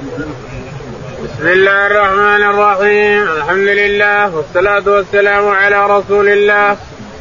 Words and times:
بسم 0.00 1.46
الله 1.46 1.86
الرحمن 1.86 2.42
الرحيم. 2.42 3.22
الحمد 3.36 3.68
لله 3.68 4.36
والصلاة 4.36 4.82
والسلام 4.86 5.48
على 5.48 5.86
رسول 5.86 6.28
الله. 6.28 6.76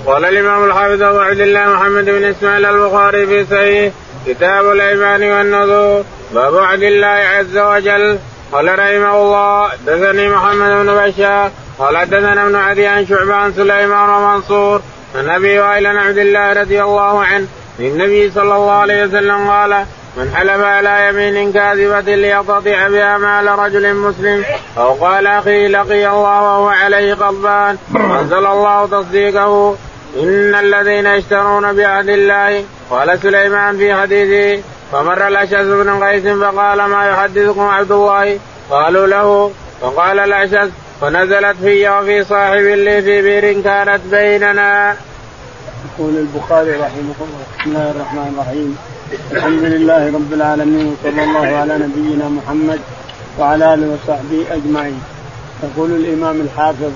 قال 0.06 0.26
الإمام 0.26 0.64
الحافظ 0.64 1.02
أبو 1.04 1.20
عبد 1.20 1.40
الله 1.40 1.74
محمد 1.74 2.06
بن 2.06 2.24
إسماعيل 2.24 2.66
البخاري 2.66 3.28
في 3.28 3.46
صحيح 3.46 3.94
كتاب 4.28 4.72
الأيمان 4.72 5.24
والنذور. 5.24 6.04
باب 6.34 6.54
وعد 6.54 6.84
الله 6.84 7.08
عز 7.08 7.58
وجل. 7.58 8.20
قال 8.52 8.80
رحمه 8.80 9.16
الله 9.22 9.70
حدثني 9.70 10.30
محمد 10.30 10.72
بن 10.86 10.90
بشار. 10.96 11.52
قال 11.80 11.98
حدثنا 11.98 12.44
ابن 12.44 12.56
عدي 12.56 12.88
عن 12.88 13.06
شعبة 13.06 13.34
عن 13.34 13.54
سليمان 13.54 14.10
ومنصور 14.10 14.82
أبي 15.16 15.60
وائل 15.60 15.88
عبد 15.88 16.18
الله 16.18 16.54
رضي 16.54 16.84
الله 16.84 17.24
عنه. 17.24 17.48
النبي 17.80 18.32
صلى 18.32 18.56
الله 18.56 18.72
عليه 18.72 19.04
وسلم 19.04 19.50
قال 19.50 19.86
من 20.20 20.36
حلف 20.36 20.64
على 20.64 21.10
يمين 21.10 21.54
كاذبة 21.54 22.16
ليقتطع 22.16 22.88
بها 22.88 23.18
مال 23.18 23.60
رجل 23.60 23.94
مسلم 23.94 24.44
أو 24.78 24.94
قال 24.94 25.28
أخي 25.28 25.68
لقي 25.68 26.08
الله 26.08 26.42
وهو 26.42 26.68
عليه 26.68 27.14
غضبان. 27.14 27.78
أنزل 27.96 28.46
الله 28.46 28.86
تصديقه. 28.86 29.76
إن 30.20 30.56
الذين 30.56 31.06
يشترون 31.06 31.74
بعهد 31.74 32.10
الله 32.10 32.64
قال 32.90 33.20
سليمان 33.20 33.78
في 33.78 33.96
حديثه 33.96 34.64
فمر 34.92 35.28
الأشعث 35.28 35.66
بن 35.66 36.04
قيس 36.04 36.24
فقال 36.24 36.86
ما 36.86 37.10
يحدثكم 37.10 37.62
عبد 37.62 37.92
الله؟ 37.92 38.40
قالوا 38.70 39.08
له 39.08 39.52
فقال 39.82 40.20
الأشعث 40.20 40.70
فنزلت 41.02 41.58
في 41.64 41.90
وفي 41.90 42.24
صاحب 42.24 42.64
لي 42.64 43.02
في 43.02 43.22
بئر 43.22 43.62
كانت 43.62 44.02
بيننا. 44.12 44.96
يقول 45.86 46.18
البخاري 46.18 46.72
رحمه 46.72 47.16
الله 47.22 47.44
بسم 47.60 47.70
الله 47.70 47.92
الرحمن 47.92 48.34
الرحيم. 48.34 48.78
الحمد 49.10 49.64
لله 49.64 50.14
رب 50.14 50.34
العالمين 50.34 50.94
وصلى 50.94 51.24
الله 51.24 51.48
على 51.58 51.78
نبينا 51.78 52.30
محمد 52.30 52.80
وعلى 53.40 53.74
آله 53.74 53.88
وصحبه 53.94 54.46
أجمعين. 54.52 55.02
يقول 55.64 55.92
الإمام 55.92 56.42
الحافظ 56.42 56.92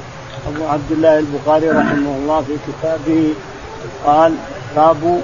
أبو 0.47 0.67
عبد 0.67 0.91
الله 0.91 1.19
البخاري 1.19 1.69
رحمه 1.69 2.16
الله 2.17 2.41
في 2.41 2.53
كتابه 2.67 3.34
قال 4.06 4.34
باب 4.75 5.22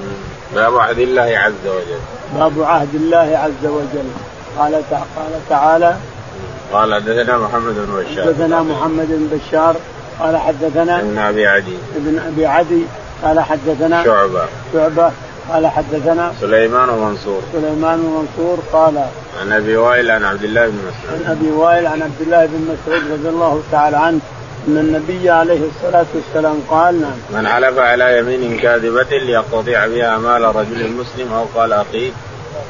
باب 0.56 0.78
عهد 0.78 1.00
الله 1.00 1.38
عز 1.38 1.66
وجل. 1.66 2.02
باب 2.40 2.64
عهد 2.64 2.96
الله 2.96 3.38
عز 3.38 3.66
وجل. 3.66 4.10
قال 4.58 4.74
قال 5.16 5.32
تعالى 5.50 5.96
قال 6.74 6.94
حدثنا 6.94 7.38
محمد 7.38 7.74
بن 7.76 8.04
بشار. 8.04 8.26
حدثنا 8.26 8.64
محمد 8.64 9.08
بن 9.10 9.38
بشار 9.38 9.76
قال 10.20 10.38
حدثنا 10.38 11.00
ابن 11.00 11.18
أبي 11.18 11.48
عدي. 11.48 11.78
ابن 11.96 12.20
أبي 12.28 12.46
عدي 12.46 12.84
قال 13.24 13.40
حدثنا 13.40 14.04
شعبة. 14.04 14.46
شعبة 14.74 15.12
قال 15.54 15.68
حدثنا 15.68 16.34
سليمان 16.42 16.90
ومنصور 16.90 17.42
سليمان 17.54 18.00
ومنصور 18.00 18.60
قال 18.74 18.98
عن 19.42 19.52
أبي 19.52 19.78
وائل 19.78 20.12
عن 20.12 20.24
عبد 20.24 20.44
الله 20.44 20.68
بن 20.68 20.78
مسعود. 20.78 21.26
عن 21.26 21.32
أبي 21.32 21.52
وائل 21.52 21.88
عن 21.88 22.02
عبد 22.02 22.22
الله 22.22 22.46
بن 22.46 22.62
مسعود 22.62 23.12
رضي 23.12 23.30
الله 23.30 23.62
تعالى 23.72 23.98
عنه 23.98 24.20
أن 24.68 24.78
النبي 24.78 25.30
عليه 25.30 25.62
الصلاة 25.68 26.06
والسلام 26.16 26.60
قال 26.70 27.02
نعم. 27.02 27.42
من 27.42 27.48
حلف 27.48 27.78
على 27.78 28.20
يمين 28.20 28.58
كاذبة 28.58 29.18
ليقتطع 29.18 29.88
بها 29.88 30.18
مال 30.18 30.56
رجل 30.56 30.92
مسلم 30.92 31.34
أو 31.34 31.46
قال 31.56 31.74
أخيه 31.74 32.12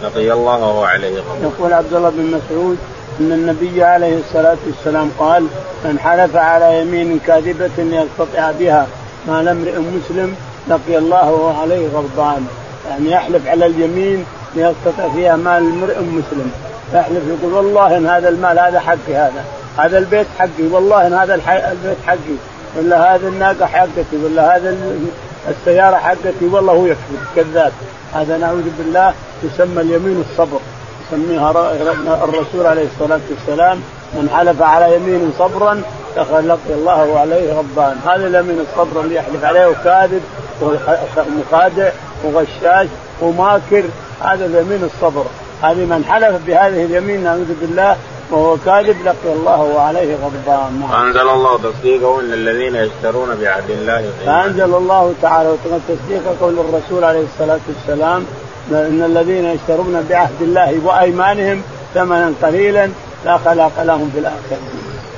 لقي 0.04 0.32
الله 0.32 0.58
وهو 0.58 0.84
عليه 0.84 1.20
غضب. 1.20 1.44
يقول 1.44 1.74
عبد 1.74 1.94
الله 1.94 2.10
بن 2.10 2.26
مسعود 2.26 2.78
أن 3.20 3.32
النبي 3.32 3.84
عليه 3.84 4.20
الصلاة 4.20 4.58
والسلام 4.68 5.12
قال 5.20 5.48
من 5.86 6.00
حلف 6.00 6.36
على 6.36 6.82
يمين 6.82 7.20
كاذبة 7.28 7.70
ليقتطع 7.78 8.52
بها 8.52 8.88
مال 9.28 9.48
امرئ 9.48 9.80
مسلم 9.80 10.36
لقي 10.68 10.98
الله 10.98 11.32
وهو 11.32 11.62
عليه 11.62 11.88
غضبان. 11.88 12.48
يعني 12.90 13.12
يحلف 13.12 13.48
على 13.48 13.66
اليمين 13.66 14.26
ليقتطع 14.56 15.10
فيها 15.16 15.36
مال 15.36 15.72
امرئ 15.72 16.00
مسلم 16.00 16.52
يحلف 16.94 17.24
يقول 17.28 17.54
والله 17.54 17.98
إن 17.98 18.08
هذا 18.08 18.30
المال 18.30 18.60
هذا 18.60 18.80
حقي 18.80 19.16
هذا 19.16 19.44
هذا 19.78 19.98
البيت 19.98 20.28
حقي 20.40 20.68
والله 20.72 21.08
إن 21.08 21.14
هذا 21.14 21.34
البيت 21.36 21.98
حقي 22.08 22.36
ولا 22.78 23.16
هذا 23.16 23.28
الناقة 23.28 23.66
حقتي 23.66 24.18
ولا 24.26 24.56
هذا 24.56 24.78
السيارة 25.50 25.96
حقتي 25.96 26.46
والله 26.52 26.74
هو 26.74 26.86
يكذب 26.86 27.24
كذاب. 27.36 27.72
هذا 28.14 28.38
نعوذ 28.38 28.70
بالله 28.78 29.14
يسمى 29.44 29.82
اليمين 29.82 30.24
الصبر. 30.30 30.60
يسميها 31.08 31.52
الرسول 32.24 32.66
عليه 32.66 32.86
الصلاة 32.94 33.20
والسلام 33.30 33.82
من 34.14 34.30
حلف 34.30 34.62
على 34.62 34.96
يمين 34.96 35.34
صبرا 35.40 35.82
لقي 36.18 36.74
الله 36.74 37.06
وعليه 37.06 37.54
غضبان. 37.54 37.98
هذا 38.06 38.28
اليمين 38.28 38.60
الصبر 38.60 39.02
اللي 39.02 39.16
يحلف 39.16 39.44
عليه 39.44 39.68
وكاذب 39.68 40.22
ومخادع 40.62 41.90
وغشاش 42.24 42.88
وماكر. 43.22 43.84
هذا 44.24 44.46
اليمين 44.46 44.84
الصبر. 44.84 45.26
هذه 45.62 45.86
من 45.86 46.06
حلف 46.10 46.36
بهذه 46.48 46.86
اليمين 46.86 47.24
نعوذ 47.24 47.54
بالله 47.62 47.96
وهو 48.32 48.58
كاذب 48.66 48.96
لقي 49.06 49.34
الله 49.36 49.62
وعليه 49.62 50.16
غضبان. 50.16 50.80
نعم. 50.80 50.92
فأنزل 50.92 51.30
الله 51.30 51.58
تصديقه 51.58 52.20
ان 52.20 52.34
الذين 52.34 52.76
يشترون 52.76 53.36
بعهد 53.42 53.70
الله 53.70 54.10
فأنزل 54.26 54.76
الله 54.76 55.14
تعالى 55.22 55.56
تصديق 55.88 56.24
قول 56.42 56.56
الرسول 56.60 57.04
عليه 57.04 57.24
الصلاة 57.34 57.60
والسلام 57.68 58.26
إن 58.72 59.04
الذين 59.04 59.46
يشترون 59.46 60.06
بعهد 60.10 60.42
الله 60.42 60.80
وأيمانهم 60.86 61.62
ثمنا 61.94 62.34
قليلا 62.44 62.90
لا 63.26 63.38
خلاق 63.38 63.84
لهم 63.84 64.12
في 64.14 64.20
الآخرة 64.20 64.58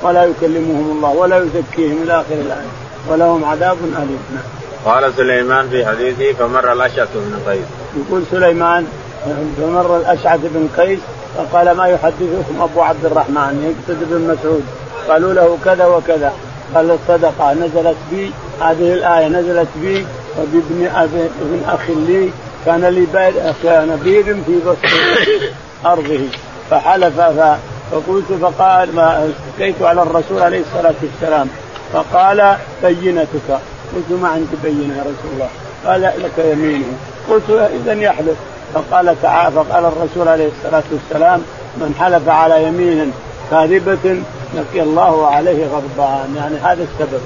ولا 0.02 0.24
يكلمهم 0.24 0.90
الله 0.96 1.08
ولا 1.08 1.36
يزكيهم 1.36 2.02
إلى 2.02 2.12
آخر 2.12 2.34
الآية 2.34 2.70
ولهم 3.08 3.44
عذاب 3.44 3.76
أليم. 3.82 4.18
نعم. 4.34 4.61
قال 4.84 5.12
سليمان 5.16 5.68
في 5.68 5.86
حديثه 5.86 6.32
فمر 6.32 6.72
الأشعث 6.72 7.08
بن 7.14 7.50
قيس. 7.50 7.64
يقول 7.96 8.22
سليمان 8.30 8.86
فمر 9.56 9.96
الأشعث 9.96 10.40
بن 10.42 10.68
قيس 10.76 10.98
فقال 11.36 11.70
ما 11.70 11.86
يحدثكم 11.86 12.60
أبو 12.60 12.80
عبد 12.80 13.04
الرحمن؟ 13.04 13.74
يقصد 13.88 14.04
بن 14.10 14.20
مسعود. 14.20 14.64
قالوا 15.08 15.32
له 15.32 15.58
كذا 15.64 15.86
وكذا. 15.86 16.32
قال 16.74 16.90
الصدقة 16.90 17.52
نزلت 17.52 17.96
بي 18.10 18.32
هذه 18.60 18.94
الآية 18.94 19.28
نزلت 19.28 19.68
بي 19.82 20.06
وبابن 20.38 20.90
ابن 21.40 21.62
أخ 21.66 21.90
لي 21.90 22.30
كان 22.66 22.84
لي 22.84 23.06
كان 23.62 24.00
بير 24.04 24.24
في 24.24 24.58
بسط 24.66 24.92
أرضه. 25.86 26.20
فحلف 26.70 27.20
فقلت 27.92 28.32
فقال 28.42 28.94
ما 28.94 29.32
على 29.82 30.02
الرسول 30.02 30.42
عليه 30.42 30.60
الصلاة 30.60 30.94
والسلام. 31.02 31.48
فقال 31.92 32.56
بينتك. 32.82 33.60
قلت 33.94 34.20
ما 34.22 34.28
عندي 34.28 34.56
بينه 34.62 34.96
يا 34.96 35.02
رسول 35.02 35.32
الله. 35.34 35.48
قال 35.86 36.02
لك 36.02 36.44
يمينه. 36.52 36.92
قلت 37.30 37.50
اذا 37.50 37.92
يحلف 37.92 38.36
فقال 38.74 39.16
تعالى 39.22 39.54
فقال 39.54 39.84
الرسول 39.84 40.28
عليه 40.28 40.48
الصلاة 40.48 40.82
والسلام 40.92 41.42
من 41.76 41.94
حلف 42.00 42.28
على 42.28 42.64
يمين 42.64 43.12
كاذبة 43.50 44.22
لقي 44.54 44.82
الله 44.82 45.26
عليه 45.26 45.66
غضبان. 45.66 46.34
يعني 46.36 46.56
هذا 46.56 46.82
السبب. 46.82 47.22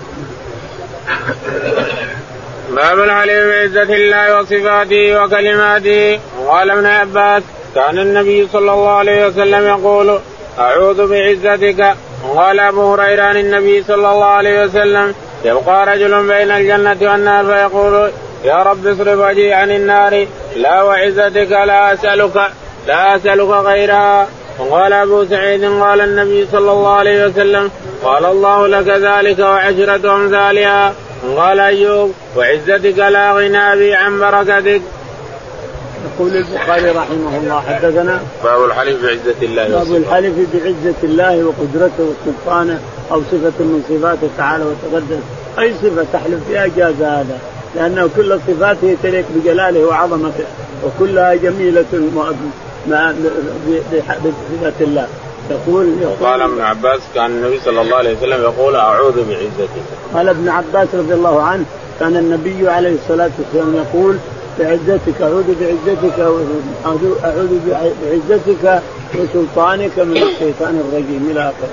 باب 2.71 2.99
العلم 2.99 3.49
بعزة 3.51 3.95
الله 3.95 4.39
وصفاته 4.39 5.23
وكلماته. 5.23 6.21
وقال 6.45 6.71
ابن 6.71 6.87
عباس 6.87 7.43
كان 7.75 7.99
النبي 7.99 8.49
صلى 8.53 8.73
الله 8.73 8.91
عليه 8.91 9.27
وسلم 9.27 9.67
يقول 9.67 10.19
أعوذ 10.59 11.11
بعزتك. 11.11 11.95
وقال 12.29 12.61
أبو 12.61 12.95
هريرة 12.95 13.23
عن 13.23 13.37
النبي 13.37 13.83
صلى 13.83 14.13
الله 14.13 14.25
عليه 14.25 14.65
وسلم 14.65 15.15
يبقى 15.45 15.87
رجل 15.87 16.29
بين 16.29 16.51
الجنة 16.51 17.13
والنار 17.13 17.45
فيقول 17.45 18.11
يا 18.45 18.57
رب 18.63 18.87
اصرف 18.87 19.19
وجهي 19.19 19.53
عن 19.53 19.71
النار 19.71 20.27
لا 20.57 20.83
وعزتك 20.83 21.51
لا 21.51 21.93
أسألك 21.93 22.51
لا 22.87 23.17
أسألك 23.17 23.49
غيرها. 23.49 24.27
وقال 24.59 24.93
أبو 24.93 25.25
سعيد 25.25 25.65
قال 25.65 26.01
النبي 26.01 26.47
صلى 26.53 26.73
الله 26.73 26.95
عليه 26.95 27.27
وسلم 27.27 27.71
قال 28.05 28.25
الله 28.25 28.67
لك 28.67 28.89
ذلك 28.89 29.39
وعشرة 29.39 30.15
أمثالها. 30.15 30.95
قال 31.37 31.61
أيوب 31.61 32.15
وعزتك 32.37 32.99
لا 32.99 33.33
غنى 33.33 33.77
بي 33.77 33.95
عن 33.95 34.21
بركتك. 34.21 34.83
يقول 36.07 36.37
البخاري 36.37 36.91
رحمه 36.91 37.39
الله 37.39 37.61
حدثنا 37.61 38.21
باب 38.45 38.65
الحلف 38.65 39.03
بعزة 39.03 39.43
الله 39.43 39.69
باب 39.69 39.97
الحلف 39.97 40.35
بعزة 40.55 41.01
الله 41.03 41.45
وقدرته 41.45 42.11
وسلطانه 42.11 42.81
أو 43.13 43.21
صفة 43.21 43.65
من 43.65 43.85
صفاته 43.89 44.29
تعالى 44.39 44.65
وتقدس. 44.65 45.23
أي 45.59 45.75
صفة 45.75 46.07
تحلف 46.13 46.41
بها 46.51 46.67
جاز 46.77 47.03
هذا؟ 47.03 47.39
لأنه 47.77 48.09
كل 48.17 48.39
صفاته 48.49 48.97
تليق 49.03 49.25
بجلاله 49.37 49.85
وعظمته 49.85 50.45
وكلها 50.85 51.35
جميلة 51.35 51.85
بصفة 54.07 54.73
الله. 54.81 55.07
يقول, 55.51 55.87
يقول 56.03 56.17
قال 56.29 56.43
ابن 56.43 56.61
عباس 56.61 57.01
كان 57.15 57.27
النبي 57.27 57.61
صلى 57.65 57.81
الله 57.81 57.97
عليه 57.97 58.17
وسلم 58.17 58.43
يقول 58.43 58.77
أعوذ 58.77 59.17
بعزتك. 59.29 59.71
قال 60.15 60.29
ابن 60.29 60.49
عباس 60.49 60.89
رضي 60.95 61.15
الله 61.15 61.43
عنه 61.43 61.65
كان 62.01 62.17
النبي 62.17 62.69
عليه 62.69 62.95
الصلاة 62.95 63.31
والسلام 63.39 63.75
يقول 63.75 64.17
بعزتك 64.59 65.23
أعوذ 65.23 65.45
بعزتك 65.61 66.21
أعوذ 67.25 67.59
بعزتك 67.67 68.83
وسلطانك 69.15 69.99
من 69.99 70.17
الشيطان 70.17 70.81
الرجيم 70.89 71.29
إلى 71.31 71.41
آخره. 71.41 71.71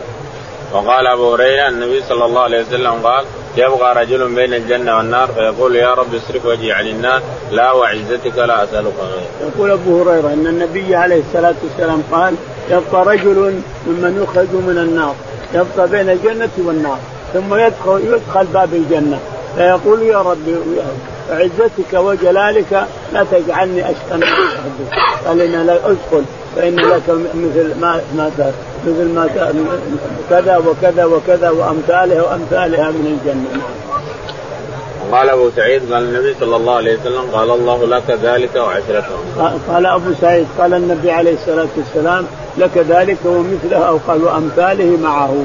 وقال 0.74 1.08
أبو 1.08 1.34
هريرة 1.34 1.68
النبي 1.68 2.02
صلى 2.10 2.26
الله 2.26 2.42
عليه 2.42 2.62
وسلم 2.62 2.92
قال 3.04 3.26
يبقى 3.58 3.96
رجل 3.96 4.36
بين 4.36 4.54
الجنة 4.54 4.98
والنار 4.98 5.28
فيقول 5.28 5.76
يا 5.76 5.94
رب 5.94 6.16
اصرف 6.16 6.46
وجهي 6.46 6.72
عن 6.72 6.88
النار 6.88 7.22
لا 7.52 7.72
وعزتك 7.72 8.38
لا 8.38 8.64
أسألك 8.64 8.94
غيرك. 9.02 9.54
يقول 9.56 9.72
أبو 9.72 10.02
هريرة 10.02 10.34
إن 10.34 10.48
النبي 10.48 10.96
عليه 10.96 11.22
الصلاة 11.30 11.56
والسلام 11.64 12.04
قال 12.12 12.36
يبقى 12.70 13.06
رجل 13.06 13.60
ممن 13.88 14.24
يخرج 14.24 14.48
من 14.68 14.78
النار 14.78 15.16
يبقى 15.54 15.90
بين 15.90 16.10
الجنة 16.10 16.50
والنار 16.58 16.98
ثم 17.34 17.54
يدخل 17.56 18.02
يدخل 18.14 18.46
باب 18.54 18.74
الجنة 18.74 19.20
فيقول 19.58 20.02
يا 20.02 20.18
ربي 20.22 20.56
وعزتك 21.32 21.94
وجلالك 21.94 22.88
لا 23.14 23.26
تجعلني 23.32 23.86
أشقى 23.86 24.20
قال 25.26 25.42
إن 25.42 25.66
لا 25.66 25.76
ادخل 25.76 26.24
فإن 26.56 26.76
لك 26.76 27.10
مثل 27.36 27.80
ما 27.82 28.02
ما 28.16 28.32
مثل 28.88 29.10
ما 29.10 29.30
كذا 30.30 30.58
وكذا 30.58 31.06
وكذا 31.06 31.50
وامثالها 31.50 32.22
وأمثالها 32.22 32.92
من 32.92 33.20
الجنة. 33.20 33.62
قال 35.12 35.30
أبو 35.30 35.50
سعيد 35.56 35.94
قال 35.94 36.04
النبي 36.04 36.36
صلى 36.40 36.56
الله 36.56 36.76
عليه 36.76 36.98
وسلم 37.00 37.22
قال 37.34 37.50
الله 37.52 37.86
لك 37.86 38.20
ذلك 38.24 38.56
وعشرته 38.56 39.16
قال 39.70 39.86
أبو 39.86 40.14
سعيد 40.22 40.48
قال 40.60 40.74
النبي 40.74 41.12
عليه 41.12 41.34
الصلاة 41.34 41.68
والسلام 41.78 42.26
لك 42.58 42.78
ذلك 42.78 43.18
ومثله 43.26 43.78
أو 43.78 44.00
قال 44.08 44.24
وأمثاله 44.24 44.98
معه. 45.04 45.36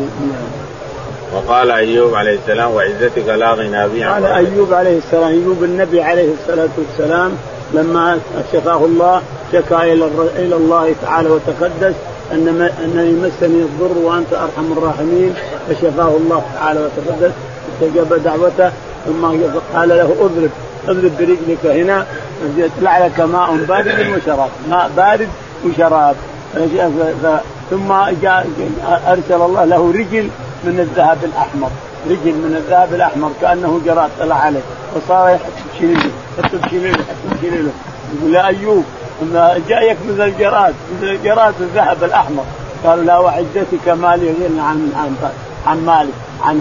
وقال 1.35 1.71
أيوب 1.71 2.15
عليه 2.15 2.39
السلام 2.39 2.71
وعزتك 2.71 3.29
لا 3.29 3.53
غنى 3.53 3.89
بي 3.89 4.05
قال 4.05 4.27
أيوب 4.27 4.73
عليه 4.73 4.99
السلام 4.99 5.29
أيوب 5.29 5.65
النبي 5.65 6.03
عليه 6.03 6.29
الصلاة 6.33 6.69
والسلام 6.79 7.33
لما 7.75 8.19
شفاه 8.53 8.85
الله 8.85 9.23
شكا 9.53 9.83
إلى 9.83 10.09
إلى 10.37 10.57
الله 10.57 10.95
تعالى 11.03 11.29
وتقدس 11.29 11.95
أن 12.33 12.71
انني 12.85 13.13
مسني 13.13 13.63
الضر 13.63 13.99
وأنت 13.99 14.33
أرحم 14.33 14.73
الراحمين 14.73 15.35
فشفاه 15.69 16.17
الله 16.17 16.43
تعالى 16.55 16.81
وتقدس 16.81 17.33
استجاب 17.73 18.23
دعوته 18.25 18.71
ثم 19.07 19.25
قال 19.75 19.89
له 19.89 20.15
اضرب 20.21 20.51
اضرب 20.89 21.13
برجلك 21.19 21.67
هنا 21.67 22.07
يطلع 22.57 23.07
لك 23.07 23.21
ماء 23.21 23.57
بارد 23.69 24.07
وشراب 24.17 24.49
ماء 24.71 24.91
بارد 24.97 25.29
وشراب. 25.67 26.17
ثم 27.71 27.89
جاء 28.23 28.47
أرسل 29.09 29.43
الله 29.43 29.65
له 29.65 29.93
رجل 29.93 30.29
من 30.65 30.81
الذهب 30.81 31.19
الأحمر 31.25 31.71
رجل 32.07 32.33
من 32.33 32.55
الذهب 32.57 32.95
الأحمر 32.95 33.31
كأنه 33.41 33.81
جراد 33.87 34.11
طلع 34.21 34.35
عليه 34.37 34.61
وصار 34.97 35.29
يحط 35.29 35.53
بشليله 35.75 36.11
يحط 36.39 36.55
بشليله 36.55 36.91
يحط 36.91 37.39
بشليله 37.39 37.71
يقول 38.19 38.35
يا 38.35 38.47
أيوب 38.47 38.85
جايك 39.69 39.97
مثل 40.09 40.23
الجراد 40.23 40.75
مثل 40.97 41.09
الجراد 41.09 41.55
الذهب 41.61 42.05
الأحمر. 42.05 42.45
قال 42.85 43.07
لا 43.07 43.19
وعزتك 43.19 43.89
مالي 43.89 44.27
غنى 44.27 44.61
عن 44.61 44.93
عن 44.97 45.17
عن 45.67 45.85
مالك 45.87 46.13
عن 46.43 46.61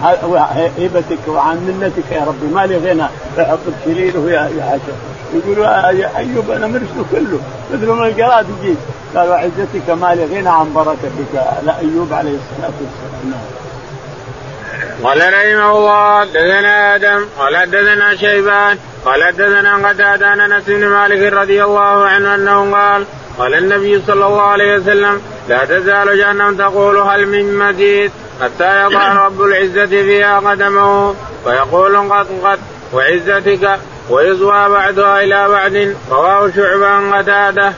هيبتك 0.78 1.28
وعن 1.28 1.56
منتك 1.56 2.12
يا 2.12 2.24
ربي 2.24 2.54
مالي 2.54 2.76
غنى. 2.76 3.06
فيحط 3.36 3.58
بشليله 3.86 4.30
يا 4.30 4.64
حسن 4.64 4.92
يقول 5.34 5.58
يا 5.98 6.16
أيوب 6.16 6.50
أنا 6.50 6.66
مرسله 6.66 7.04
كله 7.10 7.38
مثل 7.72 7.86
ما 7.86 8.06
الجراد 8.06 8.46
يجيك 8.62 8.78
قال 9.16 9.28
وعزتك 9.28 9.90
مالي 9.90 10.24
غنى 10.24 10.48
عن 10.48 10.72
بركتك 10.74 11.32
لا 11.66 11.78
أيوب 11.78 12.12
عليه 12.12 12.36
الصلاة 12.36 12.72
والسلام. 12.80 13.30
نعم. 13.30 13.67
قال 15.04 15.18
رحمه 15.18 15.70
الله 15.70 16.20
حدثنا 16.20 16.94
آدم 16.94 17.26
قال 17.38 17.56
حدثنا 17.56 18.16
شيبان 18.16 18.78
قال 19.04 19.24
حدثنا 19.24 19.88
قتادة 19.88 20.26
عن 20.26 20.40
أنس 20.40 20.64
بن 20.66 20.88
مالك 20.88 21.32
رضي 21.32 21.64
الله 21.64 22.06
عنه 22.06 22.34
أنه 22.34 22.76
قال 22.76 23.04
قال 23.38 23.54
النبي 23.54 24.02
صلى 24.06 24.26
الله 24.26 24.42
عليه 24.42 24.76
وسلم 24.76 25.22
لا 25.48 25.64
تزال 25.64 26.18
جهنم 26.18 26.56
تقول 26.56 26.98
هل 26.98 27.26
من 27.26 27.58
مزيد 27.58 28.12
حتى 28.42 28.82
يضع 28.84 29.12
رب 29.26 29.42
العزة 29.42 29.86
فيها 29.86 30.38
قدمه 30.38 31.14
ويقول 31.46 31.96
قد 31.96 32.26
قد 32.44 32.58
وعزتك 32.92 33.78
ويزوى 34.10 34.68
بعدها 34.68 35.22
إلى 35.22 35.48
بعد 35.48 35.96
رواه 36.10 36.50
شعبة 36.56 37.18
قتادة. 37.18 37.72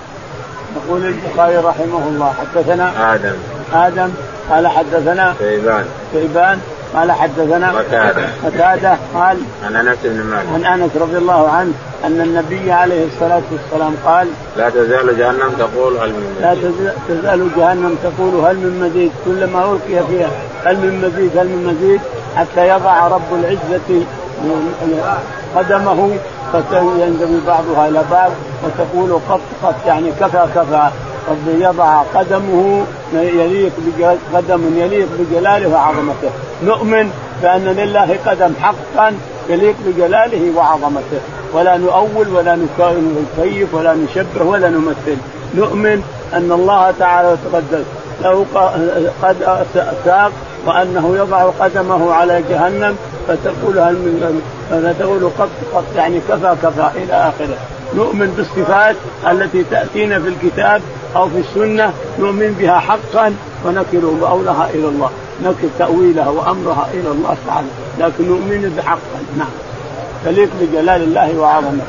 يقول 0.76 1.04
البخاري 1.04 1.56
رحمه 1.56 2.08
الله 2.08 2.34
حدثنا 2.40 3.14
آدم 3.14 3.36
آدم 3.72 4.10
قال 4.50 4.68
حدثنا 4.68 5.34
شيبان 5.38 5.84
شيبان 6.12 6.60
قال 6.94 7.12
حدثنا 7.12 7.72
قتادة. 7.78 8.22
قتادة 8.44 8.96
قال 9.14 9.38
عن 9.64 9.76
أنس 9.76 9.98
بن 10.04 10.22
مالك. 10.22 10.46
عن 10.54 10.80
أنس 10.80 10.90
رضي 10.96 11.18
الله 11.18 11.48
عنه 11.48 11.72
أن 12.04 12.20
النبي 12.20 12.72
عليه 12.72 13.06
الصلاة 13.06 13.42
والسلام 13.52 13.94
قال 14.06 14.28
لا 14.56 14.70
تزال 14.70 15.18
جهنم 15.18 15.52
تقول 15.58 15.96
هل 15.96 16.08
من 16.08 16.36
لا 16.40 16.54
تزال 17.08 17.48
جهنم 17.56 17.96
تقول 18.02 18.44
هل 18.44 18.56
من 18.56 18.80
مزيد. 18.80 19.12
كلما 19.24 19.64
ألقي 19.64 20.06
فيها 20.06 20.30
هل 20.64 20.76
من 20.76 21.00
مزيد 21.04 21.38
هل 21.38 21.46
من 21.46 21.74
مزيد 21.74 22.00
حتى 22.36 22.68
يضع 22.68 23.08
رب 23.08 23.34
العزة 23.34 24.06
قدمه 25.56 26.18
فينزوي 26.52 27.40
بعضها 27.46 27.88
إلى 27.88 28.02
بعض 28.10 28.30
وتقول 28.64 29.20
قط 29.28 29.40
قط 29.62 29.74
يعني 29.86 30.12
كفى 30.20 30.46
كفى. 30.54 30.90
قد 31.30 31.60
يضع 31.60 32.02
قدمه 32.14 32.84
يليق 33.14 33.72
قدم 34.34 34.60
يليق 34.76 35.08
بجلاله 35.18 35.68
وعظمته. 35.68 36.30
نؤمن 36.64 37.10
بأن 37.42 37.64
لله 37.64 38.18
قدم 38.26 38.52
حقا 38.62 39.14
يليق 39.48 39.74
بجلاله 39.86 40.56
وعظمته. 40.56 41.20
ولا 41.52 41.76
نؤول 41.76 42.28
ولا 42.28 42.58
نكيف 43.38 43.74
ولا 43.74 43.94
نشبه 43.94 44.44
ولا 44.44 44.68
نمثل. 44.70 45.16
نؤمن 45.54 46.02
أن 46.34 46.52
الله 46.52 46.94
تعالى 46.98 47.28
وتقدس 47.28 47.84
له 48.22 48.46
قد 49.22 49.36
ساق 50.04 50.32
وأنه 50.66 51.16
يضع 51.16 51.42
قدمه 51.60 52.12
على 52.12 52.42
جهنم 52.50 52.96
فتقول 53.28 53.78
هل 53.78 53.94
من 53.94 54.42
فتقول 54.70 55.30
قط 55.38 55.48
قط 55.74 55.84
يعني 55.96 56.20
كفى 56.28 56.56
كفى 56.62 56.90
إلى 56.96 57.12
آخره. 57.12 57.56
نؤمن 57.94 58.34
بالصفات 58.36 58.96
التي 59.30 59.64
تأتينا 59.70 60.20
في 60.20 60.28
الكتاب 60.28 60.82
أو 61.16 61.28
في 61.28 61.38
السنة 61.38 61.92
نؤمن 62.18 62.56
بها 62.60 62.78
حقا 62.78 63.34
ونكل 63.64 64.02
اولها 64.02 64.70
إلى 64.74 64.88
الله 64.88 65.10
نكل 65.44 65.68
تأويلها 65.78 66.28
وأمرها 66.28 66.88
إلى 66.94 67.08
الله 67.08 67.36
تعالى 67.46 67.68
لكن 67.98 68.28
نؤمن 68.28 68.74
بحقا. 68.78 69.20
نعم. 69.38 69.48
تليق 70.24 70.48
بجلال 70.60 71.02
الله 71.02 71.38
وعظمته. 71.38 71.84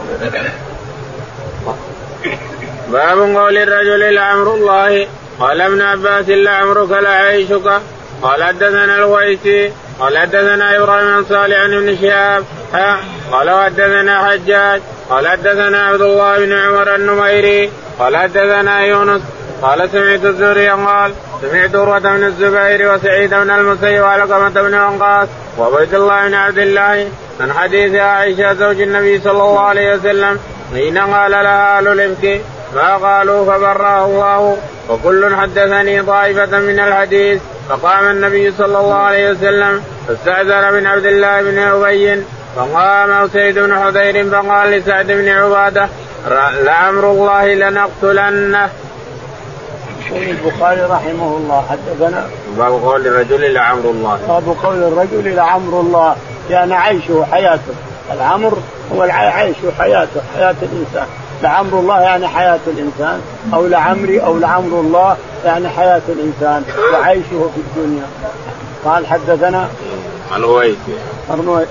باب 2.92 3.20
قول 3.20 3.58
الرجل 3.58 4.14
لعمر 4.14 4.54
الله. 4.54 5.08
قال 5.40 5.62
ابن 5.62 5.82
عباس 5.82 6.30
لعمرك 6.30 6.92
لعيشك 6.92 7.82
قال 8.22 8.44
حدثنا 8.44 8.96
الويسي 8.96 9.72
قال 10.00 10.18
حدثنا 10.18 10.78
إبراهيم 10.78 11.22
بن 11.22 11.26
صالح 11.30 11.58
ابن 11.64 11.98
شهاب. 12.02 12.44
قال 13.32 13.50
حدثنا 13.50 14.26
حجاج. 14.26 14.82
قال 15.12 15.28
حدثنا 15.28 15.86
عبد 15.88 16.02
الله 16.02 16.38
بن 16.38 16.54
عمر 16.54 16.96
النميري 16.96 17.72
قال 18.00 18.18
حدثنا 18.18 18.82
يونس 18.82 19.22
قال 19.62 19.90
سمعت 19.90 20.26
الزهري 20.26 20.70
قال 20.70 21.14
سمعت 21.42 21.76
عروة 21.76 22.00
بن 22.00 22.24
الزبير 22.24 22.94
وسعيد 22.94 23.30
بن 23.30 23.50
المسيب 23.50 24.02
وعلقمة 24.02 24.50
بن 24.50 24.76
وقاص 24.76 25.28
وعبيد 25.58 25.94
الله 25.94 26.28
بن 26.28 26.34
عبد 26.34 26.58
الله 26.58 27.08
عن 27.42 27.54
حديث 27.54 27.96
عائشة 27.96 28.54
زوج 28.54 28.82
النبي 28.82 29.20
صلى 29.20 29.32
الله 29.32 29.60
عليه 29.60 29.96
وسلم 29.96 30.40
حين 30.74 30.98
قال 30.98 31.32
لها 31.32 31.78
أهل 31.78 31.88
الإفك 31.88 32.42
ما 32.76 32.96
قالوا 32.98 33.46
فبرأه 33.46 34.06
الله 34.06 34.58
وكل 34.90 35.36
حدثني 35.36 36.02
طائفة 36.04 36.60
من 36.60 36.80
الحديث 36.80 37.42
فقام 37.70 38.06
النبي 38.10 38.52
صلى 38.52 38.80
الله 38.80 38.96
عليه 38.96 39.32
وسلم 39.32 39.84
فاستأذن 40.08 40.74
من 40.74 40.88
عبد 40.88 41.06
الله 41.06 41.42
بن 41.42 41.58
أبي 41.58 42.24
فقام 42.56 43.28
سيد 43.28 43.60
بن 43.60 43.80
حذير 43.80 44.30
فقال 44.30 44.72
لسعد 44.72 45.08
بن 45.08 45.30
عبادة 45.30 45.90
لعمر 46.64 47.12
الله 47.12 47.54
لنقتلنه. 47.54 48.70
يقول 50.12 50.24
البخاري 50.24 50.82
رحمه 50.82 51.38
الله 51.38 51.66
حدثنا 51.70 52.28
باب 52.58 52.72
قول 52.72 53.08
الرجل 53.08 53.54
لعمر 53.54 53.86
الله. 53.86 54.20
باب 54.28 54.56
قول 54.64 54.84
الرجل 54.84 55.36
لعمر 55.36 55.80
الله 55.80 56.16
يعني 56.50 56.74
عيشه 56.74 57.26
حياته. 57.32 57.74
العمر 58.14 58.58
هو 58.96 59.04
العيش 59.04 59.56
وحياته 59.68 60.22
حياة 60.36 60.56
الإنسان. 60.62 61.08
لعمر 61.44 61.80
الله 61.80 62.02
يعني 62.02 62.28
حياة 62.28 62.60
الإنسان 62.68 63.22
أو 63.54 63.68
لعمري 63.68 64.20
أو 64.20 64.38
لعمر 64.38 64.80
الله 64.80 65.18
يعني 65.46 65.70
حياة 65.70 66.02
الإنسان 66.10 66.64
وعيشه 66.94 67.50
في 67.56 67.58
الدنيا. 67.58 68.06
قال 68.86 69.08
حدثنا 69.08 69.68
الأويسي 70.36 70.98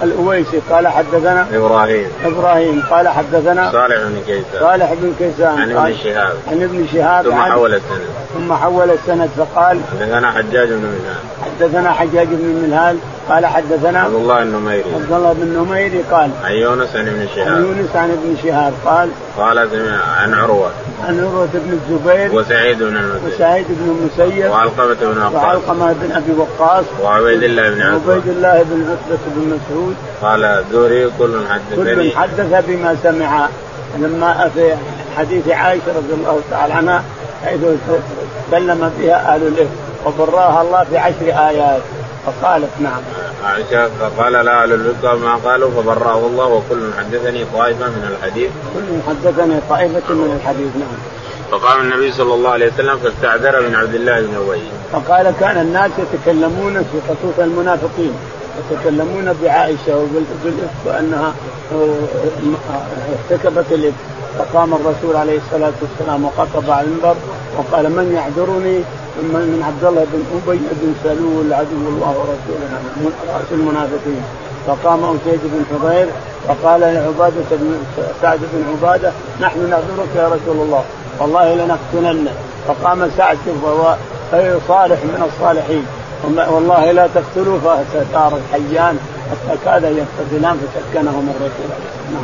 الأويسي 0.02 0.60
قال 0.70 0.88
حدثنا 0.88 1.46
إبراهيم. 1.52 2.08
إبراهيم 2.24 2.82
قال 2.90 3.08
حدثنا 3.08 3.72
صالح 3.72 3.96
بن 4.02 4.20
كيسان. 4.26 4.60
صالح 4.60 4.94
بن 4.94 5.12
كيسان. 5.18 5.58
عن 5.58 5.70
ابن 5.72 5.96
شهاب. 6.04 6.34
عن 6.48 6.62
ابن 6.62 6.86
شهاب 6.92 7.24
ثم 7.24 7.40
حول 7.40 7.74
السند. 7.74 8.00
ثم 8.34 8.52
حول 8.52 8.90
السند 8.90 9.30
فقال 9.36 9.80
حدثنا 9.92 10.30
حجاج 10.30 10.68
بن 10.68 10.76
منهال. 10.76 11.20
حدثنا 11.44 11.92
حجاج 11.92 12.26
بن 12.26 12.62
منهال. 12.64 12.96
قال 13.28 13.46
حدثنا 13.46 14.00
عبد 14.00 14.14
الله 14.14 14.42
النميري 14.42 14.84
عبد 14.94 15.12
الله 15.12 15.32
بن 15.32 15.46
نميري 15.46 16.02
قال 16.10 16.30
عن 16.44 16.52
يونس 16.52 16.96
عن 16.96 17.08
ابن 17.08 17.26
شهاب. 17.34 17.48
عن 17.48 17.64
يونس 17.64 17.96
عن 17.96 18.10
ابن 18.10 18.36
شهاب 18.42 18.72
قال 18.84 19.08
قال 19.38 19.58
عن 20.18 20.34
عروة. 20.34 20.70
عن 21.08 21.20
عروة 21.20 21.48
بن 21.54 21.72
الزبير 21.72 22.34
وسعيد 22.34 22.78
بن 22.78 22.96
المسيب. 22.96 23.34
وسعيد 23.34 23.66
بن 23.68 24.10
المسيب 24.18 24.50
وعلقمة 24.50 24.96
بن 25.00 25.22
وقاص. 25.22 25.34
وعلقمة 25.34 25.92
بن 25.92 26.12
أبي 26.12 26.32
وقاص 26.38 26.84
وعبيد 27.02 27.42
الله 27.42 27.70
بن 27.70 27.82
عتبة. 27.82 28.08
وعبيد 28.08 28.28
الله 28.28 28.62
بن 28.62 28.84
عتبة 28.90 29.24
بن 29.36 29.49
مسعود 29.56 29.96
قال 30.22 30.44
الزهري 30.44 31.10
كل 31.18 31.40
حدثني 31.50 31.94
كل 31.94 32.16
حدث 32.16 32.64
بما 32.68 32.96
سمع 33.02 33.48
لما 33.98 34.50
في 34.54 34.74
حديث 35.16 35.48
عائشة 35.48 35.96
رضي 35.96 36.14
الله 36.14 36.40
تعالى 36.50 36.74
عنها 36.74 37.02
حيث 37.44 37.60
تكلم 38.50 38.92
بها 38.98 39.34
أهل 39.34 39.42
الافك 39.42 39.68
وبرأها 40.06 40.62
الله 40.62 40.84
في 40.84 40.98
عشر 40.98 41.48
آيات 41.48 41.80
فقالت 42.26 42.70
نعم. 42.80 43.02
عائشة 43.44 43.90
فقال 44.00 44.32
لا 44.32 44.62
أهل 44.62 44.72
الفقه 44.72 45.16
ما 45.16 45.34
قالوا 45.34 45.70
فبرأه 45.70 46.18
الله 46.18 46.46
وكل 46.46 46.90
حدثني 46.98 47.44
طائفة 47.54 47.86
من 47.86 48.16
الحديث. 48.16 48.50
كل 48.74 49.08
حدثني 49.08 49.60
طائفة 49.68 50.14
من 50.14 50.40
الحديث 50.40 50.76
نعم. 50.76 50.98
فقام 51.50 51.80
النبي 51.80 52.12
صلى 52.12 52.34
الله 52.34 52.50
عليه 52.50 52.72
وسلم 52.72 52.98
فاستعذر 52.98 53.68
من 53.68 53.74
عبد 53.74 53.94
الله 53.94 54.20
بن 54.20 54.34
أبي. 54.48 54.62
فقال 54.92 55.34
كان 55.40 55.60
الناس 55.60 55.90
يتكلمون 55.98 56.74
في 56.74 57.00
خصوص 57.08 57.38
المنافقين 57.38 58.12
يتكلمون 58.70 59.32
بعائشة 59.42 59.96
وبالإفك 59.96 60.70
وأنها 60.86 61.32
ارتكبت 63.30 63.72
الإفك. 63.72 63.94
فقام 64.38 64.74
الرسول 64.74 65.16
عليه 65.16 65.38
الصلاة 65.38 65.72
والسلام 65.82 66.24
وخطب 66.24 66.70
على 66.70 66.86
المنبر 66.86 67.14
وقال 67.58 67.90
من 67.90 68.12
يعذرني؟ 68.14 68.78
من 69.22 69.62
عبد 69.66 69.84
الله 69.84 70.06
بن 70.12 70.22
أبي 70.34 70.58
بن 70.82 70.94
سلول 71.04 71.52
عدو 71.52 71.88
الله 71.88 72.14
ورسوله 72.18 73.12
رأس 73.34 73.52
المنافقين. 73.52 74.22
فقام 74.66 75.04
أسيد 75.04 75.40
بن 75.44 75.64
حضير 75.70 76.06
فقال 76.48 76.80
لعبادة 76.80 77.50
بن 77.50 77.78
سعد 78.22 78.38
بن 78.52 78.64
عبادة 78.70 79.12
نحن 79.40 79.70
نعذرك 79.70 80.08
يا 80.16 80.26
رسول 80.28 80.64
الله. 80.64 80.84
والله 81.20 81.54
لنقتلن 81.54 82.28
فقام 82.68 83.10
سعد 83.16 83.38
وهو 83.62 83.96
صالح 84.68 84.98
من 85.04 85.30
الصالحين. 85.32 85.86
والله 86.24 86.92
لا 86.92 87.08
تقتلوا 87.14 87.58
فستار 87.58 88.32
الحيان 88.36 88.98
حتى 89.30 89.58
كاد 89.64 89.82
يقتتلان 89.82 90.60
فسكنهم 90.60 91.34
الرسول 91.36 91.70
نعم. 92.12 92.22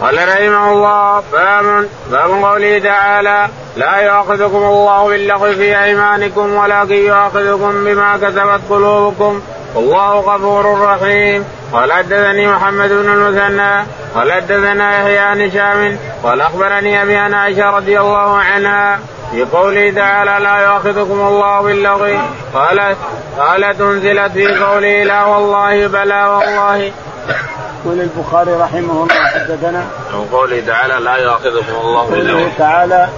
قال 0.00 0.28
رحمه 0.28 0.72
الله 0.72 1.22
باب 1.32 1.88
باب 2.10 2.30
قوله 2.44 2.78
تعالى 2.78 3.48
لا 3.76 3.96
يؤاخذكم 3.96 4.56
الله 4.56 5.08
باللغو 5.08 5.52
في 5.52 5.82
أيمانكم 5.82 6.54
ولكن 6.54 6.94
يؤاخذكم 6.94 7.84
بما 7.84 8.16
كسبت 8.16 8.60
قلوبكم. 8.70 9.40
والله 9.74 10.20
غفور 10.20 10.80
رحيم. 10.80 11.44
قال 11.72 11.92
حدثني 11.92 12.48
محمد 12.48 12.88
بن 12.88 13.10
المثنى 13.10 13.86
قال 14.14 14.32
حدثنا 14.32 14.98
يحيى 14.98 15.18
عن 15.18 15.40
هشام 15.40 15.98
قال 16.22 16.40
أخبرني 16.40 17.02
أبي 17.02 17.16
عائشه 17.16 17.70
رضي 17.70 18.00
الله 18.00 18.36
عنها 18.36 18.98
في 19.36 19.44
قوله 19.44 19.90
تعالى 19.90 20.44
لا 20.44 20.56
يؤاخذكم 20.56 21.20
الله 21.20 21.60
باللغو. 21.60 22.18
قالت 22.54 22.96
قالت 23.38 23.80
أنزلت 23.80 24.32
في 24.32 24.46
قوله 24.46 25.02
لا 25.04 25.24
والله 25.24 25.86
بلى 25.86 26.24
والله. 26.24 26.76
يقول 26.76 28.00
البخاري 28.00 28.52
رحمه 28.52 28.92
الله 28.92 29.14
حدثنا 29.34 29.84
من 30.12 30.28
قوله 30.32 30.62
تعالى 30.66 31.04
لا 31.04 31.16
يؤاخذكم 31.16 31.74
الله 31.80 32.06
باللغو. 32.10 32.38
قوله 32.38 32.52
تعالى 32.58 33.08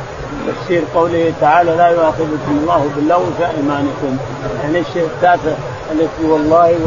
تفسير 0.49 0.83
قوله 0.95 1.33
تعالى 1.41 1.71
لا 1.71 1.89
يؤاخذكم 1.89 2.59
الله 2.61 2.91
باللغو 2.97 3.27
في 3.39 3.47
إيمانكم. 3.57 4.19
يعني 4.63 4.79
الشيء 4.79 5.05
التافه 5.05 5.57
التي 5.93 6.25
والله 6.25 6.79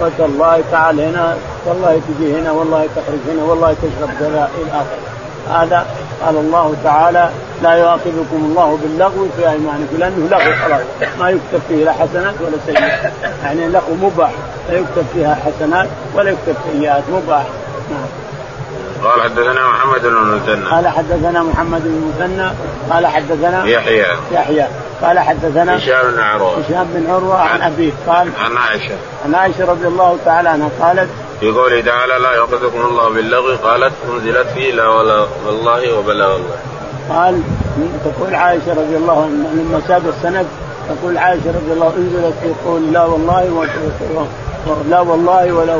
وتالله 0.00 0.62
تعال 0.70 1.00
هنا 1.00 1.36
والله 1.66 2.00
تجي 2.08 2.40
هنا 2.40 2.50
والله 2.50 2.88
تخرج 2.96 3.34
هنا 3.34 3.42
والله 3.42 3.76
تشرب 3.82 4.10
كذا 4.20 4.50
إلى 4.58 4.70
اخره 4.70 5.17
هذا 5.50 5.86
قال 6.24 6.36
الله 6.36 6.74
تعالى 6.84 7.30
لا 7.62 7.72
يؤاخذكم 7.72 8.26
الله 8.32 8.78
باللغو 8.82 9.28
في 9.36 9.50
أيمانكم 9.50 9.96
لأنه 9.98 10.28
لغو 10.30 10.52
خلاص. 10.64 10.80
ما 11.20 11.30
يكتب 11.30 11.60
فيه 11.68 11.84
لا 11.84 11.92
حسنات 11.92 12.34
ولا 12.40 12.56
سيئات. 12.66 13.12
يعني 13.44 13.66
اللغو 13.66 13.94
مباح 14.02 14.30
لا 14.68 14.74
يكتب 14.74 15.06
فيها 15.14 15.38
حسنات 15.46 15.88
ولا 16.14 16.30
يكتب 16.30 16.54
سيئات 16.72 17.02
مباح. 17.12 17.44
نعم. 17.90 18.06
قال 19.04 19.22
حدثنا 19.22 19.68
محمد 19.68 20.00
بن 20.00 20.16
المثنى. 20.16 20.70
قال 20.70 20.88
حدثنا 20.88 21.42
محمد 21.42 21.82
بن 21.84 22.12
المثنى 22.20 22.50
قال 22.90 23.06
حدثنا 23.06 23.64
يحيى. 23.64 24.06
يحيى. 24.32 24.66
قال 25.02 25.18
حدثنا 25.18 25.76
هشام 25.76 26.12
بن 26.12 26.20
عروة. 26.20 26.58
هشام 26.58 26.86
بن 26.94 27.10
عروة 27.10 27.40
عن 27.40 27.62
أبيه 27.62 27.92
قال 28.06 28.28
عن 28.38 28.56
عائشة. 28.56 28.94
عن 29.24 29.34
عائشة 29.34 29.64
رضي 29.64 29.86
الله 29.86 30.18
تعالى 30.24 30.48
عنها 30.48 30.68
قالت 30.80 31.08
في 31.40 31.50
قوله 31.50 31.80
تعالى 31.80 32.18
لا 32.18 32.32
يؤاخذكم 32.32 32.80
الله 32.80 33.08
باللغو. 33.08 33.56
قالت 33.56 33.92
أنزلت 34.10 34.46
فيه 34.54 34.72
لا 34.72 34.88
ولا 34.88 35.26
والله 35.46 35.98
وبلا 35.98 36.26
والله. 36.26 36.56
قال 37.10 37.42
تقول 38.04 38.34
عائشة 38.34 38.70
رضي 38.70 38.96
الله 38.96 39.24
عنها 39.24 39.52
لما 39.54 39.80
ساد 39.88 40.06
السند 40.06 40.46
تقول 40.88 41.18
عائشة 41.18 41.48
رضي 41.48 41.72
الله 41.72 41.92
أنزلت 41.96 42.34
في 42.42 42.52
قول 42.66 42.92
لا 42.92 43.04
والله 43.04 43.66
لا 44.88 45.00
والله 45.00 45.52
ولا 45.52 45.76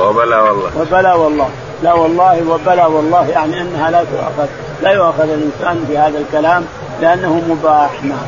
وبلا 0.00 0.40
والله. 0.40 0.70
وبلا 0.80 1.14
والله. 1.14 1.48
لا 1.82 1.92
والله 1.92 2.48
وبلا 2.48 2.86
والله 2.86 3.28
يعني 3.28 3.60
أنها 3.60 3.90
لا 3.90 4.04
تؤاخذ. 4.04 4.48
لا 4.82 4.90
يؤاخذ 4.90 5.22
الإنسان 5.22 5.84
بهذا 5.88 6.18
الكلام 6.18 6.64
لأنه 7.00 7.42
مباح 7.48 8.04
نعم. 8.04 8.26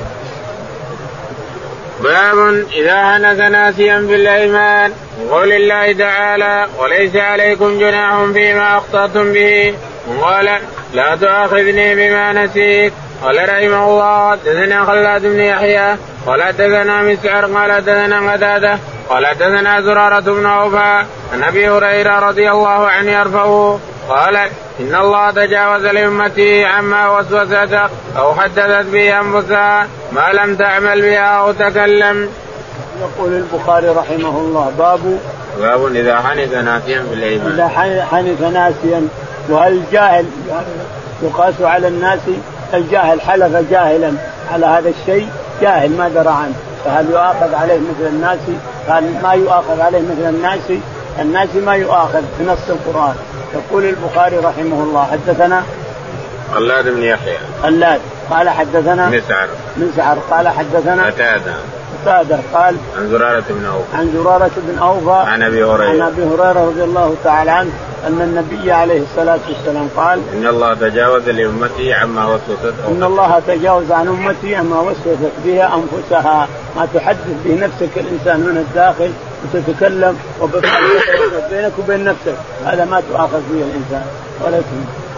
باب 2.00 2.64
إذا 2.72 3.16
هنك 3.16 3.38
ناسيا 3.38 3.98
بالإيمان. 3.98 4.92
وقول 5.26 5.52
الله 5.52 5.92
تعالى 5.92 6.66
وليس 6.78 7.16
عليكم 7.16 7.78
جناح 7.78 8.24
فيما 8.34 8.76
أخطأتم 8.78 9.32
به. 9.32 9.74
قال 10.22 10.60
لا 10.94 11.16
تؤاخذني 11.16 11.94
بما 11.94 12.32
نسيت. 12.32 12.92
قال 13.22 13.36
رحمه 13.36 13.84
الله. 13.84 14.30
حدثنا 14.30 14.84
خلاد 14.84 15.22
بن 15.22 15.40
يحيى. 15.40 15.96
قال 16.26 16.42
حدثنا 16.42 17.02
مسعر. 17.02 17.46
قال 17.46 17.72
حدثنا 17.72 18.32
قتادة. 18.32 18.78
قال 19.08 19.26
حدثنا 19.26 19.80
زرارة 19.80 20.20
بن 20.20 20.46
أوفى. 20.46 21.04
عن 21.32 21.42
أبي 21.42 21.68
هريرة 21.68 22.18
رضي 22.18 22.50
الله 22.50 22.88
عنه 22.88 23.12
يرفعه. 23.12 23.80
قال 24.08 24.48
إن 24.80 24.94
الله 24.94 25.30
تجاوز 25.30 25.82
لأمتي 25.82 26.64
عما 26.64 27.18
وسوست 27.18 27.78
أو 28.18 28.34
حدثت 28.34 28.86
به 28.86 29.20
أنفسها 29.20 29.86
ما 30.12 30.32
لم 30.32 30.56
تعمل 30.56 31.02
بها 31.02 31.40
أو 31.40 31.52
تكلم. 31.52 32.28
يقول 33.00 33.32
البخاري 33.32 33.88
رحمه 33.88 34.38
الله 34.38 34.72
باب 34.78 35.18
باب 35.58 35.86
إذا 35.86 36.16
حنث 36.16 36.54
ناسيا 36.54 37.02
في 37.08 37.14
الأيمان. 37.14 37.52
إذا 37.52 37.68
حنث 38.10 38.40
ناسيا 38.40 39.08
وهل 39.48 39.82
جاهل 39.92 40.26
يقاس 41.22 41.54
على 41.60 41.88
الناس 41.88 42.20
الجاهل 42.74 43.20
حلف 43.20 43.70
جاهلا 43.70 44.12
على 44.52 44.66
هذا 44.66 44.88
الشيء 44.88 45.28
جاهل 45.60 45.90
ما 45.90 46.08
درى 46.08 46.28
عنه 46.28 46.54
فهل 46.84 47.10
يؤاخذ 47.10 47.54
عليه 47.54 47.78
مثل 47.78 48.06
الناس؟ 48.06 48.38
قال 48.88 49.22
ما 49.22 49.32
يؤاخذ 49.32 49.80
عليه 49.80 50.00
مثل 50.00 50.28
الناس 50.28 50.60
الناس 51.20 51.48
ما 51.54 51.74
يؤاخذ 51.74 52.22
بنص 52.38 52.58
القرآن 52.68 53.14
يقول 53.54 53.84
البخاري 53.84 54.36
رحمه 54.36 54.82
الله 54.82 55.04
حدثنا 55.04 55.62
خلاد 56.54 56.88
بن 56.88 57.02
يحيى. 57.02 57.38
خلاد 57.62 58.00
قال 58.30 58.48
حدثنا 58.48 59.08
مسعر 59.08 59.48
مسعر 59.76 60.18
قال 60.30 60.48
حدثنا 60.48 61.06
قتادة. 61.06 61.54
قتادة 62.02 62.38
قال 62.54 62.76
عن 62.98 63.10
زرارة 63.10 63.44
بن 63.50 63.64
أوفى. 63.64 63.96
عن 63.96 64.12
زرارة 64.12 64.50
بن 64.56 64.78
أوفى 64.78 65.30
عن 65.30 65.42
أبي 65.42 65.64
هريرة. 65.64 65.90
عن 65.90 66.00
أبي 66.00 66.22
هريرة 66.22 66.64
رضي 66.66 66.84
الله 66.84 67.14
تعالى 67.24 67.50
عنه 67.50 67.70
أن 68.06 68.20
النبي 68.20 68.72
عليه 68.72 69.02
الصلاة 69.02 69.38
والسلام 69.48 69.88
قال 69.96 70.20
إن 70.34 70.46
الله 70.46 70.74
تجاوز 70.74 71.28
لأمتي 71.28 71.92
عما 71.92 72.26
وسوست 72.26 72.74
إن 72.88 73.02
الله 73.02 73.42
تجاوز 73.46 73.92
عن 73.92 74.08
أمتي 74.08 74.56
عما 74.56 74.80
وسوست 74.80 75.32
بها 75.44 75.74
أنفسها. 75.74 76.48
ما 76.76 76.88
تحدث 76.94 77.26
به 77.44 77.54
نفسك 77.54 77.98
الإنسان 77.98 78.40
من 78.40 78.56
الداخل 78.56 79.10
وتتكلم 79.44 80.16
بينك 81.50 81.72
وبين 81.78 82.04
نفسك. 82.04 82.34
هذا 82.64 82.84
ما 82.84 83.02
تؤاخذ 83.10 83.40
به 83.50 83.62
الإنسان. 83.62 84.06
ولا 84.44 84.60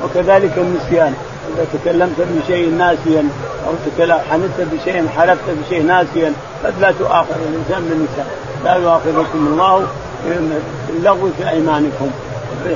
وكذلك 0.05 0.59
النسيان. 0.59 1.15
إذا 1.55 1.67
تكلمت 1.73 2.17
بشيء 2.19 2.71
ناسيا 2.71 3.29
أو 3.71 4.19
حنثت 4.31 4.67
بشيء 4.73 5.09
حلفت 5.09 5.51
بشيء 5.67 5.83
ناسيا. 5.83 6.33
قد 6.65 6.75
لا 6.81 6.93
تؤاخذ 6.99 7.35
الإنسان 7.49 7.89
بالنساء 7.89 8.27
لا 8.65 8.75
يؤاخذكم 8.75 9.47
الله 9.47 9.87
باللغو 10.89 11.29
في 11.39 11.51
أيمانكم. 11.51 12.11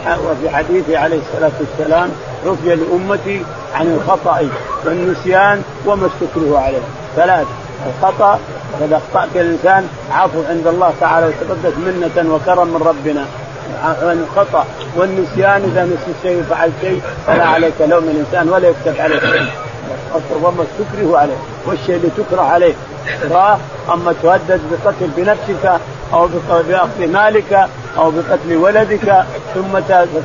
وفي 0.04 0.50
حديثه 0.50 0.98
عليه 0.98 1.18
الصلاة 1.18 1.52
والسلام 1.60 2.10
عفي 2.46 2.74
لأمتي 2.74 3.42
عن 3.74 3.86
الخطأ 3.86 4.48
والنسيان 4.84 5.62
وما 5.86 6.06
استكره 6.06 6.58
عليه. 6.58 6.82
ثلاث 7.16 7.46
الخطأ 7.86 8.38
اذا 8.80 8.96
اخطات 8.96 9.28
الإنسان 9.34 9.88
عفو 10.12 10.42
عند 10.48 10.66
الله 10.66 10.92
تعالى 11.00 11.26
وتقدس 11.26 11.78
منة 11.78 12.34
وكرم 12.34 12.68
من 12.68 12.82
ربنا. 12.86 13.24
عن 13.84 14.26
الخطأ 14.28 14.64
والنسيان 14.96 15.62
إذا 15.72 15.84
نسي 15.84 16.14
شيء 16.22 16.40
وفعل 16.40 16.70
شيء 16.80 17.02
فلا 17.26 17.44
عليك 17.44 17.74
لوم 17.80 18.04
الإنسان 18.04 18.48
ولا 18.48 18.68
يكتب 18.68 19.00
عليك 19.00 19.20
شيء. 19.20 19.46
وما 20.42 20.64
تكره 20.78 21.18
عليه 21.18 21.37
والشيء 21.66 21.97
اللي 21.97 22.11
تكره 22.16 22.42
عليه. 22.42 22.75
تكراه 23.23 23.59
اما 23.92 24.14
تهدد 24.23 24.61
بقتل 24.71 25.11
بنفسك 25.16 25.80
أو 26.12 26.28
بأخذ 26.68 27.12
مالك 27.12 27.68
أو 27.97 28.11
بقتل 28.11 28.56
ولدك 28.56 29.25
ثم 29.54 29.78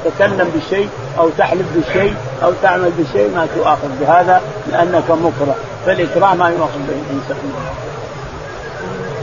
تتكلم 0.03 0.51
بالشيء 0.53 0.89
أو 1.19 1.29
تحلف 1.37 1.65
بالشيء 1.75 2.13
أو 2.43 2.51
تعمل 2.61 2.91
بالشيء 2.97 3.35
ما 3.35 3.47
تؤاخذ 3.55 3.87
بهذا 4.01 4.41
لأنك 4.71 5.11
مكره. 5.11 5.55
فالاكراه 5.85 6.33
ما 6.33 6.49
يؤاخذ 6.49 6.79
به 6.79 6.95
الإنسان. 7.09 7.37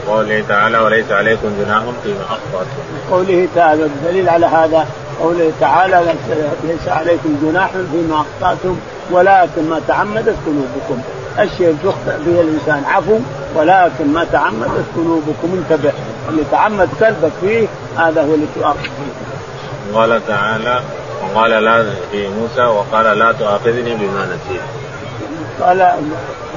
قوله 0.07 0.43
تعالى 0.49 0.77
وليس 0.77 1.11
عليكم 1.11 1.47
جناح 1.59 1.83
فيما 2.03 2.23
أخطأتم. 2.29 3.11
قوله 3.11 3.47
تعالى 3.55 3.83
الدليل 3.83 4.29
على 4.29 4.45
هذا 4.45 4.87
قوله 5.19 5.51
تعالى 5.59 6.13
ليس 6.63 6.87
عليكم 6.87 7.37
جناح 7.43 7.69
فيما 7.91 8.21
أخطأتم 8.21 8.77
ولكن 9.11 9.69
ما 9.69 9.81
تعمدت 9.87 10.35
قلوبكم 10.45 11.01
الشيء 11.39 11.77
تخطئ 11.83 12.17
به 12.25 12.41
الإنسان 12.41 12.83
عفو 12.85 13.19
ولكن 13.55 14.13
ما 14.13 14.25
تعمدت 14.31 14.85
قلوبكم 14.95 15.63
انتبه 15.63 15.91
اللي 16.29 16.43
تعمد 16.51 16.89
قلبك 17.01 17.31
فيه 17.41 17.67
هذا 17.97 18.21
هو 18.21 18.33
اللي 18.33 18.45
تؤاخذ 18.55 18.79
فيه. 18.79 19.97
قال 19.97 20.27
تعالى 20.27 20.81
وقال 21.23 21.51
لا 21.51 21.85
في 22.11 22.27
موسى 22.27 22.61
وقال 22.61 23.19
لا 23.19 23.31
تؤاخذني 23.31 23.95
بما 23.95 24.25
نسيت. 24.25 24.61
قال 25.61 25.91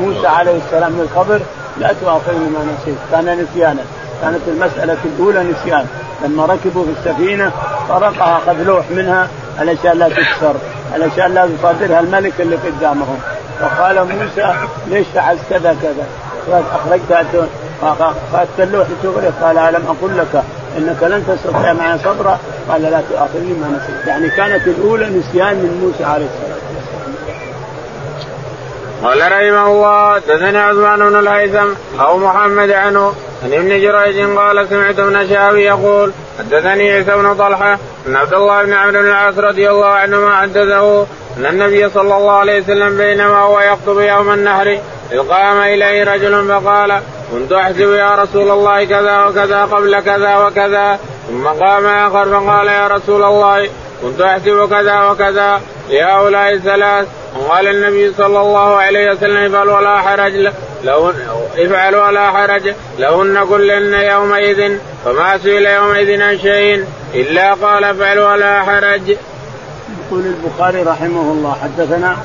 موسى 0.01 0.27
عليه 0.27 0.57
السلام 0.67 0.93
للخبر 1.01 1.41
لا 1.81 1.93
تؤاخذني 2.01 2.47
بما 2.47 2.77
نسيت 2.83 2.97
كان 3.13 3.47
نسيانا 3.47 3.83
كانت 4.23 4.41
المسألة 4.49 4.97
الأولى 5.05 5.43
نسيان 5.43 5.87
لما 6.25 6.47
ركبوا 6.47 6.85
في 6.85 6.91
السفينة 6.91 7.53
طرقها 7.91 8.39
أخذ 8.39 8.63
لوح 8.63 8.91
منها 8.91 9.29
علشان 9.59 9.99
لا 9.99 10.09
تكسر 10.09 10.55
علشان 10.93 11.35
لا 11.35 11.45
يصادرها 11.45 12.01
الملك 12.01 12.33
اللي 12.41 12.57
قدامهم. 12.57 13.19
فقال 13.61 14.05
موسى 14.05 14.55
ليش 14.89 15.07
فعلت 15.15 15.41
كذا 15.51 15.77
كذا؟ 15.83 16.07
اخرجت 16.73 17.13
اخذت 17.83 18.61
اللوح 18.61 18.87
لتغرق 18.91 19.33
قال 19.43 19.59
ألم 19.59 19.85
أقل 19.87 20.19
لك 20.19 20.43
إنك 20.79 21.03
لن 21.03 21.25
تستطيع 21.29 21.73
معي 21.73 21.99
صبرا؟ 21.99 22.39
قال 22.69 22.83
لا 22.83 23.03
تؤاخذني 23.11 23.53
ما 23.53 23.69
نسيت. 23.69 24.07
يعني 24.07 24.29
كانت 24.29 24.67
الأولى 24.67 25.07
نسيان 25.07 25.55
من 25.55 25.81
موسى 25.83 26.05
عليه 26.05 26.27
السلام. 26.27 26.61
قال 29.05 29.19
رحمه 29.19 29.67
الله 29.67 30.15
حدثنا 30.15 30.63
عثمان 30.63 30.99
بن 30.99 31.19
الهيثم 31.19 31.69
أو 32.01 32.19
محمد 32.19 32.71
عنه 32.71 33.15
عن 33.45 33.53
ابن 33.53 33.69
جريج 33.69 34.39
قال 34.39 34.69
سمعت 34.69 34.99
ابن 34.99 35.29
شهاب 35.29 35.57
يقول 35.57 36.13
حدثني 36.39 36.93
عيسى 36.93 37.11
بن 37.11 37.35
طلحة 37.35 37.79
ان 38.07 38.17
عبد 38.17 38.35
الله 38.35 38.63
بن 38.63 38.73
عمرو 38.73 39.01
بن 39.03 39.09
العاص 39.09 39.39
رضي 39.39 39.71
الله 39.71 39.87
عنهما 39.87 40.37
حدثه 40.37 41.07
أن 41.37 41.47
النبي 41.47 41.89
صلى 41.89 42.17
الله 42.17 42.33
عليه 42.33 42.61
وسلم 42.61 42.97
بينما 42.97 43.39
هو 43.39 43.61
يخطب 43.61 44.01
يوم 44.01 44.33
النهر 44.33 44.79
إذ 45.13 45.19
قام 45.19 45.59
إليه 45.59 46.05
رجل 46.05 46.49
فقال 46.49 47.01
كنت 47.33 47.53
أحسب 47.53 47.93
يا 47.93 48.15
رسول 48.15 48.51
الله 48.51 48.85
كذا 48.85 49.25
وكذا 49.25 49.65
قبل 49.65 50.01
كذا 50.01 50.37
وكذا. 50.37 50.99
ثم 51.29 51.47
قام 51.47 51.87
آخر 51.87 52.25
فقال 52.25 52.67
يا 52.67 52.89
رسول 52.89 53.23
الله 53.23 53.69
كنت 54.03 54.21
أحسب 54.21 54.69
كذا 54.71 55.03
وكذا. 55.03 55.61
لهؤلاء 55.91 56.53
الثلاث 56.53 57.07
وقال 57.39 57.69
النبي 57.69 58.13
صلى 58.13 58.41
الله 58.41 58.77
عليه 58.77 59.13
وسلم 59.13 59.55
افعل 59.55 59.69
ولا 59.69 59.99
حرج 59.99 60.33
لو 60.85 61.13
افعل 61.59 61.95
ولا 61.97 62.31
حرج 62.31 62.75
لهن 62.99 63.45
كلن 63.49 63.95
يومئذ 63.95 64.79
فما 65.05 65.39
سئل 65.39 65.67
يومئذ 65.67 66.23
عن 66.23 66.39
شيء 66.39 66.85
إلا 67.15 67.55
قال 67.55 67.85
افعل 67.85 68.19
ولا 68.19 68.63
حرج. 68.63 69.09
يقول 69.09 70.23
البخاري 70.27 70.83
رحمه 70.83 71.21
الله 71.21 71.57
حدثنا 71.63 72.17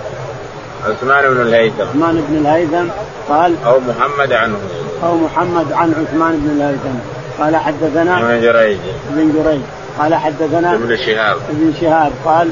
عثمان 0.85 1.33
بن 1.33 1.41
الهيثم. 1.41 1.81
عثمان 1.81 2.25
بن 2.29 2.37
الهيثم 2.37 2.87
قال 3.29 3.55
أو 3.65 3.79
محمد 3.79 4.33
عنه 4.33 4.57
أو 5.03 5.17
محمد 5.17 5.73
عن 5.73 5.89
عثمان 5.89 6.37
بن 6.37 6.61
الهيثم. 6.61 6.97
قال 7.39 7.55
حدثنا 7.55 8.19
ابن 8.19 8.41
جريج. 8.41 8.77
ابن 9.13 9.43
جريج. 9.43 9.61
قال 9.99 10.15
حدثنا 10.15 10.73
ابن 10.73 10.97
شهاب. 10.97 11.37
ابن 11.49 11.73
شهاب 11.81 12.11
قال 12.25 12.49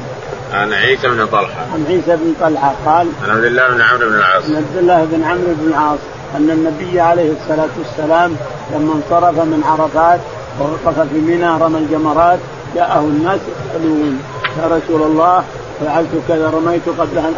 عن 0.52 0.72
عيسى 0.72 1.08
بن 1.08 1.26
طلحة. 1.26 1.66
عن 1.74 1.84
عيسى 1.88 2.16
بن 2.16 2.34
طلحة 2.40 2.74
قال 2.86 3.08
عن 3.22 3.30
عبد 3.30 3.44
الله 3.44 3.68
بن 3.68 3.80
عمرو 3.82 4.08
بن 4.08 4.14
العاص. 4.14 4.44
عن 4.44 4.56
عبد 4.56 4.76
الله 4.76 5.04
بن 5.04 5.24
عمرو 5.24 5.54
بن 5.60 5.68
العاص 5.68 5.98
أن 6.36 6.50
النبي 6.50 7.00
عليه 7.00 7.32
الصلاة 7.32 7.68
والسلام 7.78 8.36
لما 8.74 8.92
انصرف 8.92 9.38
من 9.38 9.62
عرفات 9.64 10.20
ووقف 10.60 11.00
في 11.00 11.18
منى 11.18 11.48
رمى 11.48 11.78
الجمرات 11.78 12.38
جاءه 12.74 13.00
الناس 13.00 13.40
يسالون 13.40 14.22
يا 14.62 14.66
رسول 14.66 15.02
الله 15.02 15.44
فعلت 15.80 16.08
كذا 16.28 16.50
رميت 16.50 16.88
قبل 16.88 17.18
أن 17.18 17.34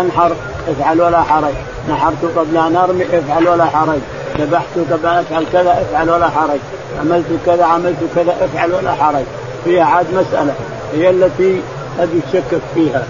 أنحر 0.00 0.32
افعل 0.68 1.00
ولا 1.00 1.22
حرج. 1.22 1.54
نحرت 1.90 2.24
قبل 2.36 2.56
أن 2.56 2.76
أرمي 2.76 3.04
افعل 3.04 3.48
ولا 3.48 3.64
حرج. 3.64 3.98
ذبحت 4.38 4.78
قبل 4.90 5.06
أن 5.06 5.16
أفعل 5.18 5.44
كذا 5.52 5.82
افعل 5.82 6.10
ولا 6.10 6.28
حرج. 6.28 6.58
عملت 7.00 7.26
كذا 7.46 7.64
عملت 7.64 7.98
كذا 8.14 8.34
افعل 8.40 8.72
ولا 8.72 8.92
حرج. 8.92 9.24
فيها 9.64 9.84
عاد 9.84 10.06
مسألة 10.14 10.54
هي 10.94 11.10
التي 11.10 11.62
قد 11.98 12.08
يشكك 12.14 12.60
فيها. 12.74 13.02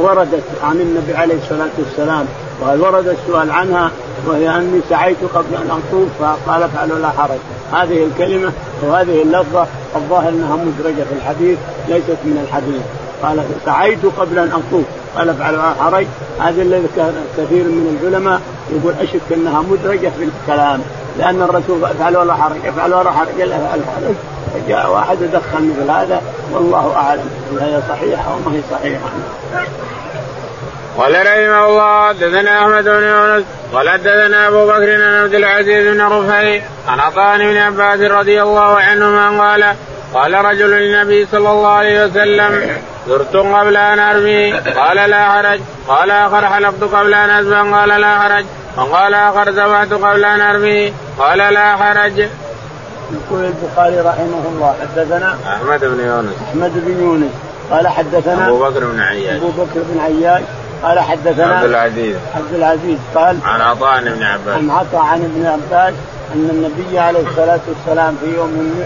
وردت 0.00 0.42
عن 0.62 0.80
النبي 0.80 1.14
عليه 1.14 1.34
الصلاة 1.34 1.68
والسلام 1.78 2.26
وهل 2.60 2.80
ورد 2.80 3.08
السؤال 3.08 3.50
عنها 3.50 3.90
وهي 4.26 4.48
أني 4.56 4.80
سعيت 4.90 5.16
قبل 5.34 5.54
أن 5.54 5.70
أطوف 5.70 6.08
فقال 6.20 6.62
افعل 6.62 6.92
ولا 6.92 7.08
حرج. 7.08 7.38
هذه 7.72 8.04
الكلمة 8.04 8.52
وهذه 8.82 9.22
اللفظة 9.22 9.66
الظاهر 9.96 10.28
أنها 10.28 10.56
مدرجة 10.56 11.02
في 11.02 11.14
الحديث 11.16 11.58
ليست 11.88 12.18
من 12.24 12.46
الحديث. 12.48 12.82
قال 13.22 13.44
سعيت 13.66 14.06
قبل 14.18 14.38
أن 14.38 14.48
أطوف. 14.48 14.84
قال 15.16 15.28
افعل 15.28 15.54
ولا 15.54 15.74
حرج. 15.80 16.06
هذا 16.40 16.62
الذي 16.62 16.86
كثير 17.36 17.64
من 17.64 17.98
العلماء 18.02 18.40
يقول 18.70 18.94
أشك 19.00 19.32
أنها 19.32 19.62
مدرجة 19.62 20.10
في 20.18 20.24
الكلام 20.24 20.80
لأن 21.18 21.42
الرسول 21.42 21.84
افعل 21.84 22.16
ولا 22.16 22.34
حرج 22.34 22.66
افعل 22.66 22.94
ولا 22.94 23.10
حرج 23.10 23.40
الا 23.40 23.56
افعل 23.56 23.80
حرج. 23.96 24.14
فجاء 24.54 24.90
واحد 24.90 25.22
يدخل 25.22 25.64
مثل 25.64 25.90
هذا 25.90 26.22
والله 26.52 26.96
أعلم 26.96 27.30
هل 27.52 27.58
هي 27.58 27.80
صحيحة 27.88 28.32
أو 28.32 28.38
ما 28.38 28.56
هي 28.56 28.60
صحيحة. 28.70 29.10
قال 30.98 31.12
رحمه 31.12 31.66
الله 31.66 32.08
حدثنا 32.08 32.62
أحمد 32.62 32.84
بن 32.84 33.02
يونس 33.02 33.44
قال 33.74 33.88
حدثنا 33.88 34.48
أبو 34.48 34.66
بكر 34.66 34.96
بن 34.96 35.02
عبد 35.02 35.34
العزيز 35.34 35.94
بن 35.94 36.02
رفعي 36.02 36.62
عن 36.88 37.00
عطاء 37.00 37.38
بن 37.38 37.56
عباس 37.56 38.00
رضي 38.00 38.42
الله 38.42 38.78
عنهما 38.80 39.40
قال 39.40 39.74
قال 40.14 40.44
رجل 40.44 40.70
للنبي 40.70 41.26
صلى 41.32 41.50
الله 41.50 41.68
عليه 41.68 42.04
وسلم 42.04 42.70
زرت 43.08 43.36
قبل 43.36 43.76
أن 43.76 43.98
أرمي. 43.98 44.52
قال 44.52 45.10
لا 45.10 45.24
حرج. 45.30 45.60
قال 45.88 46.10
آخر 46.10 46.46
حلقت 46.46 46.82
قبل 46.82 47.14
أن 47.14 47.30
اسبح 47.30 47.78
قال 47.78 47.88
لا 47.88 48.18
حرج. 48.18 48.44
وقال 48.76 49.14
آخر 49.14 49.50
ذبحت 49.50 49.92
قبل 49.92 50.24
أن 50.24 50.40
أرمي. 50.40 50.92
قال 51.18 51.38
لا 51.38 51.76
حرج. 51.76 52.28
يقول 53.12 53.44
البخاري 53.44 54.00
رحمه 54.00 54.42
الله. 54.52 54.74
حدثنا 54.80 55.38
أحمد 55.46 55.80
بن 55.80 56.00
يونس. 56.00 56.34
أحمد 56.50 56.72
بن 56.74 57.02
يونس. 57.02 57.32
قال 57.70 57.88
حدثنا 57.88 58.48
أبو 58.48 58.58
بكر 58.58 58.84
بن 58.84 59.00
عياش. 59.00 59.36
أبو 59.36 59.48
بكر 59.48 59.80
بن 59.92 60.00
عياش. 60.00 60.42
قال 60.82 61.00
حدثنا 61.00 61.56
عبد 61.56 61.64
العزيز. 61.64 62.16
عبد 62.36 62.54
العزيز. 62.54 62.98
قال 63.14 63.38
عن 63.44 63.60
عطاء 63.60 64.00
بن 64.00 64.22
عباس. 64.22 64.56
عن 64.56 64.70
عطاء 64.70 65.00
عن 65.00 65.24
ابن 65.24 65.46
عباس 65.46 65.94
أن 66.34 66.48
النبي 66.50 66.98
عليه 66.98 67.20
الصلاة 67.20 67.60
والسلام 67.68 68.16
في 68.20 68.34
يوم 68.34 68.84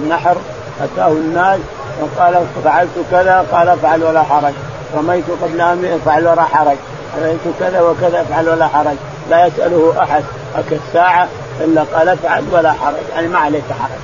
النحر 0.00 0.36
أتاه 0.82 1.08
الناس 1.08 1.58
وقال 2.00 2.44
فعلت 2.64 2.90
كذا 3.10 3.46
قال 3.52 3.68
افعل 3.68 4.02
ولا 4.02 4.22
حرج. 4.22 4.52
رميت 4.96 5.24
قبل 5.42 5.60
ان 5.60 5.84
افعل 5.84 6.26
ولا 6.26 6.42
حرج. 6.42 6.76
رميت 7.18 7.40
كذا 7.60 7.80
وكذا 7.80 8.20
افعل 8.20 8.48
ولا 8.48 8.66
حرج. 8.66 8.96
لا 9.30 9.46
يسأله 9.46 9.94
أحد. 10.02 10.24
الساعة؟ 10.72 11.28
إلا 11.60 11.82
قال 11.82 12.08
افعل 12.08 12.44
ولا 12.52 12.72
حرج. 12.72 12.94
يعني 13.14 13.28
ما 13.28 13.38
عليك 13.38 13.64
حرج. 13.80 14.00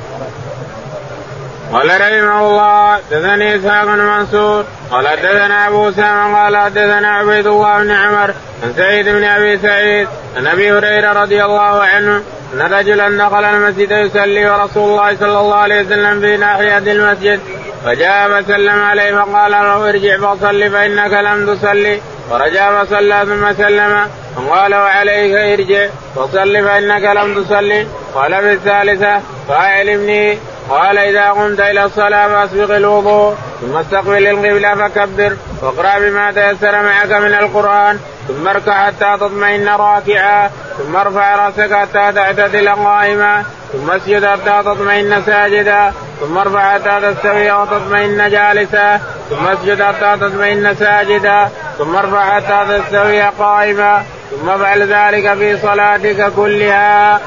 قال 1.72 1.86
رحمه 2.00 2.40
الله 2.50 2.94
حدثني 2.94 3.56
إسحاق 3.56 3.84
بن 3.84 3.98
منصور 3.98 4.64
قال 4.90 5.08
حدثنا 5.08 5.68
أبو 5.68 5.88
اسامه 5.88 6.44
قال 6.44 6.56
حدثنا 6.56 7.08
عبيد 7.08 7.46
الله 7.46 7.78
بن 7.78 7.90
عمر 7.90 8.34
عن 8.62 8.72
سعيد 8.76 9.08
بن 9.08 9.24
أبي 9.24 9.58
سعيد 9.58 10.08
عن 10.36 10.46
أبي 10.46 10.72
هريرة 10.72 11.12
رضي 11.12 11.44
الله 11.44 11.82
عنه 11.82 12.22
أن 12.54 12.62
رجلا 12.62 13.08
دخل 13.28 13.44
المسجد 13.44 13.90
يصلي 13.90 14.50
ورسول 14.50 14.90
الله 14.90 15.16
صلى 15.16 15.40
الله 15.40 15.56
عليه 15.56 15.80
وسلم 15.80 16.20
في 16.20 16.36
ناحية 16.36 16.78
المسجد 16.78 17.40
فجاء 17.84 18.42
فسلم 18.42 18.82
عليه 18.82 19.14
فقال 19.14 19.50
له 19.50 19.88
ارجع 19.88 20.18
فصل 20.18 20.70
فإنك 20.70 21.12
لم 21.12 21.54
تصلي. 21.54 22.00
فرجع 22.30 22.84
فصلى 22.84 23.22
ثم 23.26 23.52
سلم. 23.52 24.08
فقال 24.36 24.74
وعليك 24.74 25.34
ارجع. 25.34 25.86
فصل 26.16 26.64
فإنك 26.64 27.04
لم 27.04 27.42
تصلي. 27.42 27.86
قال 28.14 28.32
في 28.40 28.52
الثالثة 28.52 29.20
فاعلمني 29.48 30.38
قال 30.70 30.98
إذا 30.98 31.30
قمت 31.30 31.60
إلى 31.60 31.84
الصلاة 31.84 32.28
فأسبق 32.28 32.76
الوضوء 32.76 33.34
ثم 33.60 33.76
استقبل 33.76 34.26
القبلة 34.26 34.74
فكبر. 34.74 35.36
واقرا 35.62 35.98
بما 35.98 36.32
تيسر 36.32 36.82
معك 36.82 37.12
من 37.12 37.34
القرآن 37.34 37.98
ثم 38.28 38.48
اركع 38.48 38.86
حتى 38.86 39.16
تطمئن 39.20 39.68
راكعا 39.68 40.50
ثم 40.78 40.96
ارفع 40.96 41.36
رأسك 41.36 41.74
حتى 41.74 42.12
تعتدل 42.12 42.68
قائما 42.68 43.44
ثم 43.72 43.90
اسجد 43.90 44.24
حتى 44.24 44.62
تطمئن 44.64 45.22
ساجدا. 45.26 45.92
ثم 46.20 46.38
ارفع 46.38 46.74
حتى 46.74 47.14
تستوي 47.14 47.52
وتطمئن 47.52 48.30
جالسا. 48.30 49.00
ثم 49.30 49.46
اسجد 49.46 49.82
حتى 49.82 50.16
تطمئن 50.20 50.74
ساجدا. 50.74 51.48
ثم 51.78 51.96
ارفع 51.96 52.34
حتى 52.34 52.78
تستوي 52.78 53.22
قائما. 53.22 54.02
ثم 54.30 54.48
افعل 54.48 54.82
ذلك 54.82 55.34
في 55.34 55.58
صلاتك 55.58 56.32
كلها. 56.36 57.20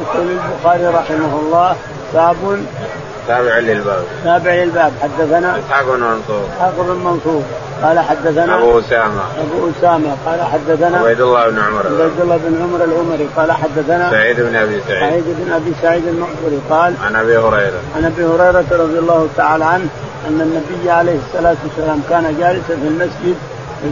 يقول 0.00 0.26
البخاري 0.30 0.86
رحمه 0.86 1.40
الله 1.40 1.76
باب 2.14 2.66
تابع 3.28 3.58
للباب. 3.58 4.04
تابع 4.24 4.54
للباب. 4.54 4.92
حدثنا 5.02 5.58
إسحاق 5.58 5.84
بن 5.84 6.00
منصور. 6.00 6.44
إسحاق 6.56 6.74
بن 6.78 7.04
منصور. 7.04 7.42
قال 7.82 7.98
حدثنا 7.98 8.58
أبو 8.58 8.78
أسامة. 8.78 9.22
أبو 9.40 9.70
أسامة. 9.70 10.16
قال 10.26 10.42
حدثنا 10.42 10.98
عبيد 10.98 11.20
الله 11.20 11.48
بن 11.48 11.58
عمر. 11.58 11.86
عبيد 11.86 12.20
الله 12.20 12.36
بن 12.36 12.62
عمر 12.62 12.84
العمري. 12.84 13.28
قال 13.36 13.52
حدثنا 13.52 14.10
سعيد 14.10 14.40
بن 14.40 14.56
أبي 14.56 14.80
سعيد. 14.88 15.10
سعيد 15.10 15.24
بن 15.26 15.52
أبي 15.52 15.72
سعيد 15.82 16.06
المقبري. 16.06 16.60
قال 16.70 16.94
عن 17.04 17.16
أبي 17.16 17.36
هريرة. 17.36 17.80
عن 17.96 18.04
أبي 18.04 18.24
هريرة 18.24 18.64
رضي 18.72 18.98
الله 18.98 19.28
تعالى 19.36 19.64
عنه 19.64 19.88
أن 20.28 20.40
النبي 20.40 20.90
عليه 20.90 21.18
الصلاة 21.26 21.56
والسلام 21.64 22.02
كان 22.10 22.36
جالسا 22.40 22.76
في 22.82 22.88
المسجد 22.88 23.36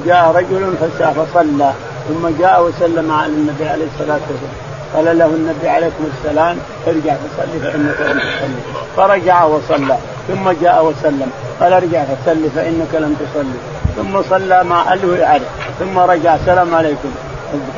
جاء 0.07 0.33
رجل 0.37 0.75
فصلى 1.01 1.73
ثم 2.09 2.29
جاء 2.41 2.63
وسلم 2.65 3.13
على 3.13 3.33
النبي 3.33 3.65
عليه 3.69 3.85
الصلاة 3.95 4.21
والسلام. 4.31 4.72
قال 4.95 5.19
له 5.19 5.27
النبي 5.27 5.69
عليكم 5.69 6.05
السلام 6.13 6.57
ارجع 6.87 7.15
فصلي 7.15 7.59
فإنك 7.61 8.01
لم 8.01 8.19
تصلي. 8.19 8.63
فرجع 8.97 9.45
وصلى 9.45 9.97
ثم 10.29 10.51
جاء 10.63 10.85
وسلم. 10.85 11.31
قال 11.61 11.73
ارجع 11.73 12.05
فصلي 12.05 12.49
فإنك 12.57 12.95
لم 12.95 13.17
تصلي. 13.21 13.59
ثم 13.97 14.23
صلى 14.23 14.65
ما 14.65 14.95
له 15.03 15.17
يعرف 15.17 15.43
ثم 15.79 15.99
رجع 15.99 16.35
السلام 16.35 16.75
عليكم. 16.75 17.11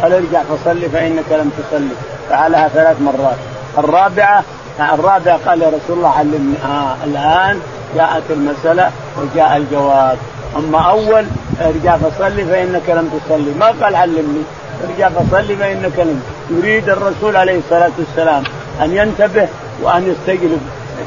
قال 0.02 0.12
ارجع 0.12 0.42
فصلي 0.42 0.88
فإنك 0.88 1.28
لم 1.30 1.50
تصلي. 1.58 1.94
فعلها 2.30 2.68
ثلاث 2.68 2.96
مرات. 3.00 3.36
الرابعة 3.78 4.42
الرابعة 4.80 5.38
قال 5.46 5.62
يا 5.62 5.68
رسول 5.68 5.96
الله 5.96 6.08
علمني. 6.08 6.56
آه 6.64 6.96
الآن 7.04 7.60
جاءت 7.96 8.22
المسألة 8.30 8.90
وجاء 9.18 9.56
الجواب. 9.56 10.18
أما 10.56 10.78
أول 10.78 11.24
ارجع 11.60 11.96
فصلي 11.96 12.44
فإنك 12.44 12.90
لم 12.90 13.10
تصلي. 13.18 13.54
ما 13.60 13.66
قال 13.66 13.94
علمني. 13.96 14.42
ارجع 14.84 15.08
فصلي 15.08 15.56
فإنك 15.56 15.98
لم 15.98 16.22
يريد 16.50 16.88
الرسول 16.88 17.36
عليه 17.36 17.58
الصلاة 17.58 17.90
والسلام 17.98 18.44
أن 18.82 18.96
ينتبه 18.96 19.48
وأن 19.82 20.02
يستجلب 20.08 20.60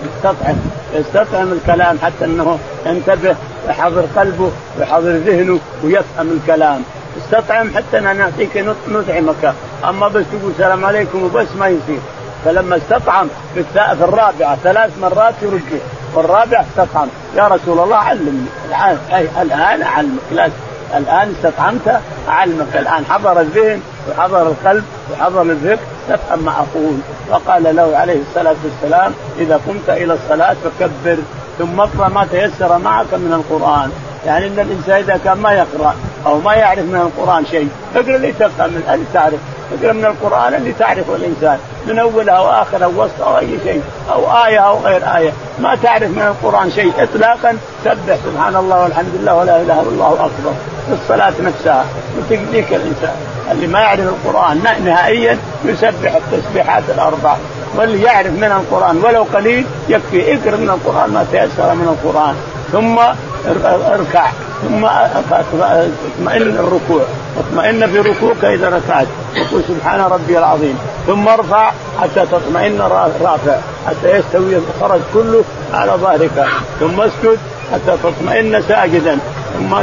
يستطعم 0.06 0.56
يستطعم 0.94 1.52
الكلام 1.52 1.98
حتى 2.04 2.26
أنه 2.26 2.60
ينتبه 2.86 3.36
ويحضر 3.68 4.06
قلبه 4.16 4.52
ويحضر 4.80 5.10
ذهنه 5.10 5.60
ويفهم 5.84 6.40
الكلام. 6.42 6.82
استطعم 7.18 7.72
حتى 7.76 8.00
نعطيك 8.00 8.58
نطعمك 8.90 9.54
أما 9.90 10.08
بس 10.08 10.26
تقول 10.32 10.52
السلام 10.52 10.86
عليكم 10.86 11.24
وبس 11.24 11.48
ما 11.60 11.68
يصير. 11.68 12.00
فلما 12.46 12.78
استطعم 12.78 13.28
في 13.54 13.64
الرابعة 13.92 14.58
ثلاث 14.64 14.92
مرات 15.02 15.34
يرجع 15.42 15.84
والرابع 16.14 16.66
استطعم. 16.72 17.08
يا 17.36 17.48
رسول 17.48 17.80
الله 17.80 17.98
علمني. 17.98 18.48
الآن 19.42 19.82
أعلمك. 19.82 20.22
لا 20.32 20.50
الآن 20.98 21.36
استطعمت 21.38 22.02
أعلمك. 22.30 22.76
الآن 22.76 23.06
حضر 23.10 23.42
الذهن 23.42 23.82
وحضر 24.10 24.42
القلب 24.42 24.84
وحضر 25.12 25.42
الذكر 25.42 25.82
تفهم 26.10 26.40
ما 26.46 26.52
أقول. 26.52 26.98
فقال 27.30 27.76
له 27.76 27.98
عليه 27.98 28.20
الصلاة 28.30 28.56
والسلام 28.64 29.12
إذا 29.40 29.60
قمت 29.68 29.90
إلى 29.90 30.14
الصلاة 30.14 30.56
فكبر 30.64 31.18
ثم 31.60 31.80
اقرأ 31.80 32.08
ما 32.08 32.28
تيسر 32.32 32.78
معك 32.78 33.14
من 33.14 33.34
القرآن. 33.34 33.92
يعني 34.26 34.48
إن 34.48 34.60
الإنسان 34.60 34.98
إذا 34.98 35.20
كان 35.26 35.38
ما 35.38 35.52
يقرأ 35.54 35.96
أو 36.26 36.40
ما 36.40 36.54
يعرف 36.54 36.80
من 36.80 36.96
القرآن 36.96 37.46
شيء 37.46 37.70
اقرأ 37.96 38.16
اللي 38.16 38.32
تفهم 38.32 38.82
اللي 38.90 39.06
تعرف. 39.14 39.40
اقرأ 39.82 39.94
من 39.94 40.06
القرآن 40.06 40.54
اللي 40.54 40.74
تعرفه 40.74 41.16
الإنسان 41.16 41.60
من 41.88 42.00
اولها 42.00 42.40
واخرها 42.40 42.88
ووسطها 42.88 43.28
أو 43.28 43.38
أي 43.38 43.60
شيء 43.64 43.82
أو 44.12 44.46
آية 44.46 44.60
أو 44.60 44.80
غير 44.80 45.02
آية. 45.16 45.32
ما 45.60 45.76
تعرف 45.76 46.10
من 46.10 46.22
القرآن 46.22 46.72
شيء 46.72 46.94
اطلاقا 46.98 47.58
سبح. 47.86 48.18
سبحان 48.26 48.56
الله 48.56 48.84
والحمد 48.84 49.12
لله 49.20 49.36
ولا 49.36 49.62
إله 49.62 49.82
إلا 49.82 49.90
الله 49.90 50.14
أكبر. 50.14 50.54
في 50.88 50.94
الصلاة 50.94 51.34
نفسها 51.42 51.86
وتقديك 52.18 52.74
الإنسان. 52.74 53.16
اللي 53.52 53.68
ما 53.68 53.80
يعرف 53.80 54.00
القرآن 54.00 54.62
نهائيا 54.86 55.38
يسبح 55.66 56.16
التسبيحات 56.16 56.84
الأربع. 56.96 57.36
واللي 57.76 58.04
يعرف 58.04 58.32
من 58.32 58.44
القرآن 58.44 58.98
ولو 58.98 59.24
قليل 59.34 59.66
يكفي. 59.90 60.34
اقرأ 60.34 60.56
من 60.56 60.70
القرآن 60.70 61.10
ما 61.10 61.26
تيسر 61.32 61.76
من 61.76 61.98
القرآن. 61.98 62.36
ثم 62.72 63.00
اركع. 63.68 64.30
ثم 64.62 64.86
اطمئن 65.32 66.58
الركوع. 66.58 67.02
اطمئن 67.38 67.88
في 67.88 68.00
ركوعك 68.00 68.46
إذا 68.46 68.70
ركعت. 68.70 69.08
وقل 69.38 69.64
سبحان 69.68 70.00
ربي 70.00 70.38
العظيم. 70.38 70.78
ثم 71.08 71.28
ارفع 71.28 71.72
حتى 72.02 72.26
تطمئن 72.32 72.82
رافع. 73.22 73.58
حتى 73.88 74.18
يستوي 74.18 74.56
الخرج 74.56 75.02
كله 75.14 75.44
على 75.74 75.92
ظهرك. 75.92 76.48
ثم 76.80 77.02
اسجد 77.02 77.38
حتى 77.74 77.98
تطمئن 78.04 78.62
ساجدا. 78.68 79.18
ثم 79.58 79.82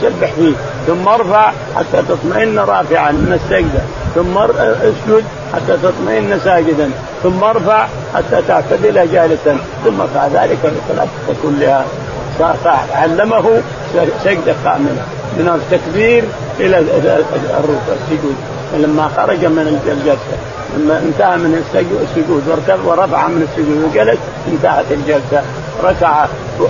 تسبح 0.00 0.30
فيه. 0.36 0.52
ثم 0.86 1.08
ارفع 1.08 1.52
حتى 1.76 2.02
تطمئن 2.08 2.58
رافعا 2.58 3.12
من 3.12 3.40
السجدة. 3.40 3.82
ثم 4.14 4.38
اسجد 4.38 5.24
حتى 5.54 5.76
تطمئن 5.82 6.40
ساجدا. 6.44 6.90
ثم 7.22 7.44
ارفع 7.44 7.86
حتى 8.14 8.42
تعتدل 8.48 9.12
جالسا. 9.12 9.58
ثم 9.84 10.06
فعل 10.14 10.30
ذلك 10.30 10.72
صلاتك 10.88 11.40
كلها. 11.42 11.84
علمه 12.92 13.62
سجدة 14.24 14.54
كامله 14.64 15.04
من 15.36 15.48
التكبير 15.48 16.24
إلى 16.60 16.78
السجود. 16.78 18.36
فلما 18.72 19.10
خرج 19.16 19.44
من 19.44 19.80
الجلسة 19.88 20.38
لما 20.76 20.98
انتهى 20.98 21.36
من 21.36 21.64
السجود 22.02 22.42
وركب 22.48 22.86
ورفع 22.86 23.28
من 23.28 23.42
السجود 23.48 23.78
وجلس 23.84 24.18
انتهت 24.48 24.84
الجلسة. 24.90 25.42
ركع. 25.84 26.26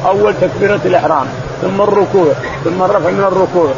أول 0.06 0.34
تكبيرة 0.40 0.80
الإحرام. 0.84 1.26
ثم 1.64 1.80
الركوع 1.80 2.32
ثم 2.64 2.82
الرفع 2.82 3.10
من 3.10 3.24
الركوع. 3.24 3.72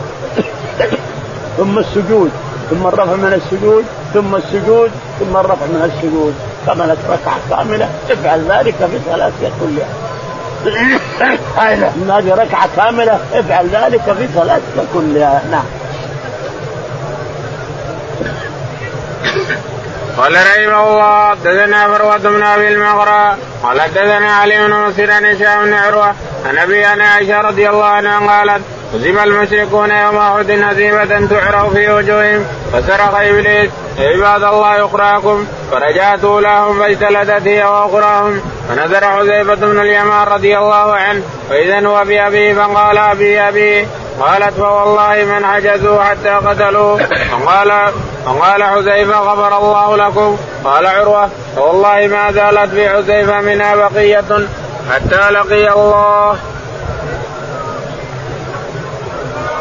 ثم 1.56 1.78
السجود 1.78 2.30
ثم 2.70 2.86
الرفع 2.86 3.14
من 3.14 3.32
السجود 3.32 3.84
ثم 4.14 4.36
السجود 4.36 4.90
ثم 5.20 5.36
الرفع 5.36 5.66
من 5.66 5.82
السجود. 5.90 6.34
كملت 6.66 6.98
ركعة 7.10 7.38
كاملة 7.50 7.88
افعل 8.10 8.40
ذلك 8.50 8.74
في 8.74 8.98
صلاتك 9.10 9.52
كلها. 9.60 9.88
هذه 12.18 12.34
ركعة 12.34 12.68
كاملة 12.76 13.20
افعل 13.34 13.68
ذلك 13.68 14.02
في 14.18 14.28
صلاتك 14.34 14.88
كلها. 14.94 15.42
نعم. 15.50 15.64
قال 20.18 20.34
رحمه 20.34 20.88
الله 20.88 21.30
حدثنا 21.30 21.88
فروة 21.88 22.16
بن 22.16 22.42
أبي 22.42 22.68
المغرى 22.68 23.36
قال 23.62 23.80
حدثنا 23.80 24.32
علي 24.36 24.66
بن 24.66 24.72
مسير 24.72 25.12
عن 25.12 25.24
هشام 25.24 25.64
بن 25.64 25.74
عروة 25.74 26.14
عن 26.46 26.58
أبي 26.58 26.84
عائشة 26.84 27.40
رضي 27.40 27.68
الله 27.68 27.84
عنها 27.84 28.38
قالت 28.38 28.62
هزم 28.94 29.18
المشركون 29.18 29.90
يوم 29.90 30.16
أحد 30.16 30.50
هزيمه 30.50 31.28
تعرف 31.30 31.72
في 31.72 31.92
وجوههم 31.92 32.46
فسرق 32.72 33.14
إبليس 33.20 33.70
عباد 33.98 34.42
الله 34.42 34.84
أخراكم. 34.84 35.46
فرجعت 35.70 36.24
لهم 36.24 36.78
فاجتلدت 36.78 37.46
هي 37.46 37.64
وأخراهم 37.64 38.40
فنزل 38.68 39.04
حذيفة 39.04 39.54
بن 39.54 39.80
اليمان 39.80 40.26
رضي 40.26 40.58
الله 40.58 40.94
عنه 40.94 41.22
فإذا 41.50 41.86
هو 41.86 42.04
بأبيه 42.04 42.54
فقال 42.54 42.98
أبي 42.98 43.40
أبي. 43.40 43.86
قالت 44.20 44.54
فوالله 44.56 45.24
من 45.24 45.46
حجزوا 45.46 46.02
حتى 46.02 46.30
قتلوه. 46.30 46.98
فقال 47.30 47.92
فقال 48.26 48.64
حذيفة 48.64 49.18
غفر 49.18 49.58
الله 49.58 49.96
لكم. 49.96 50.36
قال 50.64 50.86
عروة 50.86 51.28
فوالله 51.56 52.06
ما 52.06 52.32
زالت 52.32 52.70
في 52.70 52.88
حذيفة 52.88 53.40
منها 53.40 53.76
بقية 53.76 54.48
حتى 54.90 55.30
لقي 55.30 55.72
الله. 55.72 56.36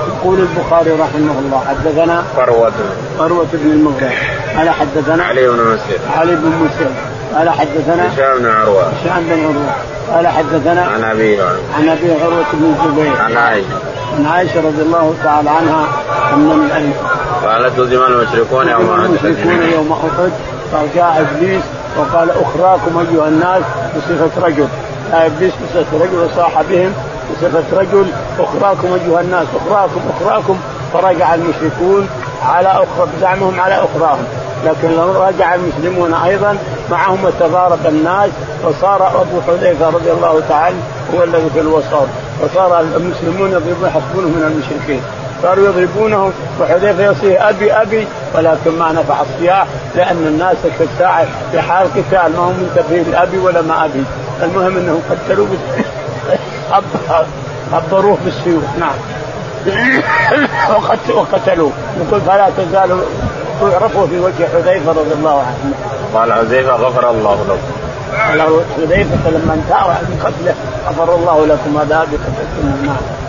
يقول 0.08 0.40
البخاري 0.40 0.92
رحمه 0.92 1.40
الله 1.40 1.64
حدثنا 1.68 2.24
فروة. 2.36 2.72
فروة 3.18 3.48
بن 3.54 3.72
المغرب 3.72 4.12
قال 4.58 4.70
حدثنا 4.70 5.24
علي 5.24 5.48
بن 5.48 5.58
مسير 5.58 6.00
علي 6.18 6.36
بن 6.36 6.50
مسير 6.50 6.92
قال 7.36 7.50
حدثنا 7.50 8.14
هشام 8.14 8.38
بن 8.38 8.46
عروة. 8.46 8.84
هشام 8.84 9.24
بن 9.30 9.44
عروة. 9.44 9.76
قال 10.14 10.28
حدثنا 10.28 10.82
عن 10.82 11.04
أبي 11.04 11.42
عن 11.78 11.90
أبي 11.90 12.24
عروة 12.24 12.46
بن 12.54 12.76
الزبير. 12.76 13.22
عن 13.22 13.38
عائشة. 13.38 13.68
عن 14.18 14.26
عائشة 14.26 14.58
رضي 14.58 14.82
الله 14.82 15.16
تعالى 15.24 15.50
عنها 15.50 15.86
ان 16.34 16.40
من 16.40 16.72
قالت 17.46 17.80
هزم 17.80 18.04
المشركون 18.04 18.68
يوم 18.68 18.90
أحد؟ 18.90 19.04
المشركون 19.04 19.62
يوم 19.74 19.92
أحد. 19.92 20.32
فجاء 20.72 21.22
إبليس 21.22 21.64
وقال 21.98 22.30
أخراكم 22.30 22.98
أيها 22.98 23.28
الناس 23.28 23.62
بصفة 23.96 24.46
رجل. 24.48 24.68
إبليس 25.14 25.54
بصفة 25.54 26.04
رجل 26.04 26.18
وصاح 26.20 26.62
بهم 26.70 26.94
بصفة 27.32 27.80
رجل. 27.80 28.06
أخراكم 28.40 28.88
أيها 28.88 29.22
الناس 29.22 29.48
أخراكم 29.56 30.02
أخراكم. 30.16 30.58
فرجع 30.94 31.36
المشركون 31.36 32.08
على 32.46 32.68
أخرى 32.68 33.08
بزعمهم 33.18 33.60
على 33.60 33.76
أخراهم. 33.76 34.24
لكن 34.66 35.00
رجع 35.00 35.56
المسلمون 35.56 36.14
أيضا 36.14 36.58
معهم 36.92 37.26
وتضارب 37.26 37.86
الناس. 37.86 38.30
وصار 38.64 39.22
أبو 39.22 39.42
حذيفة 39.48 39.90
رضي 39.90 40.12
الله 40.12 40.42
تعالى 40.50 40.76
هو 41.16 41.24
الذي 41.24 41.50
في 41.54 41.60
الوسط 41.60 42.08
وصار 42.44 42.80
المسلمون 42.80 43.52
يضربون 43.52 43.90
يحسبونه 43.90 44.28
من 44.28 44.44
المشركين. 44.52 45.02
صاروا 45.46 45.68
يضربونه 45.68 46.32
وحذيفه 46.62 47.04
يصيح 47.04 47.48
أبي 47.48 47.74
أبي. 47.74 48.08
ولكن 48.36 48.72
ما 48.80 48.92
نفع 48.92 49.22
الصياح 49.22 49.68
لأن 49.96 50.28
الناس 50.28 50.58
في 50.78 50.84
الساعة 50.84 51.26
في 51.52 51.62
حال 51.62 51.88
قتال 51.88 52.32
ما 52.38 52.40
هم 52.40 52.54
منتبهين 52.60 53.16
ابي 53.16 53.38
ولا 53.38 53.62
ما 53.62 53.86
أبي. 53.86 54.04
المهم 54.44 54.78
إنهم 54.78 55.02
قتلوه 55.10 55.48
خبروه 57.72 58.18
بالسيوف. 58.26 58.64
نعم. 58.80 58.96
وقتلوه. 61.16 61.72
يقول 62.00 62.22
فلا 62.22 62.50
تزال 62.58 63.00
تعرفه 63.62 64.06
في 64.06 64.20
وجه 64.20 64.48
حذيفة 64.54 64.92
رضي 64.92 65.14
الله 65.14 65.40
عنه. 65.40 65.74
قال 66.14 66.34
حذيفة 66.34 66.76
غفر 66.76 67.10
الله 67.10 67.46
لكم. 67.50 68.42
قال 68.42 68.62
حذيفة 68.78 69.30
لما 69.30 69.54
انتهى 69.54 69.90
عن 69.90 70.20
قتله 70.24 70.56
غفر 70.88 71.16
الله 71.16 71.46
لكم 71.46 71.78
هذا 71.78 72.00
بقتلكم. 72.00 72.86
نعم. 72.86 73.25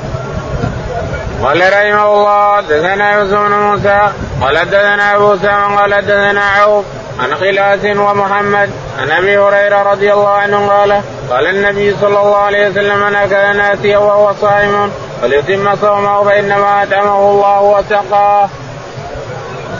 قال 1.42 1.60
رحمه 1.60 2.14
الله 2.14 2.56
حدثنا 2.56 3.12
يوسف 3.12 3.38
بن 3.38 3.52
موسى 3.52 4.08
قال 4.40 4.58
حدثنا 4.58 5.16
أبو 5.16 5.36
سامع 5.36 5.80
قال 5.80 5.94
حدثنا 5.94 6.40
عوف 6.40 6.84
عن 7.20 7.34
خلاس 7.34 7.84
ومحمد 7.84 8.70
عن 8.98 9.10
أبي 9.10 9.38
هريرة 9.38 9.82
رضي 9.82 10.12
الله 10.12 10.28
عنه 10.28 10.68
قال 10.68 11.02
قال 11.30 11.46
النبي 11.46 11.96
صلى 12.00 12.20
الله 12.20 12.36
عليه 12.36 12.68
وسلم 12.68 13.00
من 13.00 13.14
اكل 13.14 13.56
ناسيا 13.56 13.98
وهو 13.98 14.32
صائم 14.40 14.90
فليتم 15.22 15.76
صومه 15.76 16.24
فإنما 16.24 16.82
أطعمه 16.82 17.30
الله 17.30 17.62
وسقاه. 17.62 18.48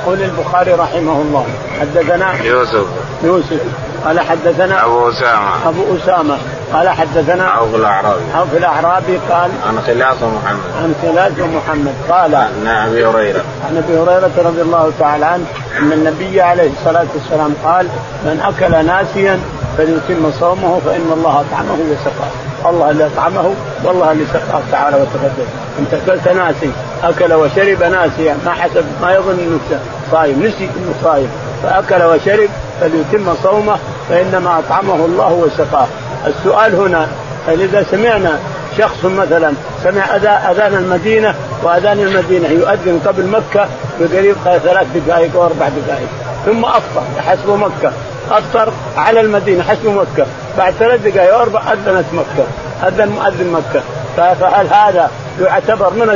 يقول 0.03 0.23
البخاري 0.23 0.73
رحمه 0.73 1.23
الله 1.23 1.47
حدثنا 1.81 2.45
يوسف 2.45 2.87
يوسف 3.25 3.61
قال 4.07 4.21
حدثنا 4.21 4.85
أبو 4.85 5.09
أسامة. 5.11 5.69
أبو 5.69 5.97
أسامة. 5.97 6.39
قال 6.73 6.89
حدثنا 6.89 7.45
عوف 7.45 7.75
الأعرابي. 7.75 8.23
عوف 8.35 8.55
الأعرابي 8.57 9.19
قال 9.31 9.51
عن 9.67 9.79
خلاص 9.87 10.23
محمد. 10.23 10.61
عن 10.83 10.95
خلاص 11.03 11.49
محمد. 11.49 11.95
قال 12.11 12.35
عن 12.35 12.67
أبي 12.67 13.07
هريرة. 13.07 13.41
عن 13.69 13.77
أبي 13.77 13.99
هريرة 13.99 14.31
رضي 14.37 14.63
الله 14.63 14.93
تعالى 14.99 15.27
عنه 15.27 15.45
أن 15.79 15.93
النبي 15.93 16.41
عليه 16.41 16.71
الصلاة 16.71 17.07
والسلام 17.15 17.55
قال 17.65 17.89
من 18.25 18.41
أكل 18.41 18.87
ناسيا 18.87 19.41
فليتم 19.79 20.33
صومه 20.41 20.81
فإن 20.87 21.11
الله 21.13 21.41
اطعمه 21.41 21.79
وسقاه، 21.91 22.71
الله 22.71 22.91
اللي 22.91 23.07
اطعمه 23.07 23.55
والله 23.85 24.13
اللي 24.13 24.25
سقاه 24.33 24.63
تعالى 24.73 24.97
وتقدم، 24.97 25.47
أنت 25.79 25.95
أكلت 25.95 26.29
ناسي 26.29 26.71
أكل 27.05 27.33
وشرب 27.33 27.83
ناسيا 27.83 28.39
ما 28.45 28.53
حسب 28.53 28.85
ما 29.03 29.15
يظن 29.15 29.39
انه 29.39 29.81
صايم 30.13 30.43
نسي 30.43 30.65
انه 30.65 30.95
صايم. 31.05 31.29
فأكل 31.67 32.05
وشرب 32.05 32.49
فليتم 32.81 33.35
صومه 33.43 33.77
فإنما 34.09 34.59
أطعمه 34.59 34.95
الله 34.95 35.33
وسقاه. 35.33 35.87
السؤال 36.27 36.75
هنا 36.75 37.09
إذا 37.49 37.87
سمعنا 37.91 38.39
شخص 38.79 39.05
مثلا 39.05 39.53
سمع 39.85 40.17
أذان 40.51 40.75
المدينة 40.75 41.35
وأذان 41.63 42.01
المدينة 42.01 42.49
يؤذن 42.49 43.01
قبل 43.07 43.27
مكة 43.27 43.67
بقريب 44.01 44.37
ثلاث 44.45 44.87
دقائق 44.95 45.37
أو 45.37 45.45
أربع 45.45 45.69
دقائق. 45.69 46.09
ثم 46.47 46.65
أفطر 46.65 47.03
حسب 47.27 47.49
مكة. 47.49 47.93
أفطر 48.31 48.73
على 48.97 49.21
المدينة 49.21 49.63
حسب 49.63 49.87
مكة. 49.87 50.27
بعد 50.59 50.73
ثلاث 50.73 51.01
دقائق 51.07 51.35
أو 51.35 51.43
أربع 51.43 51.73
أذنت 51.73 52.07
مكة. 52.13 52.47
أذن 52.89 53.09
مؤذن 53.09 53.53
مكة. 53.53 53.83
فهل 54.17 54.67
هذا 54.67 55.11
يعتبر 55.41 55.91
من 55.91 56.07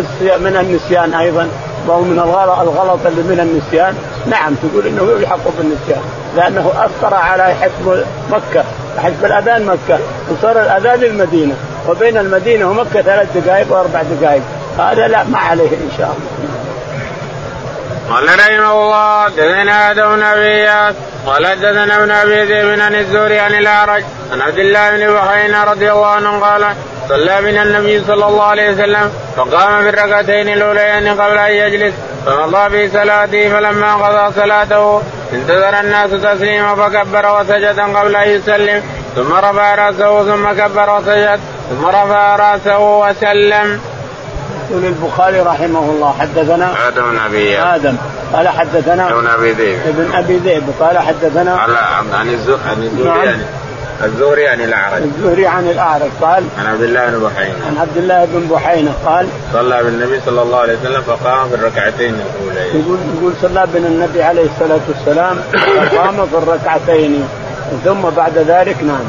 من 0.41 0.57
النسيان 0.57 1.15
أيضا؟ 1.15 1.49
وهو 1.87 2.01
من 2.01 2.19
الغلط 2.19 3.07
اللي 3.07 3.23
من 3.23 3.41
النسيان. 3.41 3.95
نعم 4.27 4.55
تقول 4.55 4.87
إنه 4.87 5.11
يلحق 5.11 5.41
بالنسيان 5.59 6.03
لأنه 6.37 6.73
افطر 6.77 7.15
على 7.15 7.55
حسب 7.61 8.05
مكة 8.31 8.65
حسب 8.99 9.25
الأذان 9.25 9.67
مكة. 9.67 9.99
وصار 10.31 10.61
الأذان 10.61 11.05
المدينة 11.05 11.55
وبين 11.89 12.17
المدينة 12.17 12.71
ومكة 12.71 13.03
ثلاث 13.03 13.37
دقائق 13.37 13.73
وأربع 13.73 14.03
دقائق. 14.03 14.43
هذا 14.79 15.09
لا 15.09 15.25
ما 15.25 15.39
عليه 15.39 15.71
إن 15.71 15.91
شاء 15.99 16.17
الله. 16.17 16.61
قال 18.11 18.25
رحمه 18.25 18.73
الله 18.73 19.25
حدثنا 19.25 19.91
آدم 19.91 20.15
بن 20.15 20.95
قال 21.27 21.47
حدثنا 21.47 21.97
ابن 21.97 22.11
أبي 22.11 22.45
ذئب 22.45 22.81
عن 22.81 22.95
الزهري 22.95 23.39
عن 23.39 23.55
الأعرج 23.55 24.05
عن 24.33 24.41
عبد 24.41 24.59
الله 24.59 24.91
بن 24.91 25.15
بحينا 25.15 25.65
رضي 25.65 25.93
الله 25.93 26.07
عنه 26.07 26.41
قال 26.41 26.75
صلى 27.11 27.41
من 27.41 27.59
النبي 27.59 28.05
صلى 28.05 28.27
الله 28.27 28.43
عليه 28.43 28.71
وسلم 28.71 29.11
فقام 29.37 29.83
في 29.83 29.89
الركعتين 29.89 30.49
الأوليين 30.49 31.21
قبل 31.21 31.39
أن 31.39 31.53
يجلس 31.53 31.95
فمضى 32.27 32.71
في 32.71 32.89
صلاته 32.89 33.49
فلما 33.49 33.95
قضى 33.95 34.35
صلاته 34.41 35.03
انتظر 35.33 35.81
الناس 35.81 36.11
تسليما 36.11 36.75
فكبر 36.75 37.41
وسجد 37.41 37.81
قبل 37.81 38.17
أن 38.17 38.29
يسلم 38.29 38.83
ثم 39.17 39.33
رفع 39.33 39.75
رأسه 39.75 40.25
ثم 40.25 40.53
كبر 40.53 40.99
وسجد 40.99 41.41
ثم 41.71 41.87
رفع 41.87 42.37
رأسه 42.37 42.99
وسلم. 43.01 43.81
يقول 44.71 44.85
البخاري 44.85 45.41
رحمه 45.41 45.79
الله 45.91 46.15
حدثنا 46.21 46.89
آدم 46.89 47.11
بن 47.11 47.19
أبي 47.19 47.59
آدم. 47.59 47.97
قال 48.33 48.49
حدثنا 48.49 49.11
ابن 49.11 49.27
أبي 49.27 49.53
ذئب. 49.53 49.79
ابن 49.87 50.15
أبي 50.15 50.37
ذئب. 50.37 50.75
قال 50.81 50.99
حدثنا 50.99 51.57
على 51.57 51.79
عن 52.15 52.29
الزهري 52.29 53.09
عن 53.09 53.43
الزهري 54.05 54.49
عن 54.49 54.61
الأعرج. 54.61 55.03
الزهري 55.03 55.47
عن 55.47 55.69
الأعرج 55.69 56.11
قال 56.21 56.45
عن 56.59 56.67
عبد 56.67 56.83
الله 56.83 57.07
بن 57.07 57.19
بحينة. 57.19 57.55
عن 57.67 57.77
عبد 57.79 57.97
الله 57.97 58.25
بن 58.25 58.47
بحينة 58.51 58.93
قال 59.07 59.27
صلى 59.53 59.83
بالنبي 59.83 60.21
صلى 60.27 60.43
الله 60.43 60.59
عليه 60.59 60.79
وسلم 60.79 61.03
فقام 61.03 61.49
في 61.49 61.55
الركعتين 61.55 62.15
الأولين. 62.15 62.85
يقول 62.85 62.99
يقول 63.17 63.33
صلى 63.43 63.67
بنا 63.75 63.89
النبي 63.89 64.23
عليه 64.23 64.45
الصلاة 64.45 64.81
والسلام 64.89 65.37
فقام 65.91 66.27
في 66.27 66.37
الركعتين 66.37 67.29
ثم 67.85 68.01
بعد 68.17 68.39
ذلك 68.39 68.83
نام. 68.83 69.05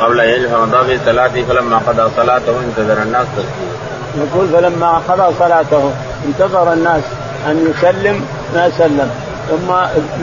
قبل 0.00 0.20
يجلس 0.20 0.52
فمضى 0.52 0.86
في 0.86 1.04
صلاته 1.04 1.44
فلما 1.48 1.78
قضى 1.78 2.10
صلاته 2.16 2.60
انتظر 2.60 3.02
الناس 3.02 3.26
تسليما 3.36 3.74
يقول 4.16 4.48
فلما 4.48 5.00
قضى 5.08 5.34
صلاته 5.38 5.92
انتظر 6.26 6.72
الناس 6.72 7.02
أن 7.46 7.74
يسلم 7.78 8.26
ما 8.54 8.70
سلم. 8.78 9.10
ثم 9.50 9.72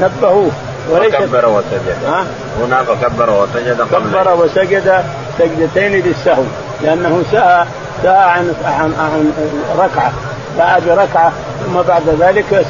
نبهوه. 0.01 0.51
وليس 0.89 1.15
كبر 1.15 1.49
وسجد. 1.49 1.95
ها؟ 2.07 2.25
هنا 2.59 2.83
فكبر 2.83 3.29
وسجد 3.29 3.81
كبر 3.91 4.33
وسجد 4.33 5.03
سجدتين 5.39 5.91
للسهو 5.91 6.43
لأنه 6.81 7.23
سهى 7.31 7.65
سهى 8.03 8.23
عن 8.23 8.53
عن, 8.65 8.93
عن 8.99 9.31
ركعة. 9.77 10.11
سهى 10.57 10.81
بركعه 10.81 11.31
ثم 11.65 11.81
بعد 11.81 12.03
ذلك 12.19 12.65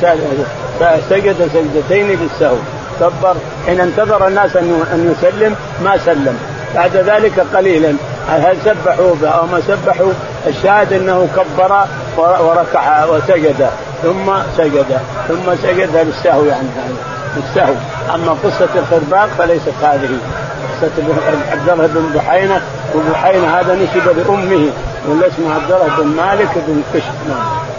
سجد 1.10 1.50
سجدتين 1.54 2.08
للسهو. 2.08 2.56
كبر. 3.00 3.36
حين 3.66 3.80
انتظر 3.82 4.28
الناس 4.28 4.56
أن 4.58 5.16
يسلم 5.18 5.56
ما 5.84 5.98
سلم. 5.98 6.40
بعد 6.76 6.96
ذلك 6.96 7.46
قليلا. 7.54 7.94
هل 8.30 8.58
سبحوا 8.66 9.16
أو 9.24 9.46
ما 9.46 9.62
سبحوا؟ 9.68 10.12
الشاهد 10.48 10.94
أنه 10.94 11.28
كبر 11.36 11.86
وركع 12.18 13.06
وسجد 13.06 13.70
ثم 14.04 14.34
سجد 14.58 15.00
ثم 15.28 15.56
سجد 15.56 15.96
للسهو 15.96 16.46
يعني 16.46 16.68
للسهو 17.38 17.74
أما 18.16 18.32
قصة 18.44 18.70
الخرباق 18.76 19.30
فليست 19.38 19.74
هذه. 19.84 20.18
قصة 20.82 20.92
عبد 21.52 21.70
الله 21.70 21.88
بن 21.88 22.12
بحينة. 22.16 22.62
وبحينة 22.96 23.60
هذا 23.60 23.76
نسب 23.76 24.18
لأمه 24.18 24.70
ولا 25.08 25.28
اسمه 25.28 25.56
عبد 25.56 25.72
الله 25.72 25.96
بن 25.98 26.08
مالك 26.08 26.50
بن 26.56 26.84
كشف 26.94 27.14
نعم. 27.30 27.72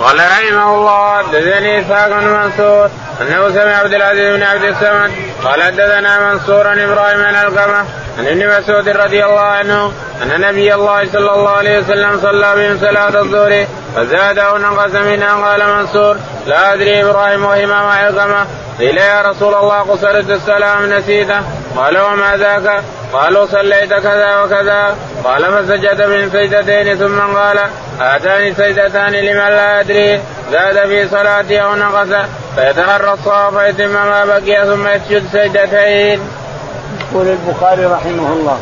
قال 0.00 0.16
رحمه 0.18 0.74
الله 0.74 1.16
حدثني 1.18 1.80
إسحاق 1.80 2.08
بن 2.08 2.28
منصور 2.28 2.90
أنه 3.20 3.48
سمع 3.48 3.76
عبد 3.76 3.94
العزيز 3.94 4.36
بن 4.36 4.42
عبد 4.42 4.64
الصمد. 4.64 5.10
قال 5.44 5.62
حدثنا 5.62 6.32
منصور 6.32 6.72
إبراهيم 6.72 7.18
بن 7.18 7.34
القمة 7.34 7.84
عن 8.18 8.26
ابن 8.26 8.58
مسعود 8.58 8.88
رضي 8.88 9.24
الله 9.24 9.40
عنه 9.40 9.92
أن 10.22 10.40
نبي 10.40 10.74
الله 10.74 11.06
صلى 11.12 11.34
الله 11.34 11.50
عليه 11.50 11.78
وسلم 11.78 12.20
صلى 12.22 12.54
بهم 12.56 12.78
صلاة 12.80 13.20
الظهر 13.20 13.66
فزاد 13.96 14.38
أو 14.38 14.58
نقص 14.58 14.94
منها. 14.94 15.48
قال 15.48 15.76
منصور 15.76 16.16
لا 16.46 16.74
أدري 16.74 17.02
إبراهيم 17.02 17.44
وإمام 17.44 17.86
علقمه 17.86 18.46
قيل 18.78 18.98
يا 18.98 19.22
رسول 19.22 19.54
الله 19.54 19.78
قصرت 19.78 20.30
السلام 20.30 20.92
نسيته 20.92 21.40
قال 21.76 21.98
وما 21.98 22.36
ذاك؟ 22.36 22.82
قالوا 23.12 23.46
صليت 23.46 23.94
كذا 23.94 24.42
وكذا. 24.42 24.96
قال 25.24 25.44
فسجد 25.44 26.02
من 26.02 26.30
سجدتين؟ 26.30 26.96
ثم 26.96 27.20
قال 27.20 27.58
هاتان 28.00 28.54
سجدتان 28.54 29.12
لمن 29.12 29.48
لا 29.48 29.80
يدري. 29.80 30.20
زاد 30.52 30.86
في 30.86 31.08
صلاته 31.08 31.58
أو 31.58 31.74
نقص 31.74 32.26
فيتحرى 32.56 33.12
الصواب 33.12 33.58
فيتم 33.58 33.90
ما 33.90 34.24
بقي 34.24 34.66
ثم 34.66 34.88
يسجد 34.88 35.28
سجدتين. 35.32 36.20
يقول 37.12 37.28
البخاري 37.28 37.84
رحمه 37.84 38.32
الله 38.32 38.58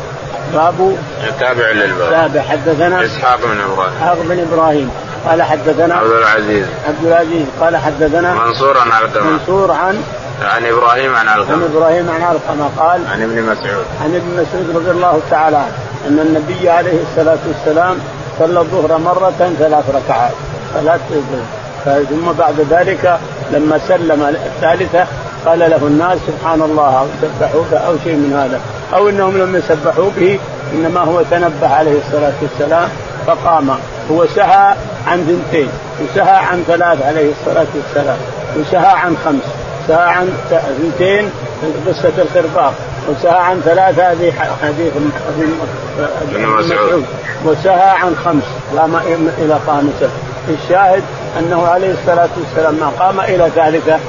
باب 0.53 0.97
تابع 1.39 1.71
للباب. 1.71 2.09
تابع. 2.11 2.41
حدثنا؟ 2.41 3.05
إسحاق 3.05 3.39
بن 3.45 3.61
إبراهيم. 3.61 3.93
إسحاق 3.93 4.17
بن 4.21 4.39
إبراهيم. 4.39 4.91
قال 5.27 5.43
حدثنا؟ 5.43 5.95
عبد 5.95 6.11
العزيز. 6.11 6.65
عبد 6.87 7.05
العزيز. 7.05 7.45
قال 7.61 7.77
حدثنا؟ 7.77 8.33
منصور 8.33 8.77
عن 8.77 8.91
علقمه 8.91 9.31
منصور 9.31 9.71
عن؟ 9.71 10.01
عن 10.41 10.65
إبراهيم 10.65 11.15
عن 11.15 11.27
علقمه 11.27 11.55
عن 11.55 11.63
إبراهيم 11.63 12.09
عن 12.09 12.21
علقمه 12.21 12.69
قال؟ 12.77 13.07
عن 13.07 13.23
ابن 13.23 13.41
مسعود. 13.43 13.85
عن 14.01 14.15
ابن 14.15 14.45
مسعود 14.45 14.75
رضي 14.75 14.91
الله 14.91 15.21
تعالى 15.31 15.57
عنه. 15.57 15.77
أن 16.07 16.19
النبي 16.19 16.69
عليه 16.69 17.01
الصلاة 17.01 17.37
والسلام 17.47 17.97
صلى 18.39 18.59
الظهر 18.59 18.97
مرة 18.97 19.53
ثلاث 19.59 19.89
ركعات. 19.95 20.33
ثلاث 20.73 21.01
ثم 22.09 22.31
بعد 22.31 22.67
ذلك 22.69 23.19
لما 23.51 23.79
سلم 23.87 24.23
الثالثة 24.45 25.07
قال 25.47 25.59
له 25.59 25.77
الناس 25.77 26.17
سبحان 26.27 26.61
الله 26.61 26.99
أو 26.99 27.05
سبحوا 27.21 27.63
به 27.71 27.77
أو 27.77 27.93
شيء 28.03 28.13
من 28.13 28.33
هذا. 28.33 28.59
أو 28.93 29.09
إنهم 29.09 29.37
لم 29.37 29.55
يسبحوا 29.55 30.09
به 30.17 30.39
إنما 30.73 30.99
هو 30.99 31.21
تنبه 31.31 31.67
عليه 31.67 31.99
الصلاة 31.99 32.33
والسلام 32.41 32.89
فقام. 33.27 33.69
هو 34.11 34.25
سهى 34.35 34.75
عن 35.07 35.17
ثنتين 35.27 35.69
وسهى 36.01 36.35
عن 36.35 36.63
ثلاث 36.67 37.05
عليه 37.05 37.31
الصلاة 37.31 37.67
والسلام 37.75 38.17
وسهى 38.57 38.93
عن 39.03 39.17
خمس 39.25 39.41
سهى 39.87 40.09
عن 40.09 40.29
اثنتين 40.51 41.31
قصة 41.87 42.13
الخرباق 42.17 42.73
وسهى 43.09 43.39
عن 43.39 43.61
ثلاثة 43.65 44.11
هذه 44.11 44.33
حديث 44.61 44.93
ابن 46.21 46.47
مسعود. 46.47 47.05
وسهى 47.45 47.89
عن 47.89 48.15
خمس 48.25 48.43
قام 48.77 48.95
إلى 49.37 49.59
خامسة. 49.67 50.09
الشاهد 50.49 51.03
أنه 51.39 51.67
عليه 51.67 51.91
الصلاة 51.91 52.29
والسلام 52.37 52.75
ما 52.75 52.91
قام 52.99 53.19
إلى 53.19 53.49
ثالثه 53.55 53.99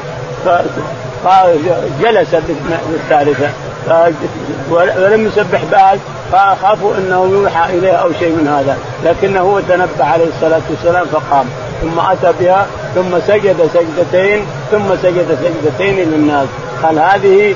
جلس 2.03 2.35
بالثالثة. 2.91 3.49
ولم 4.71 5.27
يسبح 5.27 5.65
بعد 5.73 6.01
فخافوا 6.33 6.95
أنه 6.99 7.29
يوحى 7.33 7.79
إليه 7.79 7.93
أو 7.93 8.13
شيء 8.13 8.29
من 8.29 8.49
هذا. 8.49 8.77
لكنه 9.05 9.41
هو 9.41 9.61
تنبه 9.61 10.05
عليه 10.05 10.27
الصلاة 10.37 10.61
والسلام 10.71 11.07
فقام. 11.07 11.47
ثم 11.83 12.01
أتى 12.01 12.33
بها 12.41 12.67
ثم 12.95 13.21
سجد 13.27 13.71
سجدتين 13.75 14.47
ثم 14.71 14.97
سجد 15.03 15.39
سجدتين 15.43 15.97
للناس. 15.97 16.49
قال 16.83 16.99
هذه 16.99 17.55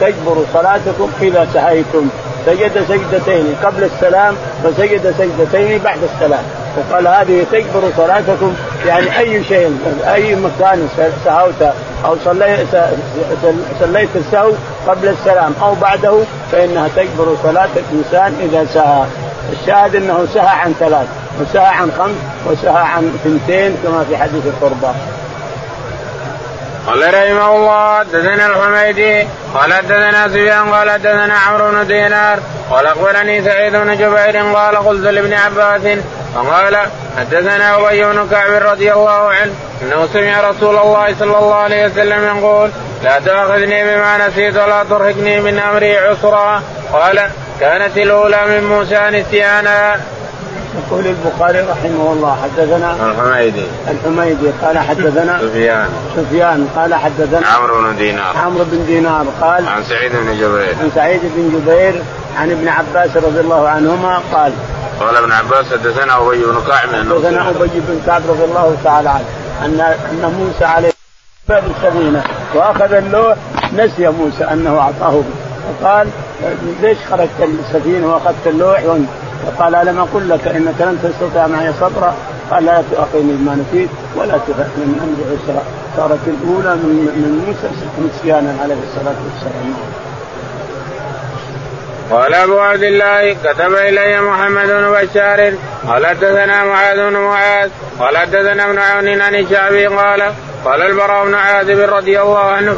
تجبر 0.00 0.44
صلاتكم 0.54 1.10
إذا 1.22 1.48
سهيتم 1.54 2.08
سجد 2.46 2.84
سجدتين 2.88 3.56
قبل 3.64 3.84
السلام 3.84 4.34
وسجد 4.64 5.14
سجدتين 5.18 5.78
بعد 5.78 5.98
السلام. 6.14 6.44
وقال 6.76 7.08
هذه 7.08 7.46
تجبر 7.52 7.82
صلاتكم 7.96 8.54
يعني 8.86 9.18
أي 9.18 9.44
شيء 9.44 9.78
أي 10.14 10.34
مكان 10.34 10.88
سهوت 11.24 11.62
أو 12.04 12.16
صليت 12.24 12.76
صليت 13.80 14.08
السهو 14.16 14.52
قبل 14.86 15.08
السلام 15.08 15.52
أو 15.62 15.74
بعده 15.74 16.18
فإنها 16.52 16.88
تجبر 16.96 17.36
صلاة 17.42 17.68
الإنسان 17.76 18.34
إذا 18.40 18.66
سهى. 18.74 19.04
الشاهد 19.52 19.96
أنه 19.96 20.26
سهى 20.34 20.48
عن 20.48 20.74
ثلاث 20.80 21.06
وسهى 21.40 21.66
عن 21.66 21.92
خمس 21.98 22.16
وسهى 22.46 22.82
عن 22.82 23.14
اثنتين 23.14 23.76
كما 23.84 24.04
في 24.08 24.16
حديث 24.16 24.46
القربى. 24.46 24.98
قال 26.86 27.14
رحمه 27.14 27.56
الله 27.56 27.98
حدثنا 27.98 28.46
الحميدي 28.46 29.26
قال 29.54 29.74
حدثنا 29.74 30.28
سفيان 30.28 30.70
قال 30.74 30.90
حدثنا 30.90 31.34
عمرو 31.34 31.70
بن 31.70 31.86
دينار 31.86 32.38
قال 32.70 32.86
أخبرني 32.86 33.44
سعيد 33.44 33.76
بن 33.76 33.96
جبير 33.96 34.36
قال 34.54 34.76
قلت 34.76 35.06
لابن 35.06 35.34
عباس 35.34 35.98
فقال 36.34 36.76
حدثنا 37.18 37.76
أبي 37.76 38.04
بن 38.04 38.28
كعب 38.30 38.50
رضي 38.50 38.92
الله 38.92 39.30
عنه 39.30 39.52
أنه 39.82 40.08
سمع 40.12 40.50
رسول 40.50 40.76
الله 40.76 41.14
صلى 41.18 41.38
الله 41.38 41.54
عليه 41.54 41.86
وسلم 41.86 42.38
يقول 42.38 42.70
لا 43.04 43.18
تأخذني 43.18 43.84
بما 43.84 44.28
نسيت 44.28 44.56
ولا 44.56 44.84
ترهقني 44.84 45.40
من 45.40 45.58
أمري 45.58 45.98
عسرا. 45.98 46.62
قال 46.92 47.30
كانت 47.60 47.96
الأولى 47.98 48.46
من 48.46 48.64
موسى 48.64 49.00
نسيانا. 49.10 50.00
يقول 50.76 51.06
البخاري 51.06 51.60
رحمه 51.60 52.12
الله 52.12 52.36
حدثنا 52.42 53.10
الحميدي 53.10 53.66
الحميدي 53.90 54.50
قال 54.62 54.78
حدثنا 54.78 55.38
سفيان. 55.38 55.88
سفيان 56.16 56.68
قال 56.76 56.94
حدثنا 56.94 57.48
عمرو 57.48 57.82
بن 57.82 57.96
دينار. 57.96 58.36
عمرو 58.36 58.64
بن 58.64 58.86
دينار 58.86 59.26
قال 59.40 59.68
عن 59.68 59.84
سعيد 59.84 60.12
بن 60.12 60.34
جبير. 60.34 60.76
عن 60.82 60.90
سعيد 60.94 61.20
بن 61.36 61.60
جبير 61.60 62.02
عن 62.38 62.50
ابن 62.50 62.68
عباس 62.68 63.16
رضي 63.16 63.40
الله 63.40 63.68
عنهما 63.68 64.20
قال 64.32 64.52
قال 65.00 65.16
ابن 65.16 65.32
عباس 65.32 65.66
حدثنا 65.72 66.26
أبي 66.26 66.44
بن 66.44 66.60
كعب 66.66 66.88
حدثنا 66.88 67.50
أبي 67.50 67.70
بن 67.74 68.00
كعب 68.06 68.22
رضي 68.28 68.44
الله 68.44 68.76
تعالى 68.84 69.08
عنه 69.08 69.24
ان 69.64 69.80
أن 70.10 70.34
موسى 70.38 70.64
عليه 70.64 70.92
باب 71.48 71.64
السفينه 71.76 72.22
وأخذ 72.54 72.92
اللوح 72.92 73.36
نسي 73.76 74.08
موسى 74.08 74.44
أنه 74.44 74.78
أعطاه. 74.78 75.22
فقال 75.80 76.08
ليش 76.82 76.98
خرجت 77.10 77.30
السفينة 77.40 78.14
وأخذت 78.14 78.46
اللوح 78.46 78.80
فقال 79.46 79.74
ألم 79.74 79.98
أقل 79.98 80.28
لك 80.28 80.48
إنك 80.48 80.80
لن 80.80 80.98
تستطيع 81.02 81.46
معي 81.46 81.72
صبرا 81.80 82.14
قال 82.50 82.64
لا 82.64 82.82
تؤاخذني 82.90 83.32
بما 83.32 83.54
نسيت 83.54 83.88
ولا 84.16 84.38
تفهم 84.38 84.76
من 84.76 84.98
أمر 85.04 85.18
عسرا 85.32 85.62
صارت 85.96 86.20
الأولى 86.26 86.74
من 86.76 86.94
من 87.22 87.44
موسى 87.46 87.68
نسيانا 88.08 88.54
عليه 88.62 88.74
الصلاة 88.74 89.14
والسلام. 89.24 89.74
قال 92.10 92.34
أبو 92.34 92.58
عبد 92.58 92.82
الله 92.82 93.32
كتب 93.32 93.74
إلي 93.74 94.20
محمد 94.20 94.66
بن 94.66 94.90
بشار. 94.90 95.52
قال 95.88 96.06
حدثنا 96.06 96.64
معاذ 96.64 96.96
بن 96.96 97.16
معاذ. 97.16 97.70
قال 98.00 98.16
حدثنا 98.16 98.64
ابن 98.64 98.78
عون 98.78 99.20
عن 99.20 99.34
الشعبي 99.34 99.86
قال 99.86 100.32
قال 100.64 100.82
البراء 100.82 101.24
بن 101.24 101.34
عازب 101.34 101.80
رضي 101.80 102.20
الله 102.20 102.38
عنه. 102.38 102.76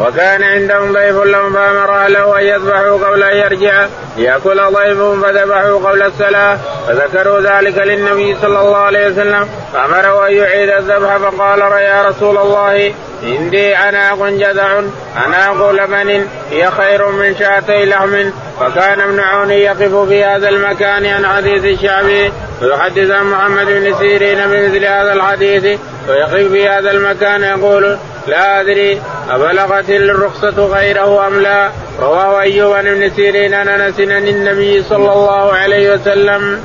وكان 0.00 0.42
عندهم 0.42 0.92
ضيف 0.92 1.16
لهم 1.16 1.52
فأمر 1.52 1.94
أهله 1.94 2.38
أن 2.38 2.44
يذبحوا 2.44 3.06
قبل 3.06 3.22
أن 3.22 3.36
يرجع 3.36 3.86
ليأكل 4.16 4.60
ضيفهم 4.72 5.22
فذبحوا 5.22 5.88
قبل 5.88 6.02
الصلاة 6.02 6.58
فذكروا 6.88 7.40
ذلك 7.40 7.78
للنبي 7.78 8.36
صلى 8.42 8.60
الله 8.60 8.76
عليه 8.76 9.08
وسلم 9.08 9.48
فأمره 9.72 10.28
أن 10.28 10.32
يعيد 10.32 10.68
الذبح 10.68 11.16
فقال 11.16 11.60
يا 11.60 12.08
رسول 12.08 12.38
الله 12.38 12.92
عندي 13.22 13.74
عناق 13.74 14.28
جذع 14.28 14.82
عناق 15.16 15.70
لبن 15.70 16.26
هي 16.50 16.70
خير 16.70 17.06
من 17.06 17.36
شاتي 17.36 17.84
لحم. 17.84 18.30
فكان 18.60 19.00
ابن 19.00 19.20
عون 19.20 19.50
يقف 19.50 20.08
في 20.08 20.24
هذا 20.24 20.48
المكان 20.48 21.06
عن 21.06 21.26
حديث 21.26 21.64
الشعبي 21.64 22.32
ويحدث 22.62 23.10
عن 23.10 23.24
محمد 23.24 23.66
بن 23.66 23.98
سيرين 23.98 24.38
بمثل 24.38 24.84
هذا 24.84 25.12
الحديث. 25.12 25.78
ويقف 26.08 26.52
في 26.52 26.68
هذا 26.68 26.90
المكان 26.90 27.42
يقول 27.42 27.98
لا 28.26 28.60
أدري 28.60 29.00
أبلغت 29.30 29.90
الرخصة 29.90 30.66
غيره 30.66 31.26
أم 31.26 31.40
لا 31.40 31.70
رواه 32.00 32.40
أيوب 32.40 32.72
عن 32.72 32.86
ابن 32.86 33.10
سيرين 33.10 33.54
عن 33.54 33.68
أنس 33.68 34.00
عن 34.00 34.28
النبي 34.28 34.82
صلى 34.82 35.12
الله 35.12 35.52
عليه 35.52 35.94
وسلم. 35.94 36.60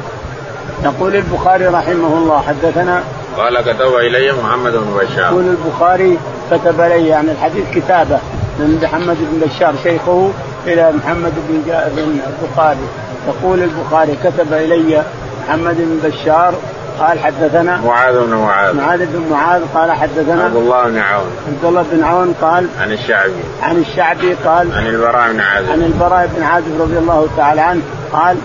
يقول 0.84 1.16
البخاري 1.16 1.66
رحمه 1.68 2.18
الله 2.18 2.42
حدثنا 2.42 3.04
قال 3.38 3.62
كتب 3.62 3.96
إلي 3.96 4.32
محمد 4.32 4.72
بن 4.72 4.98
بشار. 5.00 5.32
يقول 5.32 5.46
البخاري 5.46 6.18
كتب 6.52 6.82
إلي 6.82 7.08
يعني 7.08 7.32
الحديث 7.32 7.64
كتابة 7.76 8.20
من 8.60 8.80
محمد 8.84 9.18
بن 9.20 9.48
بشار 9.48 9.74
شيخه 9.84 10.32
إلى 10.68 10.92
محمد 10.92 11.34
بن 11.50 11.62
بن 11.96 12.20
البخاري 12.28 12.88
يقول 13.28 13.64
البخاري 13.64 14.18
كتب 14.24 14.54
إلي 14.54 15.04
محمد 15.48 15.76
بن 15.78 16.10
بشار 16.10 16.54
قال 17.00 17.20
حدثنا 17.20 17.82
معاذ 17.86 18.20
بن 18.20 18.34
معاذ. 18.34 18.76
معاذ 18.76 19.06
بن 19.06 19.32
معاذ 19.32 19.62
قال 19.74 19.92
حدثنا 19.92 20.44
عبد 20.44 20.56
الله 20.56 20.84
بن 20.84 20.98
عون. 20.98 21.32
عبد 21.48 21.66
الله 21.66 21.86
بن 21.92 22.04
عون 22.04 22.36
قال 22.42 22.68
عن 22.82 22.92
الشعبي. 22.92 23.44
عن 23.64 23.78
الشعبي 23.78 24.34
قال 24.34 24.72
عن 24.74 24.88
البراء 24.88 25.32
بن 25.32 25.40
عازب. 25.40 25.70
عن 25.70 25.82
البراء 25.82 26.30
بن 26.36 26.44
عازب 26.44 26.82
رضي 26.82 26.98
الله 26.98 27.28
تعالى 27.38 27.62
عنه 27.62 27.82
قال 28.14 28.38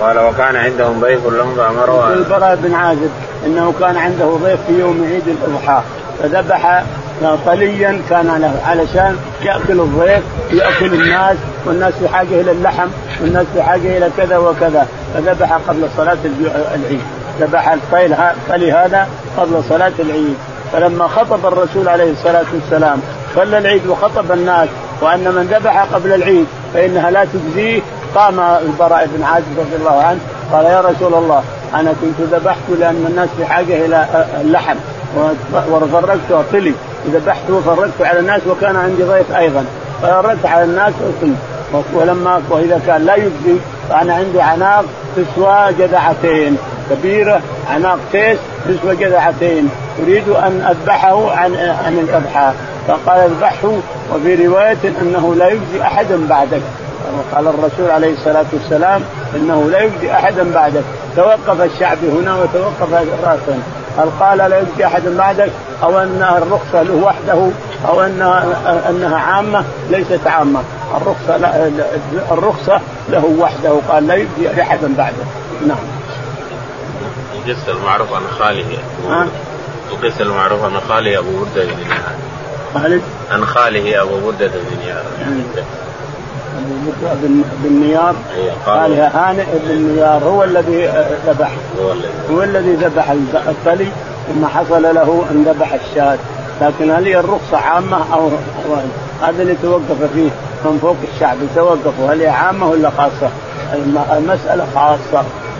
قال 0.00 0.18
وكان 0.18 0.56
عندهم 0.56 1.00
ضيف 1.00 1.26
لهم 1.26 1.54
فامروا 1.54 2.12
البراء 2.12 2.58
بن 2.62 2.74
عازب 2.74 3.10
إنه 3.46 3.74
كان 3.80 3.96
عنده 3.96 4.24
ضيف 4.24 4.60
في 4.66 4.80
يوم 4.80 5.08
عيد 5.10 5.28
الأضحى 5.28 5.82
فذبح 6.22 6.84
طليا 7.46 8.00
كان 8.10 8.26
له 8.26 8.62
علشان 8.66 9.16
يأكل 9.42 9.80
الضيف 9.80 10.22
يأكل 10.52 10.94
الناس 10.94 11.36
والناس 11.66 11.94
في 11.94 12.08
حاجة 12.08 12.40
إلى 12.40 12.50
اللحم 12.50 12.88
والناس 13.20 13.46
في 13.54 13.62
حاجة 13.62 13.98
إلى 13.98 14.10
كذا 14.16 14.36
وكذا 14.36 14.88
فذبح 15.14 15.52
قبل 15.68 15.88
صلاة 15.96 16.16
العيد. 16.74 17.00
ذبح 17.40 17.72
الطيل 17.72 18.12
الطلي 18.12 18.72
هذا 18.72 19.08
قبل 19.36 19.62
صلاة 19.68 19.92
العيد. 19.98 20.34
فلما 20.72 21.08
خطب 21.08 21.46
الرسول 21.46 21.88
عليه 21.88 22.12
الصلاة 22.12 22.44
والسلام 22.54 23.00
صلى 23.34 23.58
العيد 23.58 23.86
وخطب 23.86 24.32
الناس 24.32 24.68
وأن 25.00 25.24
من 25.24 25.48
ذبح 25.54 25.82
قبل 25.94 26.12
العيد 26.12 26.46
فإنها 26.74 27.10
لا 27.10 27.24
تجزيه 27.24 27.80
قام 28.14 28.40
البراء 28.40 29.08
بن 29.14 29.24
عازب 29.24 29.58
رضي 29.58 29.76
الله 29.76 30.02
عنه 30.02 30.18
قال 30.52 30.64
يا 30.64 30.80
رسول 30.80 31.14
الله 31.14 31.42
أنا 31.74 31.92
كنت 32.00 32.28
ذبحت 32.32 32.58
لأن 32.80 33.06
الناس 33.10 33.28
في 33.36 33.44
حاجة 33.44 33.86
إلى 33.86 34.26
اللحم 34.40 34.76
وفرقت 35.70 36.30
وطلي. 36.30 36.74
ذبحت 37.06 37.50
وفرقت 37.50 38.00
على 38.00 38.18
الناس 38.18 38.40
وكان 38.46 38.76
عندي 38.76 39.02
ضيف 39.02 39.32
أيضا. 39.36 39.64
فرقت 40.02 40.46
على 40.46 40.64
الناس 40.64 40.92
وطلي. 41.00 41.34
ولما 41.94 42.42
وإذا 42.50 42.80
كان 42.86 43.04
لا 43.06 43.14
يجزي 43.14 43.56
فأنا 43.88 44.14
عندي 44.14 44.40
عناق 44.40 44.84
تسوى 45.16 45.72
جذعتين. 45.78 46.56
كبيرة 46.90 47.40
عناق 47.70 47.98
تيس 48.12 48.38
تسوى 48.68 48.96
جذعتين 48.96 49.70
أريد 50.02 50.28
أن 50.28 50.66
أذبحه 50.70 51.30
عن 51.30 51.54
عن 51.54 51.98
الأضحى. 51.98 52.52
فقال 52.88 53.20
اذبحه 53.20 53.72
وفي 54.14 54.46
رواية 54.46 54.78
إنه 55.02 55.34
لا 55.34 55.48
يجزي 55.48 55.82
أحدا 55.82 56.26
بعدك. 56.28 56.62
قال 57.34 57.46
الرسول 57.48 57.90
عليه 57.90 58.12
الصلاة 58.12 58.44
والسلام 58.52 59.02
إنه 59.36 59.70
لا 59.70 59.80
يجزي 59.80 60.12
أحدا 60.12 60.52
بعدك. 60.52 60.82
توقف 61.16 61.60
الشعب 61.60 61.98
هنا 62.04 62.34
وتوقف 62.34 62.92
رأسا. 63.24 63.62
هل 63.98 64.08
قال 64.20 64.38
لا 64.38 64.58
يجزي 64.58 64.86
احدا 64.86 65.16
بعدك؟ 65.16 65.50
أو 65.82 65.98
انها 65.98 66.38
الرخصة 66.38 66.82
له 66.82 66.94
وحده 66.94 67.50
أو 67.88 68.02
انها 68.02 68.44
أنها 68.88 69.18
عامة؟ 69.18 69.64
ليست 69.90 70.26
عامة. 70.26 70.60
الرخصة 70.96 71.36
لا 71.36 71.70
الرخصة 72.30 72.80
له 73.08 73.36
وحده. 73.38 73.78
قال 73.88 74.06
لا 74.06 74.14
يجزي 74.14 74.62
أحدا 74.62 74.94
بعده 74.98 75.24
نعم. 75.66 75.99
القصة 77.46 77.72
المعروف 77.72 78.12
عن 78.12 78.22
خاله 78.38 78.64
ها؟ 79.08 79.26
القصة 79.92 80.22
المعروف 80.24 80.64
عن 80.64 80.80
خاله 80.88 81.18
أبو 81.18 81.30
برده 81.38 81.64
بن 81.64 81.76
نيار 81.88 82.14
خالد؟ 82.74 83.02
عن 83.30 83.44
خاله 83.44 84.02
أبو 84.02 84.20
برده 84.26 84.46
بن 84.46 84.76
نيار 84.84 85.02
أبو 86.58 86.74
بكر 86.86 87.14
بن 87.22 87.42
بن 87.64 87.72
نيار. 87.86 88.14
أيوة، 88.36 88.52
قال. 88.66 88.92
هانئ 89.00 89.44
بن 89.64 89.94
نيار 89.94 90.24
هو 90.24 90.44
الذي 90.44 90.86
ذبح. 91.26 91.50
هو 92.30 92.42
الذي. 92.42 92.72
ذبح 92.74 93.10
الطلي 93.48 93.88
ثم 94.28 94.46
حصل 94.46 94.82
له 94.82 95.24
أن 95.30 95.44
ذبح 95.44 95.72
الشاة. 95.72 96.18
لكن 96.60 96.90
هل 96.90 97.04
هي 97.04 97.20
الرخصة 97.20 97.56
عامة 97.56 98.14
أو 98.14 98.26
أو 98.28 98.76
هذا 99.22 99.42
اللي 99.42 99.54
توقف 99.62 100.02
فيه 100.14 100.30
من 100.64 100.78
فوق 100.82 100.96
الشعب 101.14 101.36
توقفوا 101.54 102.12
هل 102.12 102.20
هي 102.20 102.28
عامة 102.28 102.66
ولا 102.68 102.90
خاصة؟ 102.90 103.30
الم- 103.74 104.04
المسألة 104.16 104.66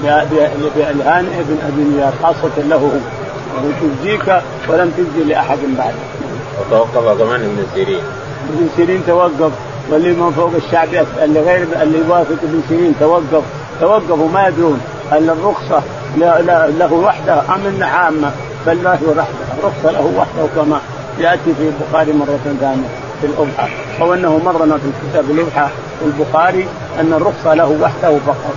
خاصة 0.04 0.92
لهانئ 0.92 1.42
بن 1.42 1.58
أبي 1.68 2.10
خاصة 2.22 2.62
له. 2.68 2.76
هو 2.76 3.66
وتجزيك 3.68 4.42
ولم 4.68 4.90
تجزي 4.96 5.24
لأحد 5.28 5.58
بعده 5.78 5.94
وتوقف 6.60 7.18
كمان 7.18 7.40
ابن 7.40 7.64
سيرين. 7.74 8.00
ابن 8.54 8.68
سيرين 8.76 9.02
توقف. 9.06 9.52
واللي 9.90 10.12
من 10.12 10.32
فوق 10.36 10.50
الشعب 10.66 10.88
يسأل 10.88 11.06
اللي 11.24 11.40
غير 11.40 11.66
اللي 11.82 11.98
يوافق 11.98 12.36
ابن 12.42 12.62
سيرين 12.68 12.94
توقف. 13.00 13.42
توقفوا 13.80 14.28
ما 14.28 14.48
يدرون 14.48 14.80
هل 15.10 15.30
الرخصة 15.30 15.82
لا- 16.18 16.40
لا- 16.42 16.66
له 16.68 16.92
وحده 16.92 17.40
أم 17.54 17.66
إنها 17.66 17.88
عامة. 17.88 18.30
بل 18.66 18.84
له 18.84 18.98
وحده. 19.08 19.24
الرخصة 19.58 19.90
له 19.90 20.12
وحده 20.18 20.62
كما 20.62 20.80
يأتي 21.18 21.54
في 21.58 21.68
البخاري 21.68 22.12
مرة 22.12 22.38
ثانية 22.44 22.88
في 23.20 23.26
الأضحى. 23.26 23.68
أو 24.00 24.14
أنه 24.14 24.38
مرنا 24.44 24.78
في 24.78 24.88
كتاب 25.10 25.30
الأضحى 25.30 25.68
في 26.00 26.04
البخاري 26.06 26.66
أن 27.00 27.12
الرخصة 27.12 27.54
له 27.54 27.76
وحده 27.82 28.18
فقط. 28.26 28.54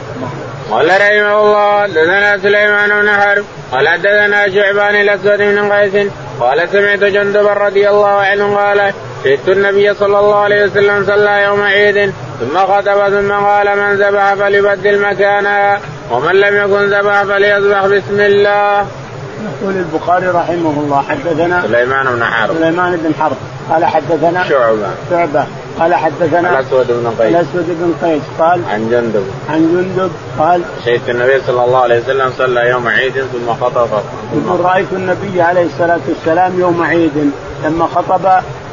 قال 0.71 0.87
رحمه 0.87 1.41
الله 1.41 1.81
حدثنا 1.81 2.37
سليمان 2.37 2.89
بن 3.01 3.09
حرب 3.09 3.45
قال 3.71 3.87
حدثنا 3.87 4.49
شعبان 4.49 4.95
الأسود 4.95 5.37
بن 5.37 5.71
قيس 5.71 6.07
قال 6.39 6.69
سمعت 6.71 6.99
جندبا 6.99 7.53
رضي 7.53 7.89
الله 7.89 8.07
عنه 8.07 8.57
قال 8.57 8.93
شهدت 9.23 9.49
النبي 9.49 9.93
صلى 9.93 10.19
الله 10.19 10.39
عليه 10.39 10.65
وسلم 10.65 11.05
صلى 11.05 11.43
يوم 11.43 11.61
عيد 11.61 12.13
ثم 12.39 12.57
خطب 12.57 13.09
ثم 13.09 13.31
قال 13.31 13.77
من 13.77 13.95
ذبح 13.95 14.33
فليبدل 14.33 15.01
مكانها 15.01 15.79
ومن 16.11 16.35
لم 16.35 16.55
يكن 16.55 16.93
ذبح 16.93 17.23
فليذبح 17.23 17.85
بسم 17.85 18.21
الله. 18.21 18.87
يقول 19.43 19.73
البخاري 19.75 20.27
رحمه 20.27 20.69
الله 20.69 21.03
حدثنا 21.09 21.61
سليمان 21.61 22.05
بن 22.05 22.23
حرب. 22.23 22.55
سليمان 22.57 22.95
بن 22.95 23.13
حرب 23.21 23.37
قال 23.69 23.85
حدثنا 23.85 24.43
شعبة. 24.49 24.87
شعبة. 25.09 25.45
قال 25.79 25.95
حدثنا 25.95 26.59
الاسود 26.59 26.87
بن 26.87 27.07
قيس. 27.19 27.35
الاسود 27.35 27.65
بن 27.67 28.07
قيس 28.07 28.21
قال 28.39 28.61
عن 28.69 28.89
جندب. 28.89 29.25
عن 29.49 29.59
جندب 29.59 30.11
قال 30.39 30.61
شهدت 30.85 31.09
النبي 31.09 31.41
صلى 31.47 31.65
الله 31.65 31.79
عليه 31.79 31.99
وسلم 31.99 32.31
صلى 32.37 32.69
يوم 32.69 32.87
عيد 32.87 33.13
ثم 33.13 33.53
خطب. 33.61 33.87
يقول 34.33 34.59
رأيت 34.59 34.93
النبي 34.93 35.41
عليه 35.41 35.65
الصلاة 35.65 35.99
والسلام 36.07 36.59
يوم 36.59 36.83
عيد. 36.83 37.31
لما 37.65 37.87
خطب 37.87 38.25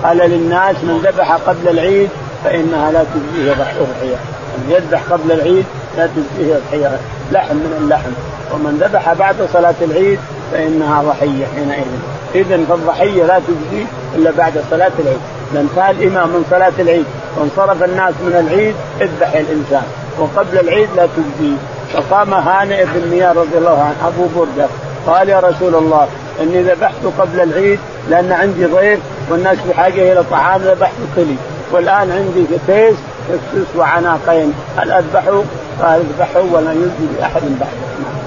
قال 0.03 0.16
للناس 0.16 0.76
من 0.82 0.98
ذبح 1.05 1.32
قبل 1.32 1.68
العيد 1.68 2.09
فإنها 2.44 2.92
لا 2.92 3.05
تجزيه 3.14 3.53
اضحيه 3.53 4.16
من 4.59 4.70
يذبح 4.70 5.03
قبل 5.11 5.32
العيد 5.32 5.64
لا 5.96 6.07
تجزيه 6.07 6.57
اضحيه 6.57 6.98
لحم 7.32 7.57
من 7.57 7.78
اللحم. 7.80 8.11
ومن 8.55 8.78
ذبح 8.80 9.12
بعد 9.12 9.36
صلاة 9.53 9.74
العيد 9.82 10.18
فإنها 10.53 11.03
ضحية 11.03 11.46
حينئذ. 11.55 11.86
اذا 12.34 12.64
فالضحية 12.68 13.24
لا 13.24 13.38
تجزي 13.38 13.84
إلا 14.16 14.30
بعد 14.30 14.53
صلاة 14.70 14.92
العيد. 14.98 15.20
اذا 15.53 15.61
انتهى 15.61 15.90
الإمام 15.90 16.28
من 16.28 16.44
صلاة 16.51 16.72
العيد 16.78 17.05
وانصرف 17.36 17.82
الناس 17.82 18.14
من 18.22 18.46
العيد 18.46 18.74
اذبح 19.01 19.32
الإنسان. 19.32 19.82
وقبل 20.18 20.59
العيد 20.59 20.88
لا 20.96 21.07
تجزي. 21.07 21.55
فقام 21.92 22.34
هانئ 22.34 22.84
بن 22.84 23.09
مياه 23.11 23.32
رضي 23.32 23.59
الله 23.59 23.82
عنه 23.82 24.09
أبو 24.09 24.26
بردة 24.36 24.66
قال 25.07 25.28
يا 25.28 25.40
رسول 25.40 25.74
الله 25.74 26.09
إني 26.40 26.62
ذبحت 26.62 27.05
قبل 27.18 27.40
العيد 27.40 27.78
لأن 28.11 28.32
عندي 28.32 28.64
ضيف 28.64 29.01
والناس 29.30 29.59
بحاجة 29.68 30.12
إلى 30.12 30.24
طعام 30.30 30.61
ذبحت 30.61 30.92
كلي 31.16 31.36
والآن 31.72 32.11
عندي 32.11 32.46
تيس 32.66 32.96
تكسس 33.28 33.76
وعناقين. 33.76 34.53
هل 34.76 34.92
أذبحه؟ 34.92 35.42
قال 35.82 36.01
اذبحه 36.01 36.40
ولا 36.53 36.72
يجزي 36.72 37.18
لأحد 37.18 37.42
بعده. 37.42 38.20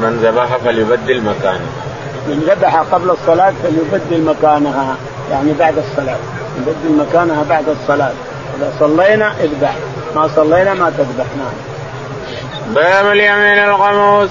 من 0.00 0.20
ذبح 0.22 0.56
فليبدل 0.56 1.22
مكانه. 1.22 1.66
من 2.28 2.40
ذبح 2.48 2.76
قبل 2.76 3.10
الصلاة 3.10 3.52
فليبدل 3.62 4.24
مكانها 4.24 4.96
يعني 5.30 5.52
بعد 5.58 5.74
الصلاة. 5.78 6.18
يبدل 6.58 7.06
مكانها 7.06 7.44
بعد 7.48 7.64
الصلاة. 7.68 8.12
إذا 8.58 8.72
صلينا 8.80 9.34
اذبح. 9.40 9.76
ما 10.16 10.28
صلينا 10.36 10.74
ما 10.74 10.90
تذبح 10.90 11.26
نعم. 11.38 11.54
باب 12.74 13.06
اليمين 13.06 13.58
الغموس 13.64 14.30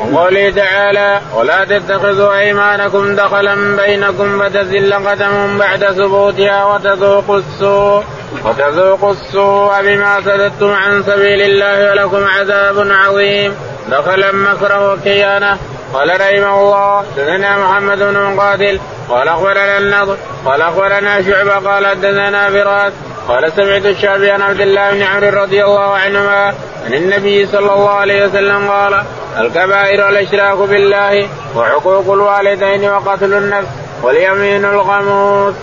وقوله 0.00 0.50
تعالى 0.50 1.20
ولا 1.34 1.64
تتخذوا 1.64 2.38
أيمانكم 2.38 3.16
دخلا 3.16 3.76
بينكم 3.76 4.42
فتزل 4.42 4.94
قدم 4.94 5.58
بعد 5.58 5.84
ثبوتها 5.84 6.64
وتذوقوا 6.64 7.38
السوء 7.38 8.04
وتذوقوا 8.44 9.12
السوء 9.12 9.82
بما 9.82 10.20
صددتم 10.20 10.70
عن 10.70 11.02
سبيل 11.02 11.42
الله 11.42 11.90
ولكم 11.90 12.24
عذاب 12.24 12.88
عظيم. 12.90 13.54
دخلا 13.90 14.32
مكره 14.32 14.92
وكيانه. 14.92 15.58
قال 15.92 16.20
رحمه 16.20 16.60
الله 16.60 17.04
دثنا 17.16 17.58
محمد 17.58 17.98
بن 17.98 18.22
مقاتل. 18.22 18.80
قال 19.08 19.28
أخبرنا 19.28 19.78
النضر. 19.78 20.16
قال 20.44 20.62
أخبرنا 20.62 21.22
شعبة. 21.22 21.70
قال 21.70 21.86
حدثنا 21.86 22.50
فراس 22.50 22.92
قال 23.28 23.52
سمعت 23.52 23.84
الشعبي 23.84 24.30
عن 24.30 24.42
عبد 24.42 24.60
الله 24.60 24.90
بن 24.90 25.02
عمرو 25.02 25.42
رضي 25.42 25.64
الله 25.64 25.94
عنهما 25.94 26.54
عن 26.86 26.94
النبي 26.94 27.46
صلى 27.46 27.72
الله 27.72 27.90
عليه 27.90 28.26
وسلم 28.26 28.70
قال 28.70 29.02
الكبائر 29.38 30.08
الأشراك 30.08 30.58
بالله 30.58 31.28
وعقوق 31.56 32.12
الوالدين 32.12 32.90
وقتل 32.90 33.34
النفس 33.34 33.68
واليمين 34.02 34.64
الغموس. 34.64 35.54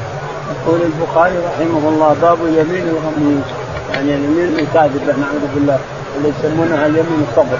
يقول 0.56 0.80
البخاري 0.82 1.38
رحمه 1.38 1.90
الله 1.90 2.16
باب 2.22 2.38
اليمين 2.42 2.88
الغموس. 2.88 3.46
يعني 3.94 4.16
اليمين 4.16 4.60
الكاذبة 4.60 5.14
نعوذ 5.22 5.46
بالله 5.56 5.80
اللي 6.18 6.30
يسمونها 6.40 6.86
اليمين 6.86 7.28
الصبر. 7.30 7.58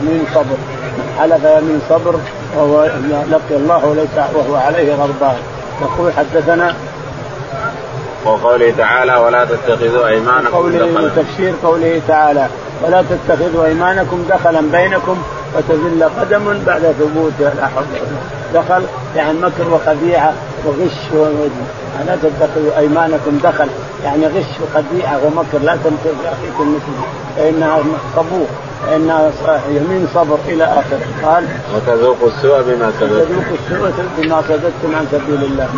يمين 0.00 0.24
صبر. 0.34 0.56
حلف 1.18 1.44
يمين 1.44 1.80
صبر 1.88 2.14
وهو 2.56 2.84
لقي 3.30 3.56
الله 3.56 3.86
وليس 3.86 4.16
وهو 4.34 4.56
عليه 4.56 4.94
غضبان. 4.94 5.36
يقول 5.82 6.12
حدثنا 6.12 6.74
وقوله 8.24 8.74
تعالى 8.78 9.16
ولا 9.16 9.44
تتخذوا 9.44 10.08
أيمانكم 10.08 10.54
قوله 10.54 11.10
تفسير 11.16 11.54
قوله 11.64 12.00
تعالى 12.08 12.46
ولا 12.82 13.04
تتخذوا 13.10 13.66
أيمانكم 13.66 14.24
دخلا 14.30 14.60
بينكم 14.72 15.22
وتزل 15.56 16.04
قدم 16.20 16.64
بعد 16.66 16.94
حول 17.74 17.84
دخل 18.54 18.82
يعني 19.16 19.38
مكر 19.38 19.74
وخديعة 19.74 20.32
وغش 20.66 21.26
لا 22.06 22.16
تتخذوا 22.22 22.78
أيمانكم 22.78 23.40
دخل 23.44 23.68
يعني 24.04 24.26
غش 24.26 24.52
وخديعه 24.62 25.20
ومكر 25.26 25.58
لا 25.58 25.76
تمكر 25.84 26.14
لاخيكم 26.24 26.74
مثله 26.74 27.06
فانها 27.36 27.78
صبور 28.16 28.46
فانها 28.86 29.30
يمين 29.68 30.08
صبر 30.14 30.38
إلى 30.48 30.64
آخره. 30.64 31.06
قال 31.24 31.44
وتذوقوا 31.74 32.28
السوء 32.28 32.62
بما 32.62 32.92
صددتم 33.00 33.16
وتذوقوا 33.16 33.56
السوء 33.64 34.02
بما 34.18 34.42
صددتم 34.48 34.96
عن 34.96 35.06
سبيل 35.12 35.44
الله. 35.44 35.68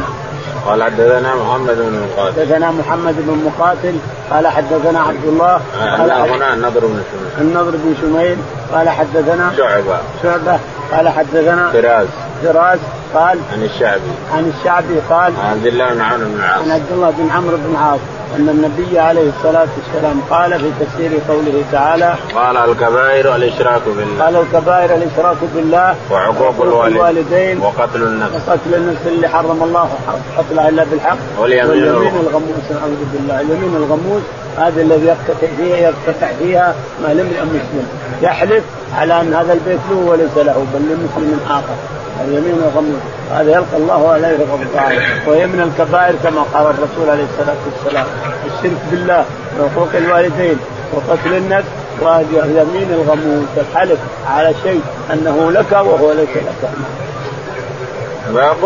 قال 0.66 0.82
حدثنا 0.82 1.34
محمد 1.34 1.76
بن 1.76 2.06
مقاتل. 2.06 2.40
حدثنا 2.40 2.70
محمد 2.70 3.14
بن 3.18 3.44
مقاتل 3.44 3.96
قال 4.30 4.46
حدثنا 4.46 5.00
عبد 5.00 5.24
الله. 5.24 5.60
قال 5.98 6.10
هنا 6.10 6.54
النضر 6.54 6.80
بن 6.80 7.02
شميل. 7.12 7.48
النضر 7.48 7.70
بن 7.70 7.94
شميل. 8.00 8.36
قال 8.72 8.88
حدثنا 8.88 9.52
شعبة. 9.56 9.98
شعبة. 10.22 10.58
قال 10.92 11.08
حدثنا 11.08 11.70
فراس 11.72 12.08
فراس 12.42 12.78
قال؟ 13.14 13.38
عن 13.52 13.62
الشعبي. 13.62 14.12
عن 14.32 14.52
الشعبي 14.58 14.94
قال؟ 15.10 15.32
عن 15.44 15.50
عبد 15.50 15.66
الله 15.66 15.90
بن 15.94 16.00
عمرو 16.00 16.26
بن 16.26 16.36
العاص. 16.36 16.62
عن 16.62 16.70
عبد 16.70 16.92
الله 16.92 17.10
بن 17.10 17.30
عمرو 17.30 17.56
بن 17.56 17.70
العاص 17.70 18.00
أن 18.36 18.48
النبي 18.48 18.98
عليه 18.98 19.30
الصلاة 19.38 19.68
والسلام 19.76 20.20
قال 20.30 20.58
في 20.58 20.70
تفسير 20.80 21.10
قوله 21.28 21.64
تعالى 21.72 22.14
قال 22.34 22.56
الكبائر 22.56 23.36
الاشراك 23.36 23.82
بالله. 23.86 24.24
قال 24.24 24.36
الكبائر 24.36 24.94
الاشراك 24.94 25.36
بالله 25.54 25.96
وعقوق 26.10 26.86
الوالدين 26.86 27.60
وقتل 27.60 28.02
النفس. 28.02 28.34
وقتل 28.34 28.74
النفس 28.74 29.06
اللي 29.06 29.28
حرم 29.28 29.62
الله 29.62 29.90
قتلها 30.38 30.68
إلا 30.68 30.84
بالحق. 30.84 31.16
واليمين, 31.38 32.16
الغموس 32.20 32.66
نعوذ 32.70 33.04
بالله. 33.12 33.40
اليمين 33.40 33.76
الغموس 33.76 34.22
هذا 34.58 34.82
الذي 34.82 35.06
يقتطع 35.06 35.46
فيها 35.56 35.76
يقتطع 35.76 36.26
فيها 36.38 36.74
ما 37.02 37.08
لم 37.08 37.26
مسلم 37.26 37.86
يحلف 38.22 38.64
على 38.94 39.20
أن 39.20 39.34
هذا 39.34 39.52
البيت 39.52 39.80
له 39.90 39.96
وليس 39.96 40.36
له 40.36 40.66
بل 40.74 40.80
لمسلم 40.80 41.40
آخر. 41.50 41.76
اليمين 42.20 42.54
الغموس 42.64 43.00
هذا 43.30 43.50
يلقى 43.52 43.76
الله 43.76 44.12
عليه 44.12 44.36
غضبان 44.36 44.98
وهي 45.26 45.46
من 45.46 45.60
الكبائر 45.60 46.14
كما 46.22 46.42
قال 46.42 46.66
الرسول 46.66 47.10
عليه 47.10 47.24
الصلاة 47.24 47.56
والسلام. 47.66 48.06
الشرك 48.46 48.80
بالله 48.90 49.24
وحقوق 49.60 49.88
الوالدين 49.94 50.58
وقتل 50.92 51.34
النفس 51.34 51.68
واليمين 52.00 52.92
الغموس 52.92 53.48
الحلف 53.56 53.98
على 54.26 54.54
شيء 54.62 54.82
أنه 55.12 55.50
لك 55.52 55.72
وهو 55.72 56.12
ليس 56.12 56.36
لك. 56.36 56.70
باب 58.30 58.64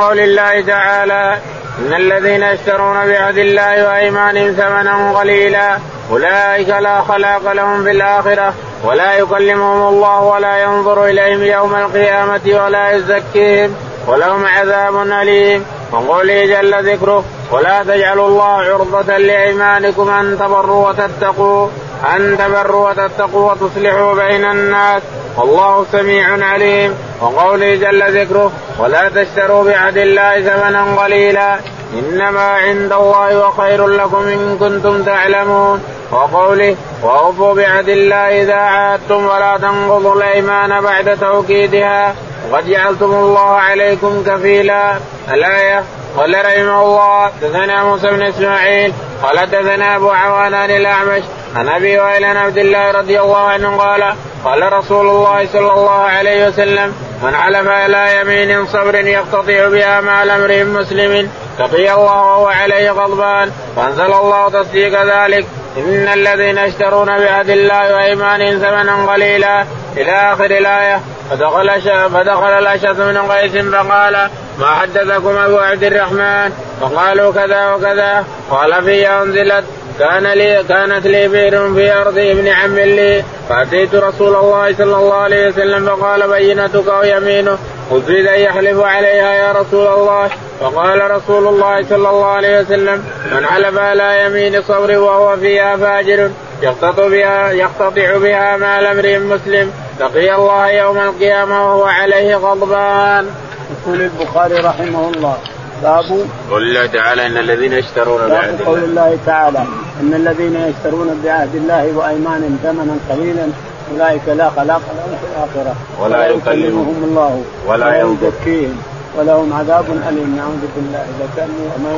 قول 0.00 0.20
الله 0.20 0.60
تعالى 0.60 1.38
إن 1.78 1.94
الذين 1.94 2.42
يشترون 2.42 3.06
بعهد 3.06 3.38
الله 3.38 3.88
وأيمانهم 3.88 4.52
ثمنا 4.52 5.18
قليلا. 5.18 5.78
أولئك 6.10 6.68
لا 6.68 7.00
خلاق 7.00 7.52
لهم 7.52 7.84
في 7.84 7.90
الآخرة 7.90 8.54
ولا 8.84 9.14
يكلمهم 9.14 9.88
الله 9.94 10.20
ولا 10.20 10.62
ينظر 10.62 11.04
إليهم 11.04 11.42
يوم 11.42 11.74
القيامة 11.74 12.40
ولا 12.64 12.90
يزكيهم 12.90 13.74
ولهم 14.06 14.46
عذاب 14.46 14.96
أليم. 14.96 15.64
وقوله 15.92 16.46
جل 16.46 16.92
ذكره 16.92 17.24
ولا 17.50 17.82
تجعلوا 17.82 18.28
الله 18.28 18.44
عرضة 18.44 19.16
لأيمانكم 19.16 20.10
أن 20.10 20.38
تبروا 20.38 20.88
وتتقوا 20.88 21.68
أن 22.16 22.38
تبروا 22.38 22.90
وتتقوا 22.90 23.52
وتصلحوا 23.52 24.14
بين 24.14 24.44
الناس. 24.44 25.02
والله 25.36 25.86
سميع 25.92 26.46
عليم. 26.46 26.94
وقوله 27.20 27.74
جل 27.74 28.20
ذكره 28.20 28.52
ولا 28.78 29.08
تشتروا 29.08 29.64
بعهد 29.64 29.96
الله 29.96 30.40
ثمنا 30.40 31.02
قليلا. 31.02 31.58
إنما 31.98 32.48
عند 32.48 32.92
الله 32.92 33.48
وخير 33.48 33.86
لكم 33.86 34.22
إن 34.28 34.58
كنتم 34.58 35.02
تعلمون. 35.02 35.82
وقوله 36.12 36.76
وأوفوا 37.02 37.54
بعهد 37.54 37.88
الله 37.88 38.42
إذا 38.42 38.54
عاهدتم 38.54 39.26
ولا 39.26 39.58
تنقضوا 39.58 40.14
الأيمان 40.14 40.80
بعد 40.80 41.18
توكيدها. 41.20 42.14
وقد 42.50 42.66
جعلتم 42.66 43.12
الله 43.14 43.50
عليكم 43.50 44.24
كفيلا. 44.26 44.96
الآية 45.32 45.84
قال 46.16 46.34
رحمه 46.46 46.82
الله 46.82 47.30
دثنا 47.42 47.84
موسى 47.84 48.06
بن 48.06 48.22
إسماعيل 48.22 48.92
قال 49.22 49.50
دثنا 49.50 49.96
أبو 49.96 50.10
عوان 50.10 50.54
عن 50.54 50.70
الأعمش 50.70 51.22
عن 51.56 51.68
أبي 51.68 51.98
وائل 51.98 52.24
عبد 52.24 52.58
الله 52.58 52.90
رضي 52.90 53.20
الله 53.20 53.38
عنه 53.38 53.76
قال 53.76 54.14
قال 54.44 54.72
رسول 54.72 55.08
الله 55.08 55.46
صلى 55.52 55.72
الله 55.72 56.00
عليه 56.02 56.48
وسلم 56.48 56.92
من 57.22 57.34
حلف 57.34 57.68
على 57.68 58.20
يمين 58.20 58.66
صبر 58.66 58.94
يقتطع 58.94 59.68
بها 59.68 60.00
مال 60.00 60.30
امرئ 60.30 60.64
مسلم 60.64 61.30
تقي 61.58 61.94
الله 61.94 62.02
وهو 62.04 62.46
عليه 62.46 62.90
غضبان. 62.90 63.50
فأنزل 63.76 64.12
الله 64.12 64.48
تصديق 64.48 65.02
ذلك. 65.02 65.46
إن 65.76 66.08
الذين 66.08 66.58
يشترون 66.58 67.06
بعهد 67.06 67.50
الله 67.50 67.94
وإيمانهم 67.94 68.58
ثمنا 68.58 69.12
قليلا. 69.12 69.64
إلى 69.96 70.12
آخر 70.12 70.44
الآية. 70.44 71.00
فدخل 71.30 71.82
فدخل 72.14 72.58
الاشعث 72.58 72.96
بن 72.96 73.18
قيس 73.18 73.52
فقال 73.52 74.30
ما 74.58 74.66
حدثكم 74.66 75.36
أبو 75.38 75.58
عبد 75.58 75.84
الرحمن؟ 75.84 76.52
فقالوا 76.80 77.32
كذا 77.32 77.74
وكذا. 77.74 78.24
قال 78.50 78.84
في 78.84 79.08
أنزلت 79.08 79.64
كان 79.98 80.26
لي 80.26 80.64
كانت 80.68 81.06
لي 81.06 81.28
بئر 81.28 81.74
في 81.74 81.92
أرض 81.92 82.18
ابن 82.18 82.48
عم 82.48 82.78
لي. 82.78 83.24
فأتيت 83.48 83.94
رسول 83.94 84.34
الله 84.36 84.74
صلى 84.74 84.96
الله 84.96 85.14
عليه 85.14 85.48
وسلم 85.48 85.86
فقال 85.86 86.28
بينتك 86.28 86.88
أو 86.88 87.02
يمينه 87.02 87.58
قلت 87.90 88.08
اذا 88.08 88.34
يحلف 88.34 88.80
عليها 88.80 89.34
يا 89.34 89.52
رسول 89.52 89.86
الله. 89.86 90.30
فقال 90.60 91.10
رسول 91.10 91.48
الله 91.48 91.82
صلى 91.82 92.10
الله 92.10 92.26
عليه 92.26 92.60
وسلم 92.60 93.04
من 93.32 93.46
حلف 93.46 93.78
على 93.78 94.24
يمين 94.26 94.62
صبر 94.62 94.98
وهو 94.98 95.36
فيها 95.36 95.76
فاجر. 95.76 96.30
يقتطع 96.62 97.08
بها 97.08 97.50
يقتطع 97.50 98.16
بها 98.16 98.56
مال 98.56 98.86
امرئ 98.86 99.18
مسلم. 99.18 99.72
لقي 100.00 100.34
الله 100.34 100.70
يوم 100.70 100.98
القيامة 100.98 101.66
وهو 101.66 101.84
عليه 101.84 102.36
غضبان. 102.36 103.30
يقول 103.70 104.00
البخاري 104.00 104.54
رحمه 104.54 105.10
الله. 105.14 105.36
باب 105.82 106.26
قول 106.50 106.62
الله 106.62 106.86
تعالى 106.86 107.26
إن 107.26 107.36
الذين 107.36 107.72
يشترون 107.72 108.28
بعهد 108.28 108.62
قول 108.62 108.78
الله 108.78 109.18
تعالى. 109.26 109.64
إن 110.00 110.14
الذين 110.14 110.56
يشترون 110.56 111.20
بعهد 111.24 111.54
الله 111.54 111.92
وأيمانهم 111.96 112.58
ثمنا 112.62 112.96
قليلا 113.10 113.46
أولئك 113.92 114.28
لا 114.28 114.50
خلاق 114.50 114.82
لهم 114.96 115.16
في 115.20 115.26
الآخرة. 115.32 115.74
ولا 116.00 116.26
يكلمهم 116.26 117.04
الله 117.04 117.42
ولا 117.66 118.00
يزكيهم. 118.00 118.82
ولهم 119.18 119.52
عذاب 119.52 119.84
أليم. 120.08 120.36
نعوذ 120.36 120.64
بالله. 120.76 120.98
إذا 120.98 121.28
كانوا 121.36 121.54
ما 121.84 121.92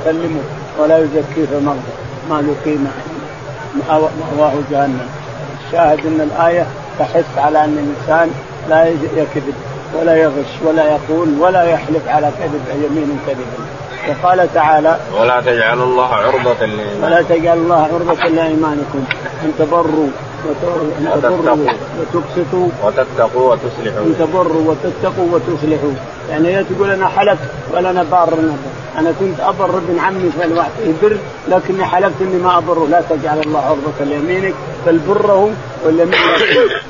يكلموا 0.00 0.42
ولا 0.78 0.98
يزكيه 0.98 1.46
فمغفر 1.52 1.94
ما 2.30 2.42
له 2.42 2.54
قيمه 2.64 2.90
مأواه 3.88 4.52
جهنم. 4.70 5.08
الشاهد 5.66 6.06
إن 6.06 6.20
الآية 6.20 6.66
تحث 6.98 7.38
على 7.38 7.64
أن 7.64 7.78
الإنسان 7.78 8.30
لا 8.68 8.88
يكذب 9.16 9.54
ولا 10.00 10.16
يغش 10.16 10.52
ولا 10.64 10.84
يقول 10.84 11.28
ولا 11.38 11.64
يحلف 11.64 12.08
على 12.08 12.30
كذب 12.40 12.84
يمين 12.84 13.18
كذبا 13.26 13.69
وقال 14.08 14.54
تعالى 14.54 14.96
ولا 15.20 15.40
تجعل 15.40 15.82
الله 15.82 16.14
عرضة 16.14 16.66
لإيمانكم. 16.66 17.04
ولا 17.04 17.22
تجعل 17.22 17.58
الله 17.58 17.76
عرضة 17.76 18.28
لإيمانكم. 18.28 19.04
أن 19.44 19.52
تبروا 19.58 20.08
وتتقوا. 20.46 21.56
وتقسطوا 22.00 22.68
وتتقوا 22.82 23.52
وتصلحوا 23.52 24.00
أن 24.00 24.14
تبروا 24.18 24.74
وتتقوا 24.74 25.26
وتصلحوا 25.32 25.92
يعني 26.30 26.56
هي 26.56 26.64
تقول 26.64 26.90
أنا 26.90 27.08
حلفت 27.08 27.48
ولا 27.72 27.90
أنا 27.90 28.02
بار 28.02 28.34
أنا 28.98 29.12
كنت 29.20 29.40
أبر 29.40 29.78
ابن 29.78 29.98
عمي 29.98 30.30
فالواحد 30.38 30.70
بر 31.02 31.16
لكني 31.48 31.84
حلفت 31.84 32.20
إني 32.20 32.38
ما 32.38 32.58
أبره. 32.58 32.86
لا 32.90 33.02
تجعل 33.10 33.40
الله 33.40 33.60
عرضة 33.60 34.04
ليمينك. 34.04 34.54
بل 34.86 34.98
بره 35.08 35.50
واليمين 35.84 36.20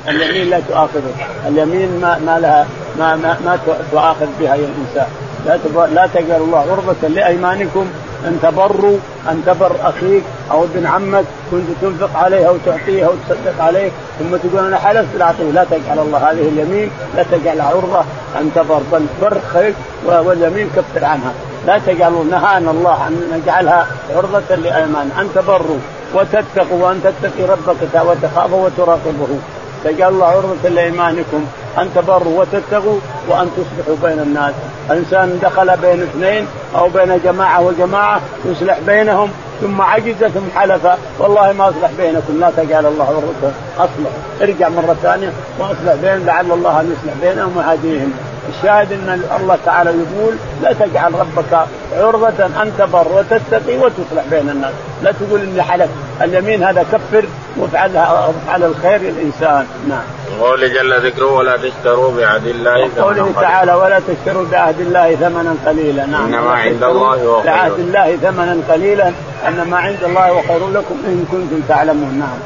لا 0.05 0.11
اليمين 0.11 0.49
لا 0.49 0.61
تؤاخذه 0.69 1.13
اليمين 1.47 1.99
ما 2.01 2.19
ما 2.25 2.39
لها 2.39 2.67
ما 2.99 3.15
ما, 3.15 3.37
ما 3.45 3.59
تؤاخذ 3.91 4.27
بها 4.39 4.55
يا 4.55 4.65
الإنسان. 4.65 5.07
لا 5.45 5.57
لا 5.85 6.09
تجعل 6.13 6.41
الله 6.41 6.59
عرضة 6.59 7.07
لأيمانكم. 7.07 7.87
أن 8.25 8.39
تبروا 8.41 8.97
أن 9.29 9.43
تبر 9.45 9.75
أخيك 9.81 10.23
أو 10.51 10.63
ابن 10.63 10.85
عمك 10.85 11.25
كنت 11.51 11.67
تنفق 11.81 12.17
عليه 12.17 12.47
أو 12.47 12.55
تعطيه 12.65 13.05
أو 13.05 13.11
تصدق 13.29 13.63
عليه 13.63 13.91
ثم 14.19 14.35
تقول 14.35 14.65
أنا 14.65 14.77
حلفت 14.77 15.15
لا 15.17 15.25
أعطيه. 15.25 15.51
لا 15.51 15.63
تجعل 15.63 15.99
الله 15.99 16.17
هذه 16.17 16.47
اليمين 16.47 16.91
لا 17.15 17.23
تجعل 17.31 17.61
عرضة. 17.61 17.99
أن 18.39 18.51
تبر 18.55 18.81
بل 18.91 19.05
بر 19.21 19.37
خيك 19.53 19.75
واليمين 20.05 20.69
كفر 20.75 21.05
عنها. 21.05 21.33
لا 21.67 21.79
تجعلوا 21.87 22.23
نهانا 22.23 22.71
الله 22.71 23.07
أن 23.07 23.41
نجعلها 23.41 23.87
عرضة 24.15 24.55
لأيمان. 24.55 25.11
أن 25.19 25.29
تبروا 25.35 25.79
وتتقوا 26.13 26.85
وأن 26.85 27.01
تتقي 27.03 27.43
ربك 27.45 28.05
وتخافوا 28.07 28.65
وتراقبه. 28.65 29.39
تجعل 29.83 30.13
الله 30.13 30.25
عرضة 30.25 30.69
لإيمانكم. 30.69 31.45
أن 31.77 31.89
تبروا 31.95 32.41
وتتقوا 32.41 32.99
وأن 33.29 33.49
تصلحوا 33.57 33.95
بين 34.03 34.19
الناس. 34.19 34.53
إنسان 34.91 35.39
دخل 35.41 35.77
بين 35.77 36.03
اثنين 36.03 36.47
أو 36.75 36.89
بين 36.89 37.19
جماعة 37.23 37.61
وجماعة 37.61 38.21
يصلح 38.45 38.79
بينهم 38.87 39.29
ثم 39.61 39.81
عجز 39.81 40.15
ثم 40.15 40.59
حلف. 40.59 40.87
والله 41.19 41.51
ما 41.51 41.69
أصلح 41.69 41.91
بينكم 41.97 42.39
لا 42.39 42.51
تجعل 42.57 42.85
الله 42.85 43.05
عرضة 43.05 43.53
أصلح. 43.77 44.11
ارجع 44.41 44.69
مرة 44.69 44.95
ثانية 45.03 45.31
وأصلح 45.59 45.95
بين 46.01 46.25
لعل 46.25 46.51
الله 46.51 46.81
أن 46.81 46.95
يصلح 46.97 47.13
بينهم 47.21 47.57
ويهديهم. 47.57 48.13
الشاهد 48.49 48.91
إن 48.91 49.21
الله 49.41 49.57
تعالى 49.65 49.89
يقول 49.89 50.33
لا 50.61 50.73
تجعل 50.73 51.13
ربك 51.13 51.65
عرضة 51.97 52.45
أن 52.45 52.71
تبر 52.77 53.07
وتتقي 53.07 53.77
وتصلح 53.77 54.23
بين 54.31 54.49
الناس، 54.49 54.73
لا 55.03 55.11
تقول 55.11 55.41
إني 55.41 55.61
حلف، 55.61 55.89
اليمين 56.21 56.63
هذا 56.63 56.85
كفر 56.91 57.25
وافعلها 57.57 58.29
افعل 58.29 58.63
الخير 58.63 59.01
للإنسان، 59.01 59.65
نعم. 59.89 60.03
قوله 60.41 60.67
جل 60.67 61.07
ذكره 61.07 61.25
ولا 61.25 61.57
تشتروا 61.57 62.11
بعهد 62.17 62.47
الله 62.47 62.87
ثمنا 62.87 63.03
قوله 63.03 63.31
تعالى 63.41 63.73
ولا 63.73 64.01
تشتروا 64.07 64.45
بعهد 64.51 64.79
الله 64.79 65.15
ثمنا 65.15 65.55
قليلا، 65.65 66.05
نعم. 66.05 66.33
إنما 66.33 66.51
عند 66.51 66.83
الله 66.83 67.23
هو 67.25 67.41
بعهد 67.41 67.79
الله 67.79 68.15
ثمنا 68.15 68.57
قليلا 68.69 69.11
ان 69.47 69.67
ما 69.69 69.77
عند 69.77 70.03
الله 70.03 70.29
هو 70.29 70.41
خير 70.41 70.69
لكم 70.69 70.95
إن 71.05 71.25
كنتم 71.31 71.61
تعلمون، 71.67 72.19
نعم. 72.19 72.37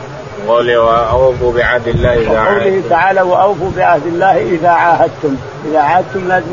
قوله 0.47 0.79
وأوفوا 0.79 1.53
بعهد 1.53 1.87
الله 1.87 2.13
إذا 2.13 2.39
عاهدتم. 2.39 2.63
قوله 2.63 2.81
تعالى 2.89 3.21
وأوفوا 3.21 3.69
بعهد 3.77 4.05
الله 4.05 4.41
إذا 4.41 4.69
عاهدتم. 4.69 5.35
إذا 5.65 5.79
عاهدتم 5.79 6.27
لازم 6.27 6.45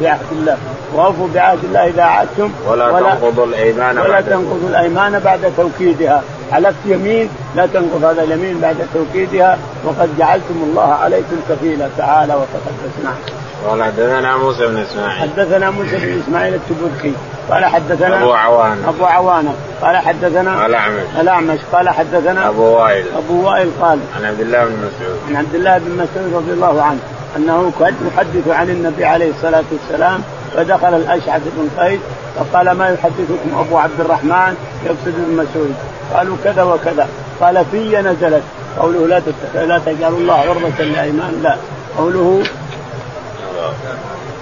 بعهد 0.00 0.18
الله. 0.32 0.56
وأوفوا 0.94 1.28
بعهد 1.34 1.58
الله 1.64 1.86
إذا 1.86 2.02
عاهدتم. 2.02 2.50
ولا, 2.66 2.90
ولا 2.90 3.14
تنقضوا 3.14 3.46
الأيمان 3.46 3.98
ولا 3.98 4.20
تنقضوا 4.20 4.68
الأيمان 4.68 5.18
بعد 5.18 5.52
توكيدها. 5.56 6.22
حلفت 6.52 6.86
يمين 6.86 7.28
لا 7.56 7.66
تنقض 7.66 8.04
هذا 8.04 8.22
اليمين 8.22 8.60
بعد 8.60 8.76
توكيدها. 8.94 9.58
وقد 9.84 10.18
جعلتم 10.18 10.62
الله 10.62 10.94
عليكم 10.94 11.36
كفيلا. 11.48 11.88
تعالى 11.98 12.34
وتقدس. 12.34 13.04
نعم. 13.04 13.39
قال 13.68 13.82
حدثنا 13.82 14.36
موسى 14.36 14.66
بن 14.66 14.76
إسماعيل. 14.76 15.20
حدثنا 15.20 15.70
موسى 15.70 15.96
بن 15.96 16.20
إسماعيل 16.22 16.54
التبوكي 16.54 17.12
قال 17.50 17.64
حدثنا 17.64 18.22
أبو 18.22 18.32
عوانة. 18.32 18.88
أبو 18.88 19.04
عوانة 19.04 19.54
قال 19.82 19.96
حدثنا 19.96 20.66
الأعمش. 20.66 21.02
الأعمش 21.20 21.58
قال 21.72 21.88
حدثنا 21.88 22.48
أبو 22.48 22.62
وائل. 22.62 23.04
أبو 23.16 23.48
وائل 23.48 23.70
قال 23.80 23.98
عن 24.16 24.24
عبد 24.24 24.40
الله 24.40 24.64
بن 24.64 24.72
مسعود. 24.72 25.18
عن 25.28 25.36
عبد 25.36 25.54
الله 25.54 25.78
بن 25.78 25.90
مسعود 25.90 26.34
رضي 26.34 26.52
الله 26.52 26.82
عنه 26.82 26.98
أنه 27.36 27.72
كان 27.78 27.94
يحدث 28.14 28.48
عن 28.48 28.70
النبي 28.70 29.04
عليه 29.04 29.30
الصلاة 29.30 29.64
والسلام 29.72 30.22
فدخل 30.54 30.94
الأشعث 30.94 31.42
بن 31.56 31.82
قيس 31.82 32.00
فقال 32.36 32.70
ما 32.70 32.88
يحدثكم 32.88 33.58
أبو 33.58 33.78
عبد 33.78 34.00
الرحمن؟ 34.00 34.54
يقصد 34.86 35.08
ابن 35.08 35.32
مسعود. 35.32 35.74
قالوا 36.14 36.36
كذا 36.44 36.62
وكذا. 36.62 37.08
قال 37.40 37.64
في 37.70 37.96
نزلت. 37.96 38.42
قوله 38.78 39.06
لا 39.06 39.22
لا 39.54 39.78
تجعلوا 39.86 40.18
الله 40.18 40.34
عرضة 40.34 40.84
لأيمان. 40.84 41.40
لا. 41.42 41.56
قوله 41.98 42.42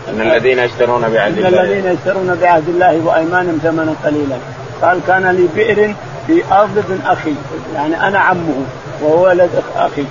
أن 0.09 0.21
الذين 0.21 0.59
يشترون 0.59 1.09
بعهد 1.09 1.39
الله. 1.39 1.63
الذين 1.63 1.93
يشترون 1.93 2.39
بعهد 2.43 2.69
الله 2.69 3.01
وأيمانهم 3.05 3.61
ثمنا 3.63 3.95
قليلا. 4.05 4.37
قال 4.83 5.01
كان 5.07 5.27
لي 5.31 5.49
بئر 5.55 5.95
في 6.27 6.43
أرض 6.53 6.79
ابن 6.79 6.99
أخي. 7.07 7.35
يعني 7.75 8.09
أنا 8.09 8.19
عمه 8.19 8.63
وهو 9.03 9.25
ولد 9.25 9.51
أخي. 9.77 10.05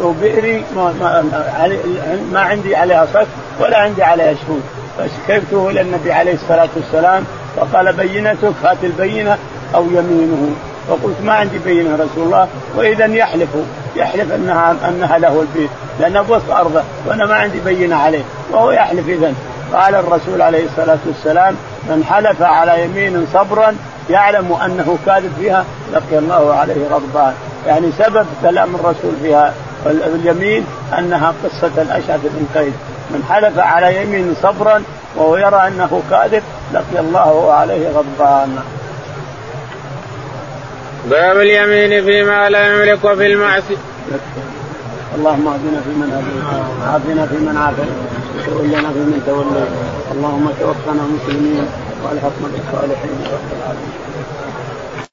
وبئري 0.00 0.64
ما, 0.76 0.92
ما, 1.00 1.24
ما 2.32 2.40
عندي 2.40 2.76
عليها 2.76 3.06
صك 3.14 3.26
ولا 3.60 3.78
عندي 3.78 4.02
عليها 4.02 4.34
شهود. 4.34 4.62
فشكيته 4.98 5.70
إلى 5.70 5.80
النبي 5.80 6.12
عليه 6.12 6.34
الصلاة 6.34 6.68
والسلام 6.76 7.24
فقال 7.56 7.92
بينتك 7.92 8.52
هات 8.64 8.84
البينة 8.84 9.38
أو 9.74 9.84
يمينه. 9.84 10.50
فقلت 10.88 11.16
ما 11.24 11.32
عندي 11.32 11.58
بينة 11.58 11.94
رسول 11.94 12.24
الله 12.24 12.48
وإذا 12.76 13.06
يحلف. 13.06 13.48
يحلف 13.96 14.32
انها 14.32 14.76
أنها 14.88 15.18
له 15.18 15.40
البيت 15.40 15.70
لأنه 16.00 16.24
وسط 16.28 16.50
ارضه 16.50 16.82
وأنا 17.06 17.26
ما 17.26 17.34
عندي 17.34 17.60
بينة 17.60 17.96
عليه 17.96 18.22
وهو 18.50 18.70
يحلف 18.70 19.08
اذا 19.08 19.32
قال 19.74 19.94
الرسول 19.94 20.42
عليه 20.42 20.64
الصلاة 20.64 20.98
والسلام 21.06 21.56
من 21.84 22.04
حلف 22.04 22.42
على 22.42 22.84
يمين 22.84 23.26
صبرا 23.32 23.76
يعلم 24.10 24.52
أنه 24.52 24.98
كاذب 25.06 25.32
فيها 25.40 25.64
لقي 25.92 26.18
الله 26.18 26.54
عليه 26.54 26.88
غضبان. 26.90 27.34
يعني 27.66 27.92
سبب 27.98 28.26
كلام 28.42 28.74
الرسول 28.74 29.12
فيها 29.22 29.54
اليمين 29.86 30.66
أنها 30.98 31.34
قصة 31.44 31.82
الأشعث 31.82 32.20
بن 32.22 32.46
قيس. 32.54 32.74
من 33.10 33.24
حلف 33.30 33.58
على 33.58 34.02
يمين 34.02 34.34
صبرا 34.42 34.82
وهو 35.16 35.36
يرى 35.36 35.66
أنه 35.68 36.02
كاذب 36.10 36.42
لقي 36.72 37.00
الله 37.00 37.52
عليه 37.52 37.88
غضبان. 37.88 38.58
باب 41.10 41.36
اليمين 41.36 42.04
فيما 42.04 42.48
لا 42.48 42.74
يملك 42.74 43.04
وفي 43.04 43.26
المعصية. 43.26 43.76
اللهم 45.16 45.46
اهدنا 45.48 45.80
فيمن 45.86 46.10
هديت 46.16 46.44
وعافنا 46.80 47.26
فيمن 47.26 47.56
عافيت 47.56 47.92
وتولنا 48.36 48.88
فيمن 48.92 49.22
توليت. 49.26 49.72
اللهم 50.12 50.46
توفنا 50.60 51.02
مسلمين 51.14 51.64
وألحقنا 52.02 52.48
بالصالحين 52.52 53.16
رب 53.34 53.48
العالمين. 53.56 54.01